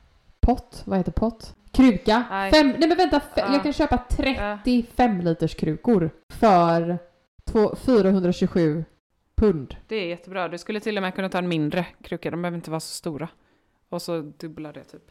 pott. 0.40 0.82
Vad 0.84 0.98
heter 0.98 1.12
pott? 1.12 1.57
Kruka. 1.73 2.25
Nej. 2.31 2.53
Fem, 2.53 2.75
nej 2.79 2.89
men 2.89 2.97
vänta, 2.97 3.21
fe, 3.21 3.27
Ja. 3.41 3.53
jag 3.53 3.62
kan 3.62 3.73
köpa 3.73 3.99
35 3.99 5.21
liters 5.21 5.55
krukor 5.55 6.11
för 6.33 6.99
två, 7.51 7.77
427 7.77 8.85
pund. 9.37 9.77
Det 9.89 9.97
är 9.97 10.07
jättebra. 10.07 10.49
Du 10.49 10.59
skulle 10.59 10.81
till 10.81 10.97
och 10.97 11.03
med 11.03 11.14
kunna 11.14 11.29
ta 11.29 11.39
en 11.39 11.49
mindre 11.49 11.87
kruka, 12.05 12.31
de 12.31 12.43
behöver 12.43 12.57
inte 12.57 12.71
vara 12.71 12.81
så 12.81 12.95
stora. 12.95 13.29
Och 13.89 14.03
så 14.03 14.21
dubbla 14.21 14.73
det 14.73 14.85
typ. 14.85 15.03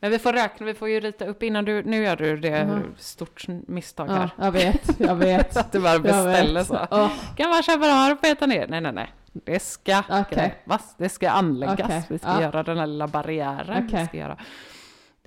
Men 0.00 0.10
vi 0.10 0.18
får 0.18 0.32
räkna, 0.32 0.66
vi 0.66 0.74
får 0.74 0.88
ju 0.88 1.00
rita 1.00 1.24
upp 1.26 1.42
innan 1.42 1.64
du, 1.64 1.82
nu 1.82 2.02
gör 2.04 2.16
du 2.16 2.36
det 2.36 2.64
Mhm. 2.64 2.82
stort 2.98 3.44
misstag 3.48 4.08
Ja, 4.08 4.12
här. 4.14 4.30
jag 4.38 4.52
vet, 4.52 5.00
jag 5.00 5.14
vet. 5.26 5.56
Att 5.56 5.72
du 5.72 5.80
bara 5.80 5.98
beställer 5.98 6.62
så. 6.64 6.86
Ja, 6.90 7.10
Kan 7.36 7.50
man 7.50 7.62
köpa 7.62 7.86
det 7.86 7.92
här 7.92 8.12
och 8.12 8.20
peta 8.20 8.46
ner? 8.46 8.66
Nej, 8.68 8.80
nej, 8.80 8.92
nej. 8.92 9.12
Det 9.32 9.62
ska 9.62 10.02
grävas, 10.30 10.94
det 10.98 11.08
ska 11.08 11.30
anläggas, 11.30 11.80
Okej, 11.80 12.02
vi 12.08 12.18
ska 12.18 12.28
ja. 12.28 12.42
göra 12.42 12.62
den 12.62 12.78
här 12.78 12.86
lilla 12.86 13.06
barriären. 13.08 13.84
Okej. 13.86 14.00
Vi 14.00 14.06
ska 14.06 14.16
göra. 14.16 14.36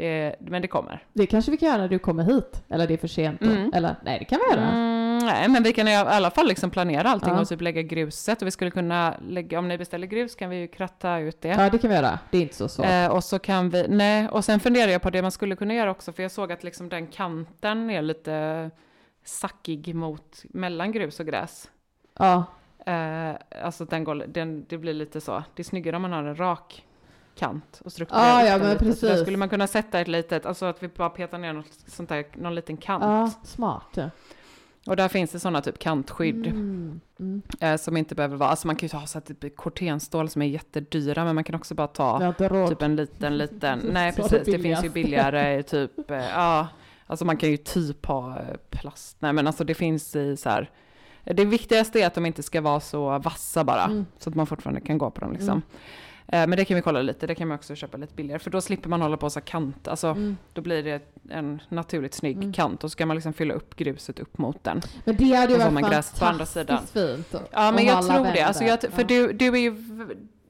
Det, 0.01 0.35
men 0.39 0.61
det 0.61 0.67
kommer. 0.67 1.03
det 1.13 1.25
kanske 1.25 1.51
vi 1.51 1.57
kan 1.57 1.69
göra 1.69 1.77
när 1.77 1.87
du 1.87 1.99
kommer 1.99 2.23
hit. 2.23 2.63
Eller 2.69 2.87
det 2.87 2.93
är 2.93 2.97
för 2.97 3.07
sent. 3.07 3.41
Mm. 3.41 3.71
Eller 3.73 3.95
nej, 4.03 4.19
det 4.19 4.25
kan 4.25 4.39
vi 4.49 4.55
göra. 4.55 4.67
Mm, 4.69 5.17
nej, 5.17 5.49
men 5.49 5.63
vi 5.63 5.73
kan 5.73 5.87
i 5.87 5.95
alla 5.95 6.31
fall 6.31 6.47
liksom 6.47 6.69
planera 6.69 7.09
allting 7.09 7.33
Ja. 7.33 7.41
och 7.41 7.47
typ 7.47 7.61
lägga 7.61 7.81
gruset. 7.81 8.41
Och 8.41 8.47
vi 8.47 8.51
skulle 8.51 8.71
kunna 8.71 9.15
lägga, 9.27 9.59
om 9.59 9.67
ni 9.67 9.77
beställer 9.77 10.07
grus 10.07 10.35
kan 10.35 10.49
vi 10.49 10.55
ju 10.59 10.67
kratta 10.67 11.17
ut 11.19 11.41
det. 11.41 11.47
Ja, 11.47 11.69
det 11.69 11.77
kan 11.77 11.89
vi 11.89 11.95
göra. 11.95 12.19
Det 12.31 12.37
är 12.37 12.41
inte 12.41 12.55
så 12.55 12.67
svårt. 12.67 12.85
Eh, 12.85 13.07
och 13.07 13.23
så 13.23 13.39
kan 13.39 13.69
vi, 13.69 13.85
nej, 13.87 14.27
och 14.29 14.45
sen 14.45 14.59
funderar 14.59 14.91
jag 14.91 15.01
på 15.01 15.09
det 15.09 15.21
man 15.21 15.31
skulle 15.31 15.55
kunna 15.55 15.73
göra 15.73 15.91
också, 15.91 16.13
för 16.13 16.23
jag 16.23 16.31
såg 16.31 16.51
att 16.51 16.63
liksom 16.63 16.89
den 16.89 17.07
kanten 17.07 17.89
är 17.89 18.01
lite 18.01 18.69
sackig 19.25 19.95
mot 19.95 20.43
mellan 20.49 20.91
grus 20.91 21.19
och 21.19 21.25
gräs. 21.25 21.69
Ja, 22.19 22.43
Eh, 22.85 23.35
alltså 23.63 23.85
den 23.85 24.03
går, 24.03 24.15
den, 24.27 24.65
det 24.69 24.77
blir 24.77 24.93
lite 24.93 25.21
så, 25.21 25.43
det 25.55 25.61
är 25.61 25.63
snyggare 25.63 25.95
om 25.95 26.01
man 26.01 26.11
har 26.11 26.23
en 26.23 26.35
rak 26.35 26.85
kant 27.35 27.81
och 27.85 27.91
strukturerar 27.91 28.27
Ja, 28.27 28.41
upp 28.43 28.47
ja, 28.49 28.57
men 28.57 28.69
lite. 28.73 28.99
Så 28.99 29.05
där 29.05 29.11
precis. 29.11 29.21
skulle 29.25 29.37
man 29.37 29.49
kunna 29.49 29.67
sätta 29.67 29.99
ett 29.99 30.07
litet, 30.07 30.45
alltså 30.45 30.65
att 30.65 30.83
vi 30.83 30.87
bara 30.87 31.09
petar 31.09 31.37
ner 31.37 31.53
något 31.53 31.73
sånt 31.87 32.09
där, 32.09 32.25
någon 32.35 32.55
liten 32.55 32.77
kant. 32.77 33.03
ja 33.03 33.31
smart. 33.43 33.97
Och 34.87 34.95
där 34.95 35.07
finns 35.07 35.31
det 35.31 35.39
sådana 35.39 35.61
typ 35.61 35.79
kantskydd. 35.79 36.47
Mm, 36.47 37.01
mm. 37.19 37.41
Eh, 37.59 37.77
som 37.77 37.97
inte 37.97 38.15
behöver 38.15 38.37
vara, 38.37 38.49
alltså 38.49 38.67
man 38.67 38.75
kan 38.75 38.85
ju 38.87 38.89
ta 38.89 39.05
så 39.05 39.19
här 39.19 39.33
typ 39.35 39.55
kortenstål 39.55 40.29
som 40.29 40.41
är 40.41 40.45
jättedyra, 40.45 41.25
men 41.25 41.35
man 41.35 41.43
kan 41.43 41.55
också 41.55 41.75
bara 41.75 41.87
ta 41.87 42.33
typ 42.69 42.81
en 42.81 42.95
liten, 42.95 43.37
liten, 43.37 43.79
nej 43.93 44.11
det 44.15 44.21
precis, 44.21 44.45
det 44.45 44.59
finns 44.59 44.83
ju 44.85 44.89
billigare 44.89 45.63
typ, 45.63 46.11
eh, 46.11 46.17
ja, 46.29 46.67
alltså 47.07 47.25
man 47.25 47.37
kan 47.37 47.49
ju 47.49 47.57
typ 47.57 48.05
ha 48.05 48.29
eh, 48.39 48.43
plast, 48.69 49.17
nej 49.19 49.33
men 49.33 49.47
alltså 49.47 49.63
det 49.63 49.73
finns 49.73 50.15
i 50.15 50.37
så 50.37 50.49
här, 50.49 50.69
det 51.23 51.45
viktigaste 51.45 52.01
är 52.01 52.07
att 52.07 52.13
de 52.15 52.25
inte 52.25 52.43
ska 52.43 52.61
vara 52.61 52.79
så 52.79 53.19
vassa 53.19 53.63
bara, 53.63 53.83
Mm. 53.83 54.05
så 54.17 54.29
att 54.29 54.35
man 54.35 54.47
fortfarande 54.47 54.81
kan 54.81 54.97
gå 54.97 55.11
på 55.11 55.21
dem 55.21 55.33
liksom. 55.33 55.61
Eh, 56.33 56.47
Men 56.47 56.51
det 56.51 56.65
kan 56.65 56.75
vi 56.75 56.81
kolla 56.81 57.01
lite, 57.01 57.27
det 57.27 57.35
kan 57.35 57.47
man 57.47 57.55
också 57.57 57.75
köpa 57.75 57.97
lite 57.97 58.13
billigare, 58.15 58.39
för 58.39 58.49
då 58.51 58.61
slipper 58.61 58.89
man 58.89 59.01
hålla 59.01 59.17
på 59.17 59.29
så 59.29 59.41
kant, 59.41 59.87
alltså 59.87 60.07
Mm. 60.07 60.37
då 60.53 60.61
blir 60.61 60.83
det 60.83 61.01
en 61.29 61.61
naturligt 61.69 62.13
snygg 62.13 62.37
Mm. 62.37 62.53
kant 62.53 62.83
och 62.83 62.91
så 62.91 62.97
kan 62.97 63.07
man 63.07 63.17
liksom 63.17 63.33
fylla 63.33 63.53
upp 63.53 63.75
gruset 63.75 64.19
upp 64.19 64.37
mot 64.37 64.63
den. 64.63 64.81
Men 65.05 65.15
det 65.15 65.33
hade 65.33 65.53
ju 65.53 65.63
Och 65.65 65.73
varit 65.73 65.89
gräs 65.89 66.19
på 66.19 66.25
andra 66.25 66.45
fantastiskt 66.45 66.93
fint. 66.93 67.35
att- 67.35 67.49
Ja, 67.51 67.71
men 67.71 67.85
jag 67.85 68.01
tror 68.01 68.11
det. 68.13 68.17
lavendel. 68.17 68.43
Alltså 68.43 68.63
jag, 68.63 68.81
för 68.81 69.01
Ja. 69.01 69.07
du, 69.07 69.33
du 69.33 69.45
är 69.47 69.55
ju... 69.59 69.75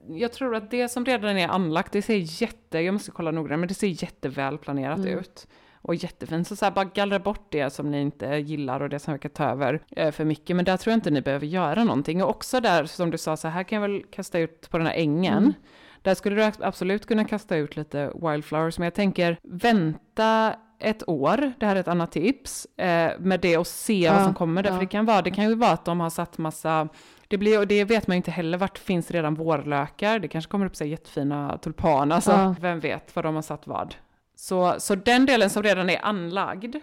Jag 0.07 0.33
tror 0.33 0.55
att 0.55 0.71
det 0.71 0.89
som 0.89 1.05
redan 1.05 1.37
är 1.37 1.47
anlagt, 1.47 1.91
det 1.93 2.01
ser 2.01 2.41
jätte... 2.41 2.79
Jag 2.79 2.93
måste 2.93 3.11
kolla 3.11 3.31
noggrant, 3.31 3.59
men 3.59 3.67
det 3.67 3.73
ser 3.73 4.03
jätteväl 4.03 4.57
planerat 4.57 4.97
Mm. 4.97 5.19
ut. 5.19 5.47
Och 5.81 5.95
jättefint. 5.95 6.47
Så, 6.47 6.55
så 6.55 6.65
här, 6.65 6.71
bara 6.71 6.85
gallra 6.85 7.19
bort 7.19 7.45
det 7.49 7.69
som 7.69 7.91
ni 7.91 8.01
inte 8.01 8.25
gillar 8.25 8.79
och 8.81 8.89
det 8.89 8.99
som 8.99 9.13
verkar 9.13 9.29
ta 9.29 9.43
över 9.43 9.81
eh, 9.95 10.11
för 10.11 10.25
mycket. 10.25 10.55
Men 10.55 10.65
där 10.65 10.77
tror 10.77 10.91
jag 10.91 10.97
inte 10.97 11.11
ni 11.11 11.21
behöver 11.21 11.45
göra 11.45 11.83
någonting. 11.83 12.23
Och 12.23 12.29
också 12.29 12.59
där, 12.59 12.85
som 12.85 13.11
du 13.11 13.17
sa, 13.17 13.37
så 13.37 13.47
här 13.47 13.63
kan 13.63 13.81
jag 13.81 13.89
väl 13.89 14.03
kasta 14.11 14.39
ut 14.39 14.69
på 14.69 14.77
den 14.77 14.87
här 14.87 14.93
ängen. 14.93 15.37
Mm. 15.37 15.53
Där 16.01 16.15
skulle 16.15 16.35
du 16.35 16.51
absolut 16.59 17.05
kunna 17.05 17.25
kasta 17.25 17.55
ut 17.55 17.75
lite 17.75 18.11
wildflowers. 18.21 18.77
Men 18.79 18.83
jag 18.85 18.93
tänker, 18.93 19.37
vänta 19.43 20.55
ett 20.79 21.09
år, 21.09 21.53
det 21.59 21.65
här 21.65 21.75
är 21.75 21.79
ett 21.79 21.87
annat 21.87 22.11
tips, 22.11 22.65
eh, 22.77 23.11
med 23.19 23.39
det 23.39 23.57
och 23.57 23.67
se 23.67 23.99
Ja, 23.99 24.13
vad 24.13 24.23
som 24.23 24.33
kommer 24.33 24.63
där. 24.63 24.69
ja. 24.69 24.75
För 24.75 24.81
det 24.81 24.87
kan, 24.89 25.05
vara, 25.05 25.21
det 25.21 25.31
kan 25.31 25.49
ju 25.49 25.55
vara 25.55 25.71
att 25.71 25.85
de 25.85 25.99
har 25.99 26.09
satt 26.09 26.37
massa 26.37 26.87
Det, 27.27 27.37
blir, 27.37 27.59
och 27.59 27.67
det 27.67 27.83
vet 27.83 28.07
man 28.07 28.15
ju 28.15 28.17
inte 28.17 28.31
heller, 28.31 28.57
vart 28.57 28.77
finns 28.77 29.11
redan 29.11 29.35
vårlökar? 29.35 30.19
Det 30.19 30.27
kanske 30.27 30.51
kommer 30.51 30.65
upp 30.65 30.75
så 30.75 30.85
jättefina 30.85 31.57
tulpaner, 31.57 32.15
alltså 32.15 32.31
Ja. 32.31 32.55
vem 32.59 32.79
vet 32.79 33.15
vad 33.15 33.25
de 33.25 33.35
har 33.35 33.41
satt 33.41 33.67
vad. 33.67 33.95
Så, 34.41 34.75
så 34.79 34.95
den 34.95 35.25
delen 35.25 35.49
som 35.49 35.63
redan 35.63 35.89
är 35.89 36.05
anlagd, 36.05 36.75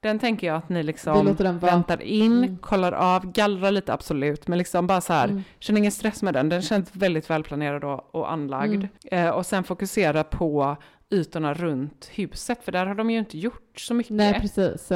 den 0.00 0.18
tänker 0.18 0.46
jag 0.46 0.56
att 0.56 0.68
ni 0.68 0.82
liksom 0.82 1.34
väntar 1.60 2.02
in, 2.02 2.32
Mm. 2.44 2.58
kollar 2.58 2.92
av, 2.92 3.32
gallrar 3.32 3.70
lite 3.70 3.92
absolut, 3.92 4.48
men 4.48 4.58
liksom 4.58 4.86
bara 4.86 5.00
så 5.00 5.12
här, 5.12 5.28
Mm. 5.28 5.42
känner 5.58 5.78
ingen 5.78 5.92
stress 5.92 6.22
med 6.22 6.34
den, 6.34 6.48
den 6.48 6.62
känns 6.62 6.90
väldigt 6.96 7.30
välplanerad 7.30 7.84
och, 7.84 8.14
och 8.14 8.32
anlagd. 8.32 8.86
Mm. 9.10 9.26
Eh, 9.26 9.30
och 9.30 9.46
sen 9.46 9.64
fokusera 9.64 10.24
på 10.24 10.76
ytorna 11.10 11.54
runt 11.54 12.10
huset, 12.14 12.64
för 12.64 12.72
där 12.72 12.86
har 12.86 12.94
de 12.94 13.10
ju 13.10 13.18
inte 13.18 13.38
gjort 13.38 13.72
så 13.80 13.94
mycket. 13.94 14.12
Nej, 14.12 14.40
precis. 14.40 14.90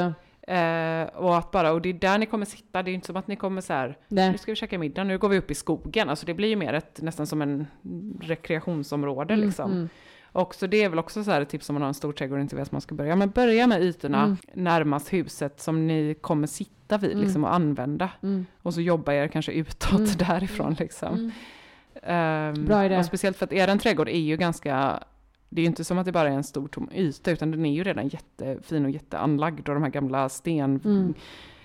Eh, 0.47 1.07
och 1.15 1.37
att 1.37 1.51
bara, 1.51 1.71
och 1.71 1.81
det 1.81 1.89
är 1.89 1.93
där 1.93 2.17
ni 2.17 2.25
kommer 2.25 2.45
sitta, 2.45 2.83
det 2.83 2.91
är 2.91 2.93
inte 2.93 3.07
som 3.07 3.15
att 3.15 3.27
ni 3.27 3.35
kommer 3.35 3.61
så 3.61 3.73
här, 3.73 3.97
Nej. 4.07 4.31
nu 4.31 4.37
ska 4.37 4.51
vi 4.51 4.55
käka 4.55 4.77
middag, 4.79 5.03
nu 5.03 5.17
går 5.17 5.29
vi 5.29 5.37
upp 5.37 5.51
i 5.51 5.55
skogen. 5.55 6.09
Alltså 6.09 6.25
det 6.25 6.33
blir 6.33 6.49
ju 6.49 6.55
mer 6.55 6.73
ett, 6.73 6.99
nästan 7.01 7.27
som 7.27 7.41
en 7.41 7.67
rekreationsområde 8.21 9.33
Mm, 9.33 9.45
liksom. 9.45 9.89
Och 10.33 10.55
så 10.55 10.67
det 10.67 10.83
är 10.83 10.89
väl 10.89 10.99
också 10.99 11.23
så 11.23 11.31
här 11.31 11.41
ett 11.41 11.49
tips 11.49 11.69
om 11.69 11.73
man 11.73 11.81
har 11.81 11.87
en 11.87 11.93
stor 11.93 12.13
trädgård 12.13 12.37
och 12.37 12.41
inte 12.41 12.55
vet 12.55 12.71
var 12.71 12.75
man 12.75 12.81
ska 12.81 12.95
börja. 12.95 13.15
Men 13.15 13.29
börja 13.29 13.67
med 13.67 13.81
ytorna 13.81 14.23
Mm. 14.23 14.37
närmast 14.53 15.13
huset 15.13 15.59
som 15.61 15.87
ni 15.87 16.15
kommer 16.21 16.47
sitta 16.47 16.97
vid 16.97 17.11
Mm. 17.11 17.23
liksom 17.23 17.43
och 17.43 17.53
använda. 17.53 18.09
Mm. 18.23 18.45
Och 18.61 18.73
så 18.73 18.81
jobba 18.81 19.13
er 19.13 19.27
kanske 19.27 19.51
utåt 19.51 19.91
Mm. 19.99 20.11
därifrån 20.17 20.75
liksom. 20.79 21.31
Ehm, 22.03 22.65
Bra 22.65 22.85
idé. 22.85 22.97
Och 22.97 23.05
speciellt 23.05 23.37
för 23.37 23.45
att 23.45 23.53
er 23.53 23.77
trädgård 23.77 24.09
är 24.09 24.19
ju 24.19 24.37
ganska, 24.37 25.03
det 25.49 25.61
är 25.61 25.63
ju 25.63 25.67
inte 25.67 25.83
som 25.83 25.97
att 25.97 26.05
det 26.05 26.11
bara 26.11 26.29
är 26.29 26.33
en 26.33 26.43
stor 26.43 26.67
tom 26.67 26.89
yta, 26.95 27.31
utan 27.31 27.51
den 27.51 27.65
är 27.65 27.73
ju 27.73 27.83
redan 27.83 28.07
jättefin 28.07 28.85
och 28.85 28.91
jätteanlagd 28.91 29.69
och 29.69 29.75
de 29.75 29.83
här 29.83 29.89
gamla 29.89 30.29
sten, 30.29 30.81
Mm. 30.85 31.13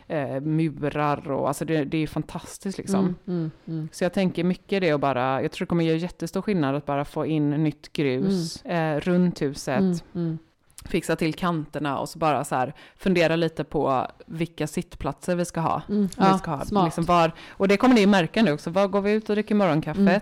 Eh, 0.08 0.40
murar 0.40 1.30
och 1.30 1.48
alltså 1.48 1.64
det, 1.64 1.84
det 1.84 1.98
är 1.98 2.06
fantastiskt 2.06 2.78
liksom. 2.78 3.00
Mm, 3.04 3.14
mm, 3.26 3.50
mm. 3.68 3.88
Så 3.92 4.04
jag 4.04 4.12
tänker 4.12 4.44
mycket 4.44 4.80
det 4.80 4.94
och 4.94 5.00
bara, 5.00 5.42
jag 5.42 5.52
tror 5.52 5.66
det 5.66 5.68
kommer 5.68 5.84
göra 5.84 5.96
jättestor 5.96 6.42
skillnad 6.42 6.74
att 6.74 6.86
bara 6.86 7.04
få 7.04 7.26
in 7.26 7.50
nytt 7.50 7.92
grus 7.92 8.64
eh, 8.64 9.00
runt 9.00 9.42
huset, 9.42 9.78
Mm, 9.78 9.98
mm. 10.14 10.38
fixa 10.84 11.16
till 11.16 11.34
kanterna 11.34 11.98
och 11.98 12.08
så 12.08 12.18
bara 12.18 12.44
så 12.44 12.54
här 12.54 12.74
fundera 12.96 13.36
lite 13.36 13.64
på 13.64 14.06
vilka 14.26 14.66
sittplatser 14.66 15.36
vi 15.36 15.44
ska 15.44 15.60
ha. 15.60 15.82
Mm. 15.88 16.02
vi 16.06 16.08
Ja, 16.16 16.38
ska 16.38 16.50
ha. 16.50 16.64
smart. 16.64 16.84
Liksom 16.84 17.04
var, 17.04 17.32
och 17.48 17.68
det 17.68 17.76
kommer 17.76 17.94
ni 17.94 18.06
märka 18.06 18.42
nu 18.42 18.52
också, 18.52 18.70
var 18.70 18.88
går 18.88 19.00
vi 19.00 19.12
ut 19.12 19.28
och 19.30 19.34
dricker 19.36 19.54
morgonkaffet? 19.54 19.98
Mm. 20.06 20.20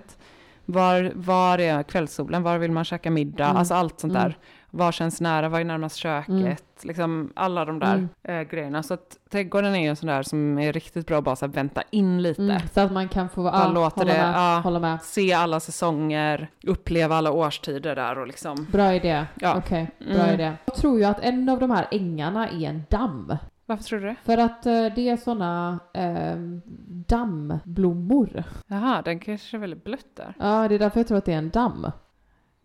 Var, 0.67 1.13
var 1.15 1.59
är 1.59 1.83
kvällssolen? 1.83 2.43
Var 2.43 2.59
vill 2.59 2.73
man 2.73 2.85
käka 2.85 3.11
middag? 3.11 3.45
Mm. 3.45 3.57
Alltså 3.57 3.75
allt 3.75 4.01
sånt 4.01 4.13
Mm. 4.13 4.23
där. 4.23 4.39
Var 4.77 4.93
känns 4.93 5.21
nära? 5.21 5.49
Var 5.49 5.61
är 5.61 5.65
närmast 5.65 5.97
köket? 5.97 6.29
Mm. 6.29 6.57
Liksom 6.83 7.33
alla 7.37 7.65
de 7.65 7.79
där 7.79 7.95
Mm. 7.95 8.09
eh, 8.23 8.43
grejerna. 8.51 8.83
Så 8.83 8.95
att 8.95 9.17
trädgården 9.31 9.75
är 9.75 9.81
ju 9.83 9.89
en 9.89 9.97
sån 9.97 10.07
där 10.07 10.23
som 10.23 10.59
är 10.59 10.73
riktigt 10.73 11.07
bra 11.07 11.19
att 11.19 11.25
bara 11.25 11.37
så 11.37 11.47
här 11.47 11.53
vänta 11.53 11.83
in 11.91 12.23
lite. 12.23 12.43
Mm. 12.43 12.61
Så 12.75 12.81
att 12.81 12.93
man 12.93 13.09
kan 13.09 13.29
få 13.29 13.45
ja, 13.45 13.69
låta 13.73 14.01
det- 14.05 14.13
med, 14.13 14.33
ja. 14.35 14.61
hålla 14.65 14.79
med. 14.79 15.03
Se 15.03 15.33
alla 15.33 15.61
säsonger, 15.61 16.49
uppleva 16.67 17.17
alla 17.17 17.31
årstider 17.33 17.97
där 17.97 18.19
och 18.19 18.27
liksom. 18.27 18.67
Bra 18.73 18.95
idé. 18.95 19.25
Ja. 19.41 19.55
Okej, 19.59 19.91
bra 19.99 20.23
Mm. 20.23 20.35
idé. 20.35 20.53
Jag 20.65 20.75
tror 20.75 20.99
ju 20.99 21.05
att 21.05 21.21
en 21.21 21.49
av 21.49 21.59
de 21.59 21.71
här 21.71 21.87
ängarna 21.91 22.49
är 22.49 22.69
en 22.69 22.83
damm. 22.91 23.37
Varför 23.67 23.85
tror 23.85 24.01
du 24.01 24.07
det? 24.07 24.17
För 24.25 24.39
att 24.39 24.67
eh, 24.67 24.87
det 24.95 25.09
är 25.09 25.17
sådana 25.17 25.79
eh, 25.95 26.37
dammblommor. 27.07 28.45
Jaha, 28.67 29.03
den 29.03 29.19
kanske 29.19 29.57
är 29.57 29.59
väldigt 29.59 29.85
blött 29.85 30.07
där. 30.17 30.35
Ja, 30.39 30.69
det 30.69 30.75
är 30.75 30.79
därför 30.79 31.01
jag 31.01 31.07
tror 31.09 31.19
att 31.19 31.25
det 31.25 31.33
är 31.33 31.39
en 31.39 31.51
damm. 31.51 31.87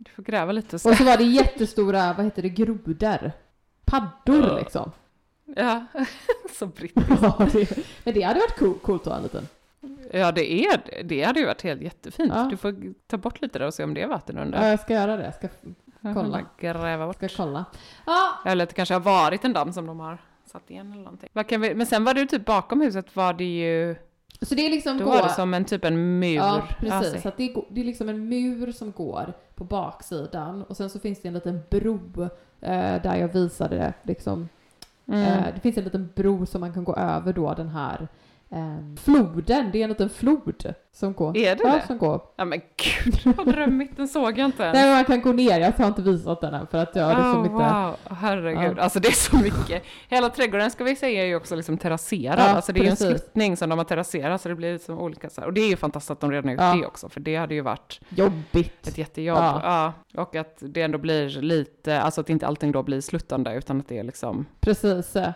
Du 0.01 0.11
får 0.11 0.23
gräva 0.23 0.51
lite 0.51 0.79
så. 0.79 0.89
Och 0.89 0.95
så 0.95 1.03
var 1.03 1.17
det 1.17 1.23
jättestora, 1.23 2.13
vad 2.13 2.25
heter 2.25 2.41
det, 2.41 2.49
grodor. 2.49 3.31
Paddor 3.85 4.55
liksom. 4.59 4.91
Ja, 5.55 5.85
så 6.59 6.65
brittiskt. 6.65 7.09
Ja, 7.21 7.47
det, 7.53 7.77
men 8.03 8.13
det 8.13 8.21
hade 8.21 8.39
varit 8.39 8.57
cool, 8.59 8.79
coolt 8.79 9.01
att 9.01 9.07
ha 9.07 9.17
en 9.17 9.23
liten. 9.23 9.47
Ja, 10.11 10.31
det 10.31 10.51
är 10.65 11.03
det. 11.03 11.23
Hade 11.23 11.39
ju 11.39 11.45
varit 11.45 11.61
helt 11.61 11.81
jättefint. 11.81 12.31
Ja. 12.35 12.43
Du 12.51 12.57
får 12.57 12.75
ta 13.07 13.17
bort 13.17 13.41
lite 13.41 13.59
där 13.59 13.65
och 13.65 13.73
se 13.73 13.83
om 13.83 13.93
det 13.93 14.01
är 14.01 14.07
vatten 14.07 14.35
Ja, 14.35 14.41
under. 14.41 14.69
jag 14.69 14.79
ska 14.79 14.93
göra 14.93 15.17
det. 15.17 15.23
Jag 15.23 15.33
ska, 15.35 15.47
Jag 16.01 16.15
kolla. 16.15 16.29
bara 16.29 16.45
gräva 16.59 17.07
bort. 17.07 17.15
ska 17.15 17.27
kolla. 17.27 17.65
Ja, 18.05 18.29
Eller 18.45 18.63
att 18.63 18.69
det 18.69 18.75
kanske 18.75 18.95
har 18.95 19.01
varit 19.01 19.45
en 19.45 19.53
damm 19.53 19.73
som 19.73 19.85
de 19.85 19.99
har 19.99 20.17
satt 20.51 20.71
igen 20.71 20.91
eller 20.93 21.03
någonting. 21.03 21.29
Vad 21.33 21.47
kan 21.47 21.61
vi, 21.61 21.75
men 21.75 21.85
sen 21.87 22.03
var 22.03 22.13
det 22.13 22.19
ju 22.19 22.25
typ 22.25 22.45
bakom 22.45 22.81
huset 22.81 23.15
var 23.15 23.33
det 23.33 23.43
ju, 23.59 23.95
så 24.41 24.55
det 24.55 24.65
är 24.65 24.69
liksom 24.69 24.97
då 24.97 25.05
gå... 25.05 25.11
var 25.11 25.23
det 25.23 25.29
som 25.29 25.53
en 25.53 25.65
typ 25.65 25.85
en 25.85 26.19
mur. 26.19 26.35
Ja, 26.35 26.67
precis. 26.79 26.93
Alltså, 26.93 27.21
Så 27.21 27.27
att 27.27 27.37
det, 27.37 27.43
är, 27.43 27.61
det 27.69 27.81
är 27.81 27.85
liksom 27.85 28.09
en 28.09 28.29
mur 28.29 28.71
som 28.71 28.91
går 28.91 29.33
på 29.55 29.63
baksidan 29.63 30.63
och 30.63 30.77
sen 30.77 30.89
så 30.89 30.99
finns 30.99 31.21
det 31.21 31.27
en 31.27 31.33
liten 31.33 31.59
bro 31.69 32.29
eh, 32.61 33.01
där 33.01 33.15
jag 33.15 33.27
visade 33.27 33.75
det. 33.75 33.93
Liksom. 34.03 34.49
mm. 35.05 35.21
Eh, 35.21 35.53
det 35.55 35.59
finns 35.59 35.77
en 35.77 35.83
liten 35.83 36.09
bro 36.15 36.45
som 36.45 36.61
man 36.61 36.73
kan 36.73 36.83
gå 36.83 36.95
över 36.95 37.33
då 37.33 37.53
den 37.53 37.69
här 37.69 38.07
eh, 38.49 38.95
floden. 38.97 39.69
Det 39.71 39.79
är 39.79 39.83
en 39.83 39.89
liten 39.89 40.09
flod 40.09 40.73
som 40.91 41.13
går. 41.13 41.37
Är 41.37 41.55
det 41.55 41.63
ja, 41.63 41.73
det? 41.73 41.87
som 41.87 41.97
går. 41.97 42.21
Ja 42.35 42.45
men 42.45 42.61
gud 42.77 43.35
vad 43.35 43.47
drömmigt, 43.53 43.97
den 43.97 44.07
såg 44.07 44.39
jag 44.39 44.45
inte 44.45 44.63
ens. 44.63 44.75
Nej, 44.75 44.85
men 44.85 44.93
man 44.93 45.05
kan 45.05 45.21
gå 45.21 45.31
ner. 45.31 45.59
Jag 45.59 45.71
har 45.71 45.87
inte 45.87 46.01
visat 46.01 46.41
den 46.41 46.53
än 46.53 46.67
för 46.67 46.77
att 46.77 46.95
jag 46.95 47.03
har 47.03 47.15
liksom 47.15 47.39
oh, 47.39 47.45
inte... 47.45 47.73
wow, 47.73 48.17
herregud. 48.19 48.77
Ja. 48.77 48.83
Alltså 48.83 48.99
det 48.99 49.07
är 49.07 49.11
så 49.11 49.37
mycket. 49.37 49.83
Hela 50.09 50.29
trädgården 50.29 50.71
ska 50.71 50.83
vi 50.83 50.95
säga 50.95 51.21
är 51.23 51.25
ju 51.27 51.35
också 51.35 51.55
liksom 51.55 51.77
terrasserad. 51.77 52.39
Ja, 52.39 52.43
alltså 52.43 52.71
det 52.73 52.79
är 52.79 52.83
ju 52.83 52.89
en 52.89 52.97
sluttning 52.97 53.57
som 53.57 53.69
de 53.69 53.77
har 53.77 53.85
terrasserat 53.85 54.41
så 54.41 54.49
det 54.49 54.55
blir 54.55 54.73
liksom 54.73 54.99
olika 54.99 55.29
så 55.29 55.41
här. 55.41 55.47
Och 55.47 55.53
det 55.53 55.61
är 55.61 55.69
ju 55.69 55.75
fantastiskt 55.77 56.11
att 56.11 56.19
de 56.19 56.31
redan 56.31 56.45
har 56.45 56.51
gjort 56.51 56.61
Ja. 56.61 56.81
det 56.81 56.87
också. 56.87 57.09
För 57.09 57.19
det 57.19 57.35
hade 57.35 57.53
ju 57.55 57.61
varit 57.61 57.99
Jobbigt. 58.09 58.87
ett 58.87 58.97
jättejobb. 58.97 59.37
Ja. 59.37 59.61
Ja. 59.63 60.21
Och 60.21 60.35
att 60.35 60.57
det 60.61 60.81
ändå 60.81 60.97
blir 60.97 61.29
lite, 61.41 62.01
alltså 62.01 62.21
att 62.21 62.29
inte 62.29 62.47
allting 62.47 62.71
då 62.71 62.83
blir 62.83 63.01
sluttande 63.01 63.53
utan 63.53 63.79
att 63.79 63.87
det 63.87 63.97
är 63.99 64.03
liksom... 64.03 64.45
Precis. 64.59 65.15
ja. 65.15 65.33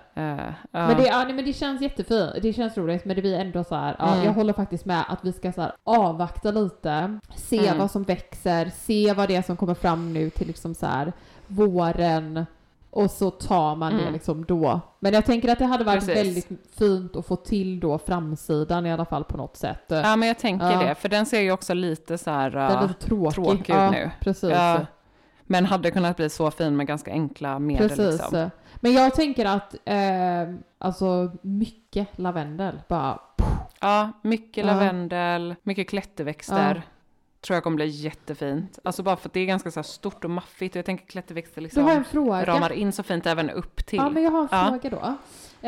Men, 0.72 0.98
det, 0.98 1.06
ja, 1.06 1.24
nej, 1.24 1.34
men 1.34 1.46
det 1.46 1.54
känns 1.54 1.82
jättefint. 1.82 2.32
Det 2.42 2.54
känns 2.54 2.78
roligt. 2.78 3.06
Men 3.06 3.16
det 3.16 3.22
blir 3.22 3.40
ändå 3.40 3.64
så 3.64 3.76
här. 3.76 3.96
Ja, 4.00 4.14
Mm. 4.14 4.26
Jag 4.26 4.34
håller 4.34 4.54
faktiskt 4.54 4.86
med 4.86 5.04
att 5.08 5.20
vi 5.26 5.34
ska 5.34 5.43
så 5.52 5.62
här, 5.62 5.72
avvakta 5.84 6.52
lite. 6.52 7.20
Se 7.36 7.68
Mm. 7.68 7.78
vad 7.80 7.92
som 7.92 8.04
växer. 8.04 8.72
Se 8.76 9.14
vad 9.14 9.28
det 9.30 9.36
är 9.36 9.42
som 9.42 9.58
kommer 9.58 9.74
fram 9.74 10.14
nu 10.14 10.30
till 10.30 10.48
liksom 10.48 10.76
så 10.76 10.86
här 10.86 11.14
våren. 11.48 12.46
Och 12.90 13.12
så 13.12 13.32
tar 13.32 13.76
man 13.76 13.94
det 13.94 14.02
Mm. 14.02 14.14
liksom 14.14 14.46
då. 14.46 14.82
Men 15.00 15.14
jag 15.14 15.26
tänker 15.26 15.52
att 15.52 15.60
det 15.60 15.66
hade 15.66 15.84
varit 15.84 16.06
Precis. 16.06 16.18
väldigt 16.26 16.48
fint 16.78 17.16
att 17.16 17.26
få 17.26 17.36
till 17.36 17.80
då 17.80 17.98
framsidan 17.98 18.86
i 18.86 18.92
alla 18.94 19.06
fall 19.06 19.24
på 19.24 19.38
något 19.38 19.58
sätt. 19.58 19.84
ja 19.88 20.16
men 20.16 20.28
jag 20.28 20.40
tänker 20.40 20.72
Ja. 20.72 20.80
det, 20.88 20.96
för 20.96 21.10
den 21.10 21.26
ser 21.26 21.42
ju 21.42 21.52
också 21.52 21.74
lite 21.74 22.18
så 22.18 22.32
här... 22.32 22.50
Den 22.52 22.62
är 22.62 22.82
uh, 22.82 22.88
lite 22.88 23.06
tråkig. 23.06 23.34
tråkig 23.36 23.60
ut 23.60 23.68
ja, 23.70 23.92
nu. 23.92 24.12
Precis. 24.20 24.50
Ja, 24.50 24.80
men 25.44 25.66
hade 25.66 25.92
kunnat 25.92 26.18
bli 26.18 26.30
så 26.30 26.52
fin 26.52 26.76
med 26.76 26.88
ganska 26.88 27.12
enkla 27.12 27.60
medel 27.60 27.90
Precis. 27.90 28.12
liksom. 28.22 28.50
Men 28.76 28.94
jag 28.94 29.14
tänker 29.16 29.46
att 29.46 29.76
eh, 29.86 30.56
alltså 30.78 31.32
mycket 31.42 32.08
lavendel 32.20 32.80
bara 32.88 33.20
Ja, 33.84 34.12
mycket 34.22 34.66
lavendel, 34.66 35.56
mycket 35.64 35.90
klätterväxter. 35.90 36.82
Tror 37.42 37.56
jag 37.56 37.64
kommer 37.64 37.76
bli 37.76 37.88
jättefint. 37.88 38.80
Alltså 38.84 39.04
bara 39.04 39.16
för 39.16 39.30
att 39.30 39.34
det 39.34 39.40
är 39.40 39.46
ganska 39.46 39.72
så 39.72 39.84
stort 39.84 40.24
och 40.24 40.30
maffigt 40.30 40.76
och 40.76 40.78
jag 40.78 40.86
tänker 40.86 41.06
klätterväxter 41.06 41.62
liksom 41.62 42.04
ramar 42.46 42.72
in 42.74 42.92
så 42.92 43.04
fint 43.04 43.26
även 43.26 43.50
upp 43.50 43.86
till. 43.86 43.98
Ja, 44.00 44.10
men 44.10 44.24
jag 44.24 44.32
har 44.32 44.42
en 44.42 44.80
fråga 44.82 44.90
då. 44.90 45.18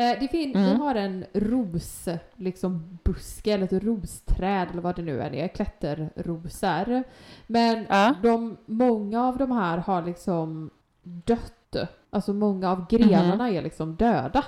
Eh, 0.00 0.20
det 0.20 0.28
fin- 0.30 0.52
Vi 0.54 0.68
Mm. 0.68 0.80
har 0.80 0.94
en 0.94 1.24
ros, 1.34 2.08
liksom 2.34 2.98
buske 3.04 3.52
eller 3.52 3.64
ett 3.64 3.84
rosträd 3.84 4.68
eller 4.72 4.82
vad 4.82 4.96
det 4.96 5.02
nu 5.02 5.20
är, 5.20 5.30
det 5.30 5.40
är 5.40 5.48
klätterrosor. 5.48 7.04
Men 7.46 7.86
Ja. 7.88 8.14
de, 8.22 8.56
många 8.66 9.24
av 9.24 9.36
de 9.38 9.52
här 9.52 9.78
har 9.78 10.02
liksom 10.02 10.70
dött. 11.02 11.76
Alltså 12.10 12.32
många 12.32 12.70
av 12.70 12.86
grenarna 12.90 13.50
är 13.50 13.62
liksom 13.62 13.96
döda. 13.96 14.44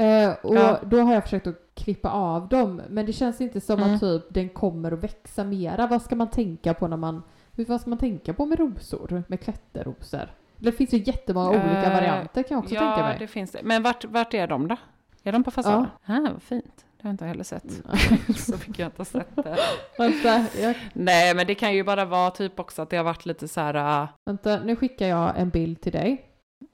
Eh, 0.00 0.32
och 0.42 0.54
Ja. 0.56 0.78
då 0.86 1.00
har 1.00 1.14
jag 1.14 1.22
försökt 1.22 1.46
att 1.46 1.60
klippa 1.74 2.10
av 2.10 2.48
dem, 2.48 2.82
men 2.88 3.06
det 3.06 3.12
känns 3.12 3.40
inte 3.40 3.60
som 3.60 3.78
Mm. 3.80 3.94
att 3.94 4.00
typ 4.00 4.22
den 4.28 4.48
kommer 4.48 4.92
att 4.92 5.04
växa 5.04 5.44
mera. 5.44 5.86
Vad 5.86 6.02
ska 6.02 6.16
man 6.16 6.30
tänka 6.30 6.74
på 6.74 6.88
när 6.88 6.96
man, 6.96 7.22
vad 7.68 7.80
ska 7.80 7.90
man 7.90 7.98
tänka 7.98 8.34
på 8.34 8.46
med 8.46 8.58
rosor, 8.58 9.22
med 9.26 9.40
klätterrosor? 9.40 10.28
Det 10.56 10.72
finns 10.72 10.92
ju 10.94 10.98
jättemånga 10.98 11.48
olika 11.48 11.82
Eh, 11.82 11.92
varianter 11.94 12.42
kan 12.42 12.54
jag 12.54 12.58
också 12.64 12.74
ja, 12.74 12.80
tänka 12.80 13.02
mig. 13.02 13.16
det 13.18 13.26
finns 13.26 13.50
det. 13.52 13.60
Men 13.62 13.82
vart, 13.82 14.04
vart 14.04 14.34
är 14.34 14.46
de 14.46 14.68
då? 14.68 14.76
Är 15.22 15.32
de 15.32 15.44
på 15.44 15.50
fasaden? 15.50 15.86
Ja. 16.06 16.16
Ah, 16.18 16.28
vad 16.32 16.42
fint. 16.42 16.84
Det 16.96 17.02
har 17.02 17.08
jag 17.10 17.14
inte 17.14 17.24
heller 17.24 17.44
sett. 17.44 17.70
så 18.36 18.52
mycket 18.52 18.78
jag 18.78 18.86
inte 18.86 18.98
har 19.00 19.04
sett 19.04 19.36
det. 19.36 19.56
Vänta, 19.98 20.46
jag, 20.60 20.76
Nej, 20.92 21.34
men 21.34 21.46
det 21.46 21.54
kan 21.54 21.74
ju 21.74 21.84
bara 21.84 22.04
vara 22.04 22.30
typ 22.30 22.60
också 22.60 22.82
att 22.82 22.90
det 22.90 22.96
har 22.96 23.04
varit 23.04 23.26
lite 23.26 23.48
så 23.48 23.60
här... 23.60 24.02
äh, 24.02 24.08
vänta, 24.24 24.60
nu 24.64 24.76
skickar 24.76 25.06
jag 25.06 25.32
en 25.38 25.48
bild 25.50 25.80
till 25.80 25.92
dig. 25.92 26.24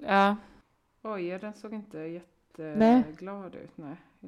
Ja. 0.07 0.37
Oj, 1.03 1.39
den 1.41 1.55
såg 1.55 1.75
inte 1.75 1.97
Nej. 1.99 2.23
Jätteglad 2.59 3.55
ut 3.55 3.71
nej, 3.75 3.97
i 4.21 4.27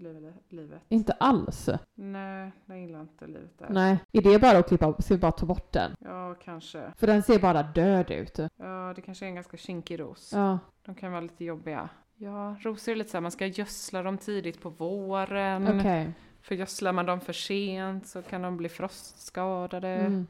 livet. 0.54 0.82
Inte 0.88 1.12
alls. 1.12 1.68
Nej, 1.94 2.52
jag 2.66 2.80
gillar 2.80 3.00
inte 3.00 3.26
livet 3.26 3.58
där. 3.58 3.66
Nej. 3.70 3.98
Är 4.12 4.22
det 4.22 4.38
bara 4.38 4.58
att 4.58 4.68
klippa, 4.68 5.02
ska 5.02 5.14
vi 5.14 5.20
bara 5.20 5.32
ta 5.32 5.46
bort 5.46 5.72
den? 5.72 5.96
Ja, 6.00 6.34
kanske. 6.44 6.92
För 6.96 7.06
den 7.06 7.22
ser 7.22 7.38
bara 7.38 7.62
död 7.62 8.10
ut. 8.10 8.38
Ja, 8.56 8.92
det 8.96 9.02
kanske 9.02 9.24
är 9.24 9.28
en 9.28 9.34
ganska 9.34 9.56
kinkig 9.56 10.00
ros. 10.00 10.32
Ja. 10.34 10.58
De 10.84 10.94
kan 10.94 11.12
vara 11.12 11.20
lite 11.20 11.44
jobbiga. 11.44 11.88
Ja, 12.16 12.56
rosor 12.60 12.92
är 12.92 12.96
lite 12.96 13.10
så 13.10 13.16
här, 13.16 13.22
man 13.22 13.30
ska 13.30 13.46
gödsla 13.46 14.02
dem 14.02 14.18
tidigt 14.18 14.62
på 14.62 14.70
våren. 14.70 15.78
Okej. 15.80 16.12
För 16.42 16.54
gödslar 16.54 16.92
man 16.92 17.06
dem 17.06 17.20
för 17.20 17.32
sent 17.32 18.06
så 18.06 18.22
kan 18.22 18.42
de 18.42 18.56
bli 18.56 18.68
frostskadade. 18.68 19.88
Mm. 19.88 20.26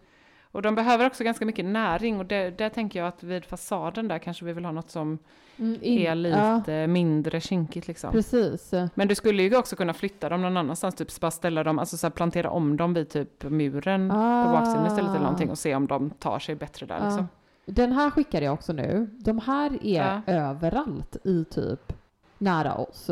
Och 0.53 0.62
de 0.62 0.74
behöver 0.74 1.07
också 1.07 1.24
ganska 1.24 1.46
mycket 1.46 1.64
näring 1.64 2.18
och 2.18 2.26
det, 2.26 2.59
där 2.59 2.68
tänker 2.68 2.99
jag 2.99 3.09
att 3.09 3.22
vid 3.22 3.44
fasaden 3.44 4.09
där 4.09 4.18
kanske 4.18 4.44
vi 4.44 4.53
vill 4.53 4.64
ha 4.64 4.72
något 4.72 4.90
som 4.90 5.18
Mm, 5.61 5.78
in- 5.82 5.99
är 6.07 6.14
lite 6.14 6.86
mindre 6.86 7.40
kinkigt 7.40 7.88
Ja, 7.88 7.90
liksom. 7.90 8.12
precis. 8.12 8.72
Men 8.94 9.09
du 9.09 9.14
skulle 9.14 9.42
ju 9.42 9.57
också 9.57 9.76
kunna 9.76 9.92
flytta 9.94 10.28
dem 10.28 10.42
någon 10.42 10.57
annanstans, 10.57 10.94
typ 10.94 11.20
bara 11.20 11.30
ställa 11.30 11.64
dem, 11.64 11.78
alltså 11.78 11.96
så 11.96 12.07
här 12.07 12.11
plantera 12.12 12.51
om 12.51 12.76
dem 12.76 12.94
vid 12.94 13.09
typ 13.09 13.44
muren 13.44 14.09
på 14.11 14.14
baksidan 14.53 14.86
istället 14.86 15.11
eller 15.11 15.20
någonting 15.20 15.51
och 15.51 15.59
se 15.59 15.74
om 15.74 15.86
de 15.86 16.11
tar 16.11 16.38
sig 16.38 16.55
bättre 16.55 16.86
där 16.86 16.99
Ja. 16.99 17.05
liksom. 17.05 17.28
Den 17.66 17.92
här 17.92 18.11
skickade 18.11 18.44
jag 18.44 18.55
också 18.55 18.72
nu. 18.72 19.11
De 19.18 19.38
här 19.38 19.78
är 19.86 20.22
Ja. 20.26 20.32
överallt 20.32 21.16
i 21.24 21.44
typ 21.44 21.92
nära 22.38 22.74
oss. 22.74 23.11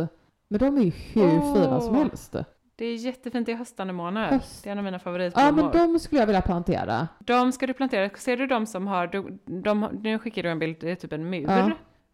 Men 0.48 0.58
de 0.58 0.76
är 0.78 0.82
ju 0.82 0.90
hur 1.12 1.38
Åh. 1.38 1.54
fina 1.54 1.80
som 1.80 1.94
helst. 1.94 2.36
Det 2.78 2.84
är 2.86 2.94
jättefint 2.96 3.48
i 3.48 3.54
höstanemoner. 3.54 4.30
Höst. 4.30 4.64
Det 4.64 4.70
är 4.70 4.72
en 4.72 4.78
av 4.78 4.84
mina 4.84 4.94
Ja, 4.94 4.98
favoritblommor. 4.98 5.62
men 5.74 5.92
de 5.92 5.98
skulle 5.98 6.20
jag 6.20 6.26
vilja 6.26 6.42
plantera. 6.42 7.08
De 7.18 7.52
ska 7.52 7.66
du 7.66 7.72
plantera. 7.74 8.10
Ser 8.16 8.36
du 8.36 8.46
de 8.46 8.66
som 8.66 8.86
har, 8.86 9.06
de, 9.06 9.38
de, 9.62 9.88
nu 10.02 10.18
skickar 10.18 10.42
du 10.42 10.48
en 10.50 10.58
bild, 10.58 10.76
det 10.80 10.90
är 10.90 10.94
typ 10.94 11.12
en 11.12 11.30
mur. 11.30 11.44
Ja. 11.48 11.58
Ja. 11.58 11.70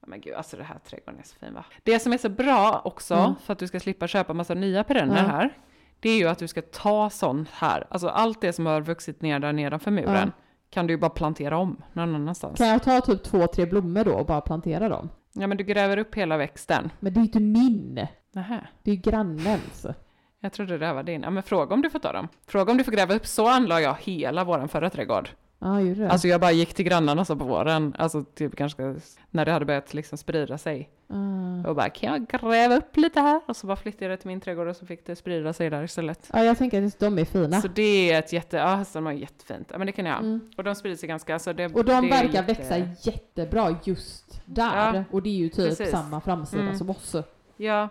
Men 0.06 0.20
gud, 0.20 0.34
alltså 0.34 0.56
det 0.56 0.62
här 0.64 0.78
trädgården 0.78 1.20
är 1.20 1.24
så 1.24 1.36
fin 1.36 1.54
va? 1.54 1.64
Det 1.82 1.98
som 1.98 2.12
är 2.12 2.18
så 2.18 2.28
bra 2.28 2.82
också, 2.84 3.14
Mm. 3.14 3.34
för 3.44 3.52
att 3.52 3.58
du 3.58 3.66
ska 3.68 3.80
slippa 3.80 4.06
köpa 4.06 4.32
massa 4.34 4.54
nya 4.54 4.84
perenner 4.84 5.16
Ja. 5.16 5.22
här, 5.28 5.50
det 6.00 6.10
är 6.10 6.18
ju 6.18 6.28
att 6.28 6.38
du 6.38 6.48
ska 6.48 6.62
ta 6.62 7.10
sånt 7.10 7.48
här, 7.50 7.86
alltså 7.90 8.08
allt 8.08 8.40
det 8.40 8.52
som 8.52 8.66
har 8.66 8.80
vuxit 8.80 9.22
ner 9.22 9.38
där 9.38 9.52
nedanför 9.52 9.90
muren, 9.90 10.32
kan 10.70 10.86
du 10.86 10.92
ju 10.92 10.98
bara 10.98 11.10
plantera 11.10 11.56
om 11.58 11.82
någon 11.92 12.14
annanstans. 12.14 12.58
Kan 12.58 12.68
jag 12.68 12.82
ta 12.82 13.00
typ 13.00 13.22
två, 13.22 13.46
tre 13.46 13.66
blommor 13.66 14.04
då 14.04 14.12
och 14.12 14.26
bara 14.26 14.40
plantera 14.40 14.88
dem? 14.88 15.08
Ja 15.32 15.46
men 15.46 15.56
du 15.56 15.64
gräver 15.64 15.96
upp 15.96 16.14
hela 16.14 16.36
växten. 16.36 16.90
Men 17.00 17.12
det 17.12 17.18
är 17.18 17.22
ju 17.22 17.26
inte 17.26 17.40
min. 17.40 18.06
Nähä. 18.32 18.66
Det 18.82 18.90
är 18.90 18.94
ju 18.94 19.00
grannens. 19.00 19.86
Jag 20.44 20.52
trodde 20.52 20.72
det 20.78 20.86
där 20.86 20.94
var 20.94 21.02
din. 21.02 21.22
Ja 21.22 21.30
men 21.30 21.42
fråga 21.42 21.74
om 21.74 21.82
du 21.82 21.90
får 21.90 21.98
ta 21.98 22.12
dem. 22.12 22.28
Fråga 22.46 22.70
om 22.72 22.78
du 22.78 22.84
får 22.84 22.92
gräva 22.92 23.14
upp. 23.14 23.26
Så 23.26 23.48
anlade 23.48 23.80
jag 23.82 23.96
hela 24.00 24.44
våran 24.44 24.68
förra 24.68 24.90
trädgård. 24.90 25.28
Ja, 25.58 25.80
gjorde 25.80 26.00
det? 26.00 26.10
Alltså 26.10 26.28
jag 26.28 26.40
bara 26.40 26.52
gick 26.52 26.74
till 26.74 26.84
grannarna 26.84 27.24
så 27.24 27.36
på 27.36 27.44
våren, 27.44 27.94
alltså 27.98 28.24
typ 28.24 28.56
kanske 28.56 28.94
när 29.30 29.44
det 29.44 29.52
hade 29.52 29.64
börjat 29.64 29.94
liksom 29.94 30.18
sprida 30.18 30.58
sig. 30.58 30.90
Ah. 31.08 31.68
Och 31.68 31.76
bara, 31.76 31.88
kan 31.90 32.12
jag 32.12 32.26
gräva 32.42 32.76
upp 32.76 32.96
lite 32.96 33.20
här? 33.20 33.40
Och 33.46 33.56
så 33.56 33.66
bara 33.66 33.76
flyttade 33.76 34.04
jag 34.04 34.12
det 34.12 34.16
till 34.16 34.28
min 34.28 34.40
trädgård 34.40 34.68
och 34.68 34.76
så 34.76 34.86
fick 34.86 35.06
det 35.06 35.16
sprida 35.16 35.52
sig 35.52 35.70
där 35.70 35.82
istället. 35.82 36.30
Ja, 36.32 36.44
jag 36.44 36.58
tänker 36.58 36.86
att 36.86 36.98
de 36.98 37.18
är 37.18 37.24
fina. 37.24 37.60
Så 37.60 37.68
det 37.68 38.12
är 38.12 38.18
ett 38.18 38.32
jätte, 38.32 38.56
ja 38.56 38.74
hösten 38.74 39.04
var 39.04 39.12
jättefint. 39.12 39.68
Ja 39.72 39.78
men 39.78 39.86
det 39.86 39.92
kan 39.92 40.06
jag. 40.06 40.18
Mm. 40.18 40.40
Och 40.56 40.64
de 40.64 40.74
sprider 40.74 40.96
sig 40.96 41.08
ganska, 41.08 41.38
så 41.38 41.52
det 41.52 41.64
Och 41.66 41.84
de 41.84 41.84
det 41.84 41.92
är 41.92 42.02
verkar 42.22 42.26
lite- 42.26 42.42
växa 42.42 42.78
jättebra 43.10 43.76
just 43.84 44.40
där. 44.44 44.94
Ja, 44.94 45.04
och 45.10 45.22
det 45.22 45.28
är 45.30 45.36
ju 45.36 45.48
typ 45.48 45.68
precis. 45.68 45.90
samma 45.90 46.20
framsida 46.20 46.62
Mm. 46.62 46.74
som 46.78 46.90
oss. 46.90 47.16
Ja, 47.56 47.88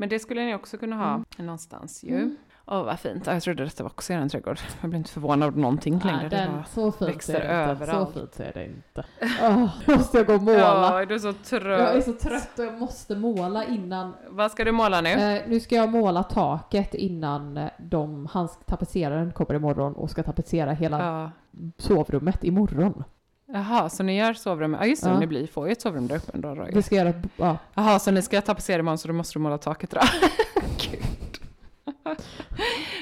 men 0.00 0.08
det 0.08 0.18
skulle 0.18 0.44
ni 0.44 0.54
också 0.54 0.78
kunna 0.78 0.96
ha 0.96 1.08
Mm. 1.14 1.24
någonstans 1.38 2.04
ju. 2.04 2.36
Åh 2.70 2.84
vad 2.84 3.00
fint, 3.00 3.26
ja, 3.26 3.32
jag 3.32 3.42
trodde 3.42 3.64
detta 3.64 3.82
var 3.82 3.90
också 3.90 4.12
er 4.12 4.28
trädgård. 4.28 4.58
Jag 4.80 4.90
blir 4.90 4.98
inte 4.98 5.10
förvånad 5.10 5.46
av 5.48 5.58
någonting 5.58 5.98
längre. 5.98 6.16
Nej, 6.20 6.28
det 6.30 6.36
den, 6.36 6.64
så 6.74 6.92
fint 6.92 7.10
växer 7.10 7.40
överallt. 7.40 8.08
Så 8.14 8.20
fint 8.20 8.40
är 8.40 8.52
det 8.54 8.66
inte. 8.66 9.04
Åh, 9.42 9.68
måste 9.96 10.18
jag 10.18 10.26
gå 10.26 10.34
och 10.34 10.42
måla? 10.42 10.58
Ja, 11.00 11.06
du 11.06 11.14
är 11.14 11.18
så 11.18 11.32
trött. 11.32 11.80
Jag 11.80 11.96
är 11.96 12.00
så 12.00 12.12
trött 12.12 12.58
och 12.58 12.64
jag 12.64 12.78
måste 12.78 13.16
måla 13.16 13.64
innan. 13.64 14.14
Vad 14.28 14.50
ska 14.50 14.64
du 14.64 14.72
måla 14.72 15.00
nu? 15.00 15.08
Eh, 15.10 15.42
nu 15.48 15.60
ska 15.60 15.74
jag 15.74 15.88
måla 15.88 16.22
taket 16.22 16.94
innan 16.94 17.56
eh, 17.56 17.68
de, 17.78 18.26
hans 18.32 18.58
tapetseraren 18.66 19.32
kommer 19.32 19.54
imorgon 19.54 19.92
och 19.94 20.10
ska 20.10 20.22
tapetsera 20.22 20.72
hela 20.72 20.98
Ja. 21.06 21.30
sovrummet 21.78 22.44
imorgon. 22.44 23.04
Jaha, 23.52 23.88
så 23.88 24.02
ni 24.02 24.16
gör 24.16 24.32
sovrum? 24.34 24.76
Ja 24.80 24.86
just 24.86 25.04
det, 25.04 25.10
Ja. 25.10 25.18
ni 25.18 25.26
blir, 25.26 25.46
får 25.46 25.66
ju 25.66 25.72
ett 25.72 25.80
sovrum 25.80 26.06
där 26.06 26.16
uppe 26.16 26.30
ändå 26.34 26.54
då 26.54 26.66
ju. 26.66 26.72
Vi 26.74 26.82
ska 26.82 26.94
göra, 26.94 27.12
ja, 27.36 27.56
Jaha, 27.74 27.98
så 27.98 28.10
ni 28.10 28.22
ska 28.22 28.40
tapetsera 28.40 28.78
imorgon 28.78 28.98
så 28.98 29.08
då 29.08 29.14
måste 29.14 29.38
du 29.38 29.42
måla 29.42 29.58
taket 29.58 29.90
då? 29.90 30.00
Gud. 30.90 31.38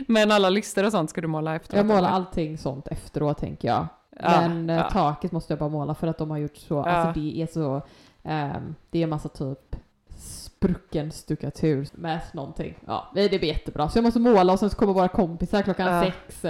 Men 0.09 0.33
alla 0.33 0.51
lister 0.51 0.85
och 0.85 0.93
sånt 0.93 1.11
ska 1.11 1.21
du 1.21 1.27
måla 1.29 1.55
efteråt? 1.57 1.77
jag 1.77 1.87
målar 1.87 1.99
eller? 1.99 2.09
allting 2.09 2.59
sånt 2.59 2.87
efteråt 2.89 3.39
tänker 3.39 3.69
jag. 3.69 3.87
Ja, 4.21 4.41
Men 4.41 4.71
eh, 4.71 4.77
ja. 4.77 4.91
taket 4.91 5.33
måste 5.33 5.53
jag 5.53 5.59
bara 5.59 5.69
måla 5.69 5.95
för 5.95 6.07
att 6.07 6.19
de 6.19 6.31
har 6.31 6.39
gjort 6.39 6.57
så, 6.57 6.75
Ja. 6.75 6.85
alltså 6.87 7.21
det 7.21 7.43
är 7.43 7.47
så, 7.47 7.83
ehm, 8.23 8.75
det 8.91 9.03
är 9.03 9.07
massa 9.07 9.29
typ 9.29 9.77
sprucken 10.19 11.13
stuckatur 11.13 11.89
med 11.93 12.21
någonting. 12.33 12.75
Ja, 12.87 13.11
det 13.15 13.29
blir 13.29 13.45
jättebra. 13.45 13.89
Så 13.89 13.99
jag 13.99 14.03
måste 14.05 14.21
måla 14.21 14.53
och 14.53 14.59
sen 14.59 14.71
så 14.71 14.77
kommer 14.77 14.93
våra 14.93 15.09
kompisar 15.09 15.63
klockan 15.63 16.05
sex. 16.05 16.45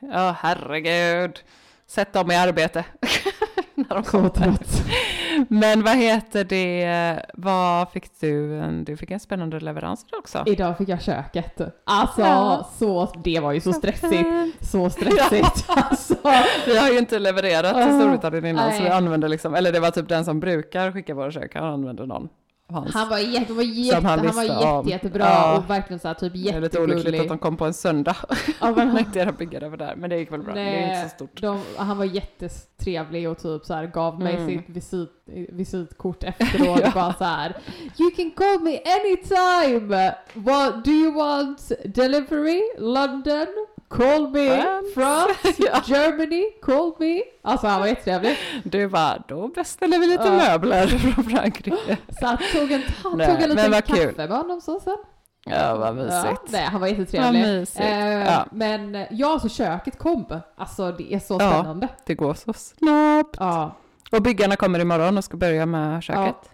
Ja, 0.00 0.36
herregud. 0.38 1.38
Sätt 1.90 2.12
dem 2.12 2.30
i 2.30 2.36
arbete. 2.36 2.84
När 3.74 3.94
de 3.94 4.02
kommer. 4.02 4.30
Men 5.48 5.82
vad 5.84 5.96
heter 5.96 6.44
det, 6.44 7.22
vad 7.34 7.90
fick 7.92 8.20
du? 8.20 8.60
Du 8.86 8.96
fick 8.96 9.10
en 9.10 9.20
spännande 9.20 9.60
leverans 9.60 10.06
också. 10.18 10.42
Idag 10.46 10.78
fick 10.78 10.88
jag 10.88 11.02
köket. 11.02 11.60
Alltså, 11.86 12.20
Ja. 12.20 12.68
så, 12.78 13.12
det 13.24 13.40
var 13.40 13.52
ju 13.52 13.60
så 13.60 13.72
stressigt. 13.72 14.28
Så 14.60 14.90
stressigt. 14.90 15.64
Alltså. 15.68 16.14
Vi 16.66 16.78
har 16.78 16.88
ju 16.90 16.98
inte 16.98 17.18
levererat 17.18 17.74
till 17.74 17.82
Ah, 17.94 17.98
Storbritannien 18.00 18.46
innan 18.46 18.70
så 18.72 18.78
vi 18.78 18.88
nej. 18.88 18.92
använder 18.98 19.28
liksom, 19.28 19.54
eller 19.54 19.72
det 19.72 19.80
var 19.80 19.90
typ 19.90 20.08
den 20.08 20.24
som 20.24 20.40
brukar 20.40 20.92
skicka 20.92 21.14
våra 21.14 21.30
kök, 21.30 21.54
han 21.54 21.64
använde 21.64 22.06
någon 22.06 22.28
hans. 22.70 22.94
Han 22.94 23.08
var, 23.08 23.18
jätte, 23.18 23.52
var 23.52 23.62
jätte, 23.62 23.94
han 24.06 24.18
han 24.26 24.34
var 24.36 24.42
jätte, 24.44 24.90
jättebra 24.90 25.24
Ja. 25.24 25.58
och 25.58 25.70
verkligen 25.70 26.00
så 26.00 26.08
här, 26.08 26.14
typ 26.14 26.32
det 26.32 26.38
är 26.50 26.60
lite 26.60 26.78
olyckligt 26.80 27.06
att 27.06 27.12
jättegullig. 27.12 27.28
de 27.30 27.38
kom 27.38 27.56
på 27.56 27.64
en 27.64 27.74
söndag. 27.74 28.16
Ja, 28.60 28.72
men- 28.76 28.98
inte 28.98 29.18
era 29.18 29.32
byggare 29.32 29.68
var 29.68 29.76
där, 29.76 29.94
men 29.96 30.10
det 30.10 30.18
gick 30.18 30.32
väl 30.32 30.42
bra. 30.42 30.54
Det 30.54 30.60
är 30.60 30.86
inte 30.98 31.08
så 31.10 31.14
stort. 31.16 31.40
De, 31.40 31.60
han 31.76 31.98
var 31.98 32.04
jättetrevlig 32.04 33.28
och 33.28 33.38
typ 33.38 33.64
så 33.64 33.74
här 33.74 33.86
gav 33.86 34.20
mig 34.20 34.34
Mm. 34.34 34.48
sitt 34.48 34.68
visit, 34.68 35.10
visitkort 35.48 36.24
efteråt 36.24 36.80
Ja. 36.84 36.90
bara 36.94 37.12
så 37.14 37.24
här. 37.24 37.56
You 37.98 38.10
can 38.10 38.30
call 38.30 38.60
me 38.60 38.78
anytime! 38.78 40.12
What, 40.34 40.84
do 40.84 40.90
you 40.90 41.12
want 41.14 41.72
delivery? 41.84 42.60
London? 42.78 43.46
Call 43.90 44.30
me! 44.30 44.62
France. 44.94 45.54
Ja. 45.58 45.82
Germany? 45.86 46.44
Call 46.62 46.92
me! 46.98 47.20
Alltså 47.42 47.66
han 47.66 47.80
var 47.80 47.86
jättetrevlig. 47.92 48.36
Du 48.64 48.88
bara, 48.88 49.22
då 49.28 49.48
beställer 49.48 49.98
vi 49.98 50.06
lite 50.06 50.24
Ja. 50.24 50.32
möbler 50.32 50.86
från 50.86 51.24
Frankrike. 51.24 51.96
Så 52.20 52.26
han 52.26 52.38
tog 52.52 52.72
en, 52.72 52.82
han 53.04 53.18
Nej, 53.18 53.26
tog 53.26 53.42
en 53.42 53.50
liten 53.50 53.70
vad 53.70 53.84
kaffe 53.84 54.02
kul. 54.06 54.14
med 54.16 54.28
honom 54.28 54.60
så 54.60 54.80
sen. 54.80 54.96
Ja, 55.44 55.76
vad 55.76 55.94
mysigt. 55.96 56.14
Ja, 56.24 56.36
nej, 56.48 56.64
han 56.64 56.80
var 56.80 56.88
Vad 56.88 56.98
jättetrevlig. 56.98 57.40
mysigt. 57.42 57.80
Eh, 57.80 58.08
Ja. 58.24 58.46
Men 58.52 59.06
ja, 59.10 59.38
så 59.42 59.48
köket 59.48 59.98
kom. 59.98 60.40
Alltså 60.56 60.92
det 60.92 61.14
är 61.14 61.18
så 61.18 61.36
Ja. 61.40 61.50
spännande. 61.52 61.88
Det 62.06 62.14
går 62.14 62.34
så 62.34 62.52
snabbt. 62.52 63.36
Ja. 63.38 63.76
Och 64.12 64.22
byggarna 64.22 64.56
kommer 64.56 64.78
imorgon 64.78 65.18
och 65.18 65.24
ska 65.24 65.36
börja 65.36 65.66
med 65.66 66.02
köket. 66.02 66.50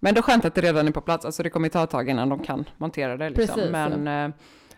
Men 0.00 0.14
då 0.14 0.22
skönt 0.22 0.44
att 0.44 0.54
det 0.54 0.60
redan 0.60 0.88
är 0.88 0.92
på 0.92 1.00
plats, 1.00 1.24
alltså 1.24 1.42
det 1.42 1.50
kommer 1.50 1.68
ta 1.68 1.82
ett 1.84 1.90
tag 1.90 2.08
innan 2.10 2.28
de 2.28 2.38
kan 2.38 2.64
montera 2.76 3.16
det 3.16 3.30
liksom. 3.30 3.54
Precis, 3.54 3.70
men, 3.70 4.08
eh, 4.08 4.30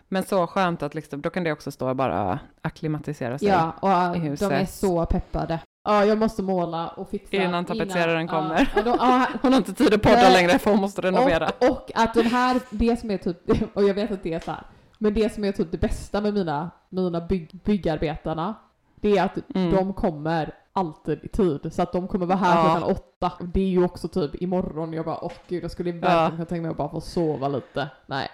men 0.09 0.23
så 0.23 0.47
skönt 0.47 0.83
att 0.83 0.95
liksom, 0.95 1.21
då 1.21 1.29
kan 1.29 1.43
det 1.43 1.51
också 1.51 1.71
stå 1.71 1.89
och 1.89 1.95
bara 1.95 2.39
akklimatisera 2.61 3.37
sig. 3.37 3.47
Ja, 3.47 3.71
och 3.79 4.15
i 4.15 4.19
de 4.19 4.25
huset. 4.27 4.51
är 4.51 4.65
så 4.65 5.05
peppade. 5.05 5.59
Ja, 5.83 6.05
jag 6.05 6.17
måste 6.17 6.41
måla 6.43 6.87
och 6.87 7.09
fixa. 7.09 7.35
Innan 7.37 7.65
tapetseraren 7.65 8.27
kommer. 8.27 8.71
Ja, 8.75 8.81
då, 8.81 8.95
ja, 8.99 9.25
Hon 9.41 9.51
har 9.53 9.57
inte 9.57 9.73
tid 9.73 9.93
att 9.93 10.01
podda 10.01 10.29
längre 10.29 10.59
för 10.59 10.71
hon 10.71 10.79
måste 10.81 11.01
renovera. 11.01 11.49
och, 11.59 11.69
och 11.69 11.91
att 11.95 12.13
den 12.13 12.25
här, 12.25 12.59
det 12.69 12.99
som 12.99 13.11
är 13.11 13.17
typ, 13.17 13.37
och 13.75 13.83
jag 13.83 13.93
vet 13.93 14.11
att 14.11 14.23
det 14.23 14.33
är 14.33 14.39
så 14.39 14.51
här, 14.51 14.63
men 14.97 15.13
det 15.13 15.33
som 15.33 15.43
är 15.43 15.51
typ 15.51 15.71
det 15.71 15.77
bästa 15.77 16.21
med 16.21 16.33
mina, 16.33 16.71
mina 16.89 17.21
bygg, 17.21 17.59
byggarbetarna, 17.65 18.55
det 18.95 19.17
är 19.17 19.23
att 19.23 19.37
Mm. 19.55 19.75
de 19.75 19.93
kommer 19.93 20.53
alltid 20.73 21.19
i 21.23 21.27
tid. 21.27 21.73
Så 21.73 21.81
att 21.81 21.91
de 21.91 22.07
kommer 22.07 22.25
vara 22.25 22.37
här 22.37 22.55
Ja. 22.55 22.63
klockan 22.63 22.83
åtta. 22.83 23.31
Och 23.39 23.47
Det 23.47 23.61
är 23.61 23.67
ju 23.69 23.83
också 23.83 24.07
typ 24.07 24.41
imorgon. 24.41 24.93
Jag 24.93 25.05
bara, 25.05 25.23
åh 25.23 25.31
gud, 25.47 25.63
jag 25.63 25.71
skulle 25.71 25.91
verkligen 25.91 26.15
Ja. 26.17 26.29
kunna 26.29 26.45
tänka 26.45 26.61
mig 26.61 26.71
att 26.71 26.77
bara 26.77 26.89
få 26.89 27.01
sova 27.01 27.47
lite. 27.47 27.87
Nej. 28.05 28.29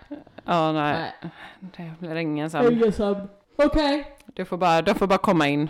Ja, 0.45 0.71
nej. 0.71 1.11
Nej. 1.21 1.31
Det 1.77 1.93
blir 2.07 2.15
ingen 2.15 2.49
sömn. 2.49 2.73
Ingen 2.73 2.91
sömn. 2.93 3.27
Okej. 3.57 4.17
Du 4.25 4.45
får 4.45 4.57
bara, 4.57 4.81
du 4.81 4.93
får 4.93 5.07
bara 5.07 5.17
komma 5.17 5.47
in. 5.47 5.69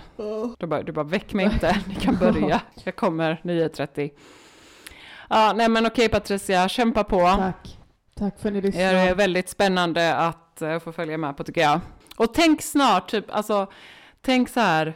Du 0.59 0.68
bara, 0.68 0.84
du 0.84 0.91
bara 0.91 1.05
väck 1.05 1.34
mig 1.34 1.45
inte, 1.45 1.78
ni 1.88 1.95
kan 1.95 2.16
börja. 2.16 2.61
Jag 2.84 2.95
kommer 2.95 3.41
9.30. 3.43 4.11
Ja, 5.30 5.53
nej 5.55 5.70
men 5.70 5.86
okej 5.86 6.09
Patricia, 6.09 6.68
kämpa 6.70 7.03
på. 7.03 7.20
Tack. 7.20 7.78
Tack 8.16 8.39
för 8.39 8.47
att 8.49 8.53
ni 8.53 8.61
Det 8.61 8.68
lyssnar. 8.68 8.82
är 8.93 9.16
väldigt 9.16 9.49
spännande 9.49 10.16
att 10.16 10.61
eh, 10.61 10.80
få 10.80 10.91
följa 10.91 11.18
med 11.18 11.38
på 11.38 11.43
tycker 11.43 11.61
jag. 11.61 11.80
Och 12.18 12.34
tänk 12.34 12.61
snart, 12.61 13.09
typ, 13.11 13.26
alltså, 13.36 13.68
tänk 14.22 14.49
så 14.49 14.59
här. 14.59 14.93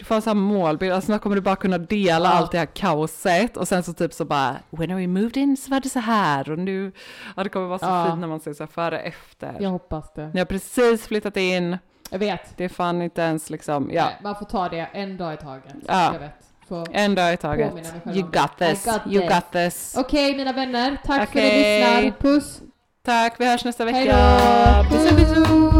Du 0.00 0.04
får 0.06 0.14
en 0.14 0.22
sån 0.22 0.30
här 0.30 0.42
målbild, 0.44 0.92
alltså 0.92 1.06
snart 1.06 1.22
kommer 1.22 1.36
du 1.36 1.42
bara 1.42 1.56
kunna 1.56 1.78
dela 1.78 2.28
Ja. 2.28 2.34
allt 2.34 2.52
det 2.52 2.58
här 2.58 2.66
kaoset 2.66 3.56
och 3.56 3.68
sen 3.68 3.82
så 3.82 3.92
typ 3.92 4.12
så 4.12 4.24
bara, 4.24 4.56
when 4.70 4.96
we 4.96 5.06
moved 5.06 5.36
in 5.36 5.56
så 5.56 5.70
var 5.70 5.80
det 5.80 5.88
så 5.88 5.98
här 5.98 6.50
och 6.50 6.58
nu, 6.58 6.92
ja 7.36 7.42
det 7.44 7.48
kommer 7.50 7.66
vara 7.66 7.78
så 7.78 7.84
Ja. 7.86 8.06
fint 8.06 8.18
när 8.18 8.28
man 8.28 8.40
ser 8.40 8.52
så 8.52 8.62
här 8.62 8.68
före 8.70 8.98
efter. 9.00 9.56
Jag 9.60 9.70
hoppas 9.70 10.12
det. 10.14 10.30
Ni 10.34 10.38
har 10.40 10.44
precis 10.46 11.06
flyttat 11.06 11.36
in, 11.36 11.78
Jag 12.10 12.18
vet. 12.18 12.56
det 12.56 12.64
är 12.64 12.68
fan 12.68 13.02
inte 13.02 13.22
ens 13.22 13.50
liksom, 13.50 13.90
ja, 13.92 14.04
Nej, 14.04 14.16
Man 14.22 14.34
får 14.36 14.46
ta 14.46 14.68
det 14.68 14.88
en 14.92 15.16
dag 15.16 15.34
i 15.34 15.36
taget. 15.36 15.74
Ja. 15.88 16.12
Jag 16.12 16.20
vet. 16.20 16.88
En 16.92 17.14
dag 17.14 17.32
i 17.32 17.36
taget. 17.36 17.72
You 18.06 18.22
got 18.22 18.58
this, 18.58 18.86
I 18.86 18.90
got 18.90 19.00
you 19.06 19.20
this. 19.28 19.34
got 19.34 19.52
this. 19.52 19.94
Okej 19.98 20.36
mina 20.36 20.52
vänner, 20.52 20.96
tack 21.04 21.16
för 21.16 21.22
att 21.22 21.34
ni 21.34 21.42
lyssnar. 21.42 22.18
Puss! 22.20 22.60
Tack, 23.04 23.34
vi 23.38 23.50
hörs 23.50 23.64
nästa 23.64 23.84
vecka. 23.84 23.98
Hej 24.16 24.84
då! 24.90 24.96
Bisous, 24.96 25.16
bisous. 25.16 25.79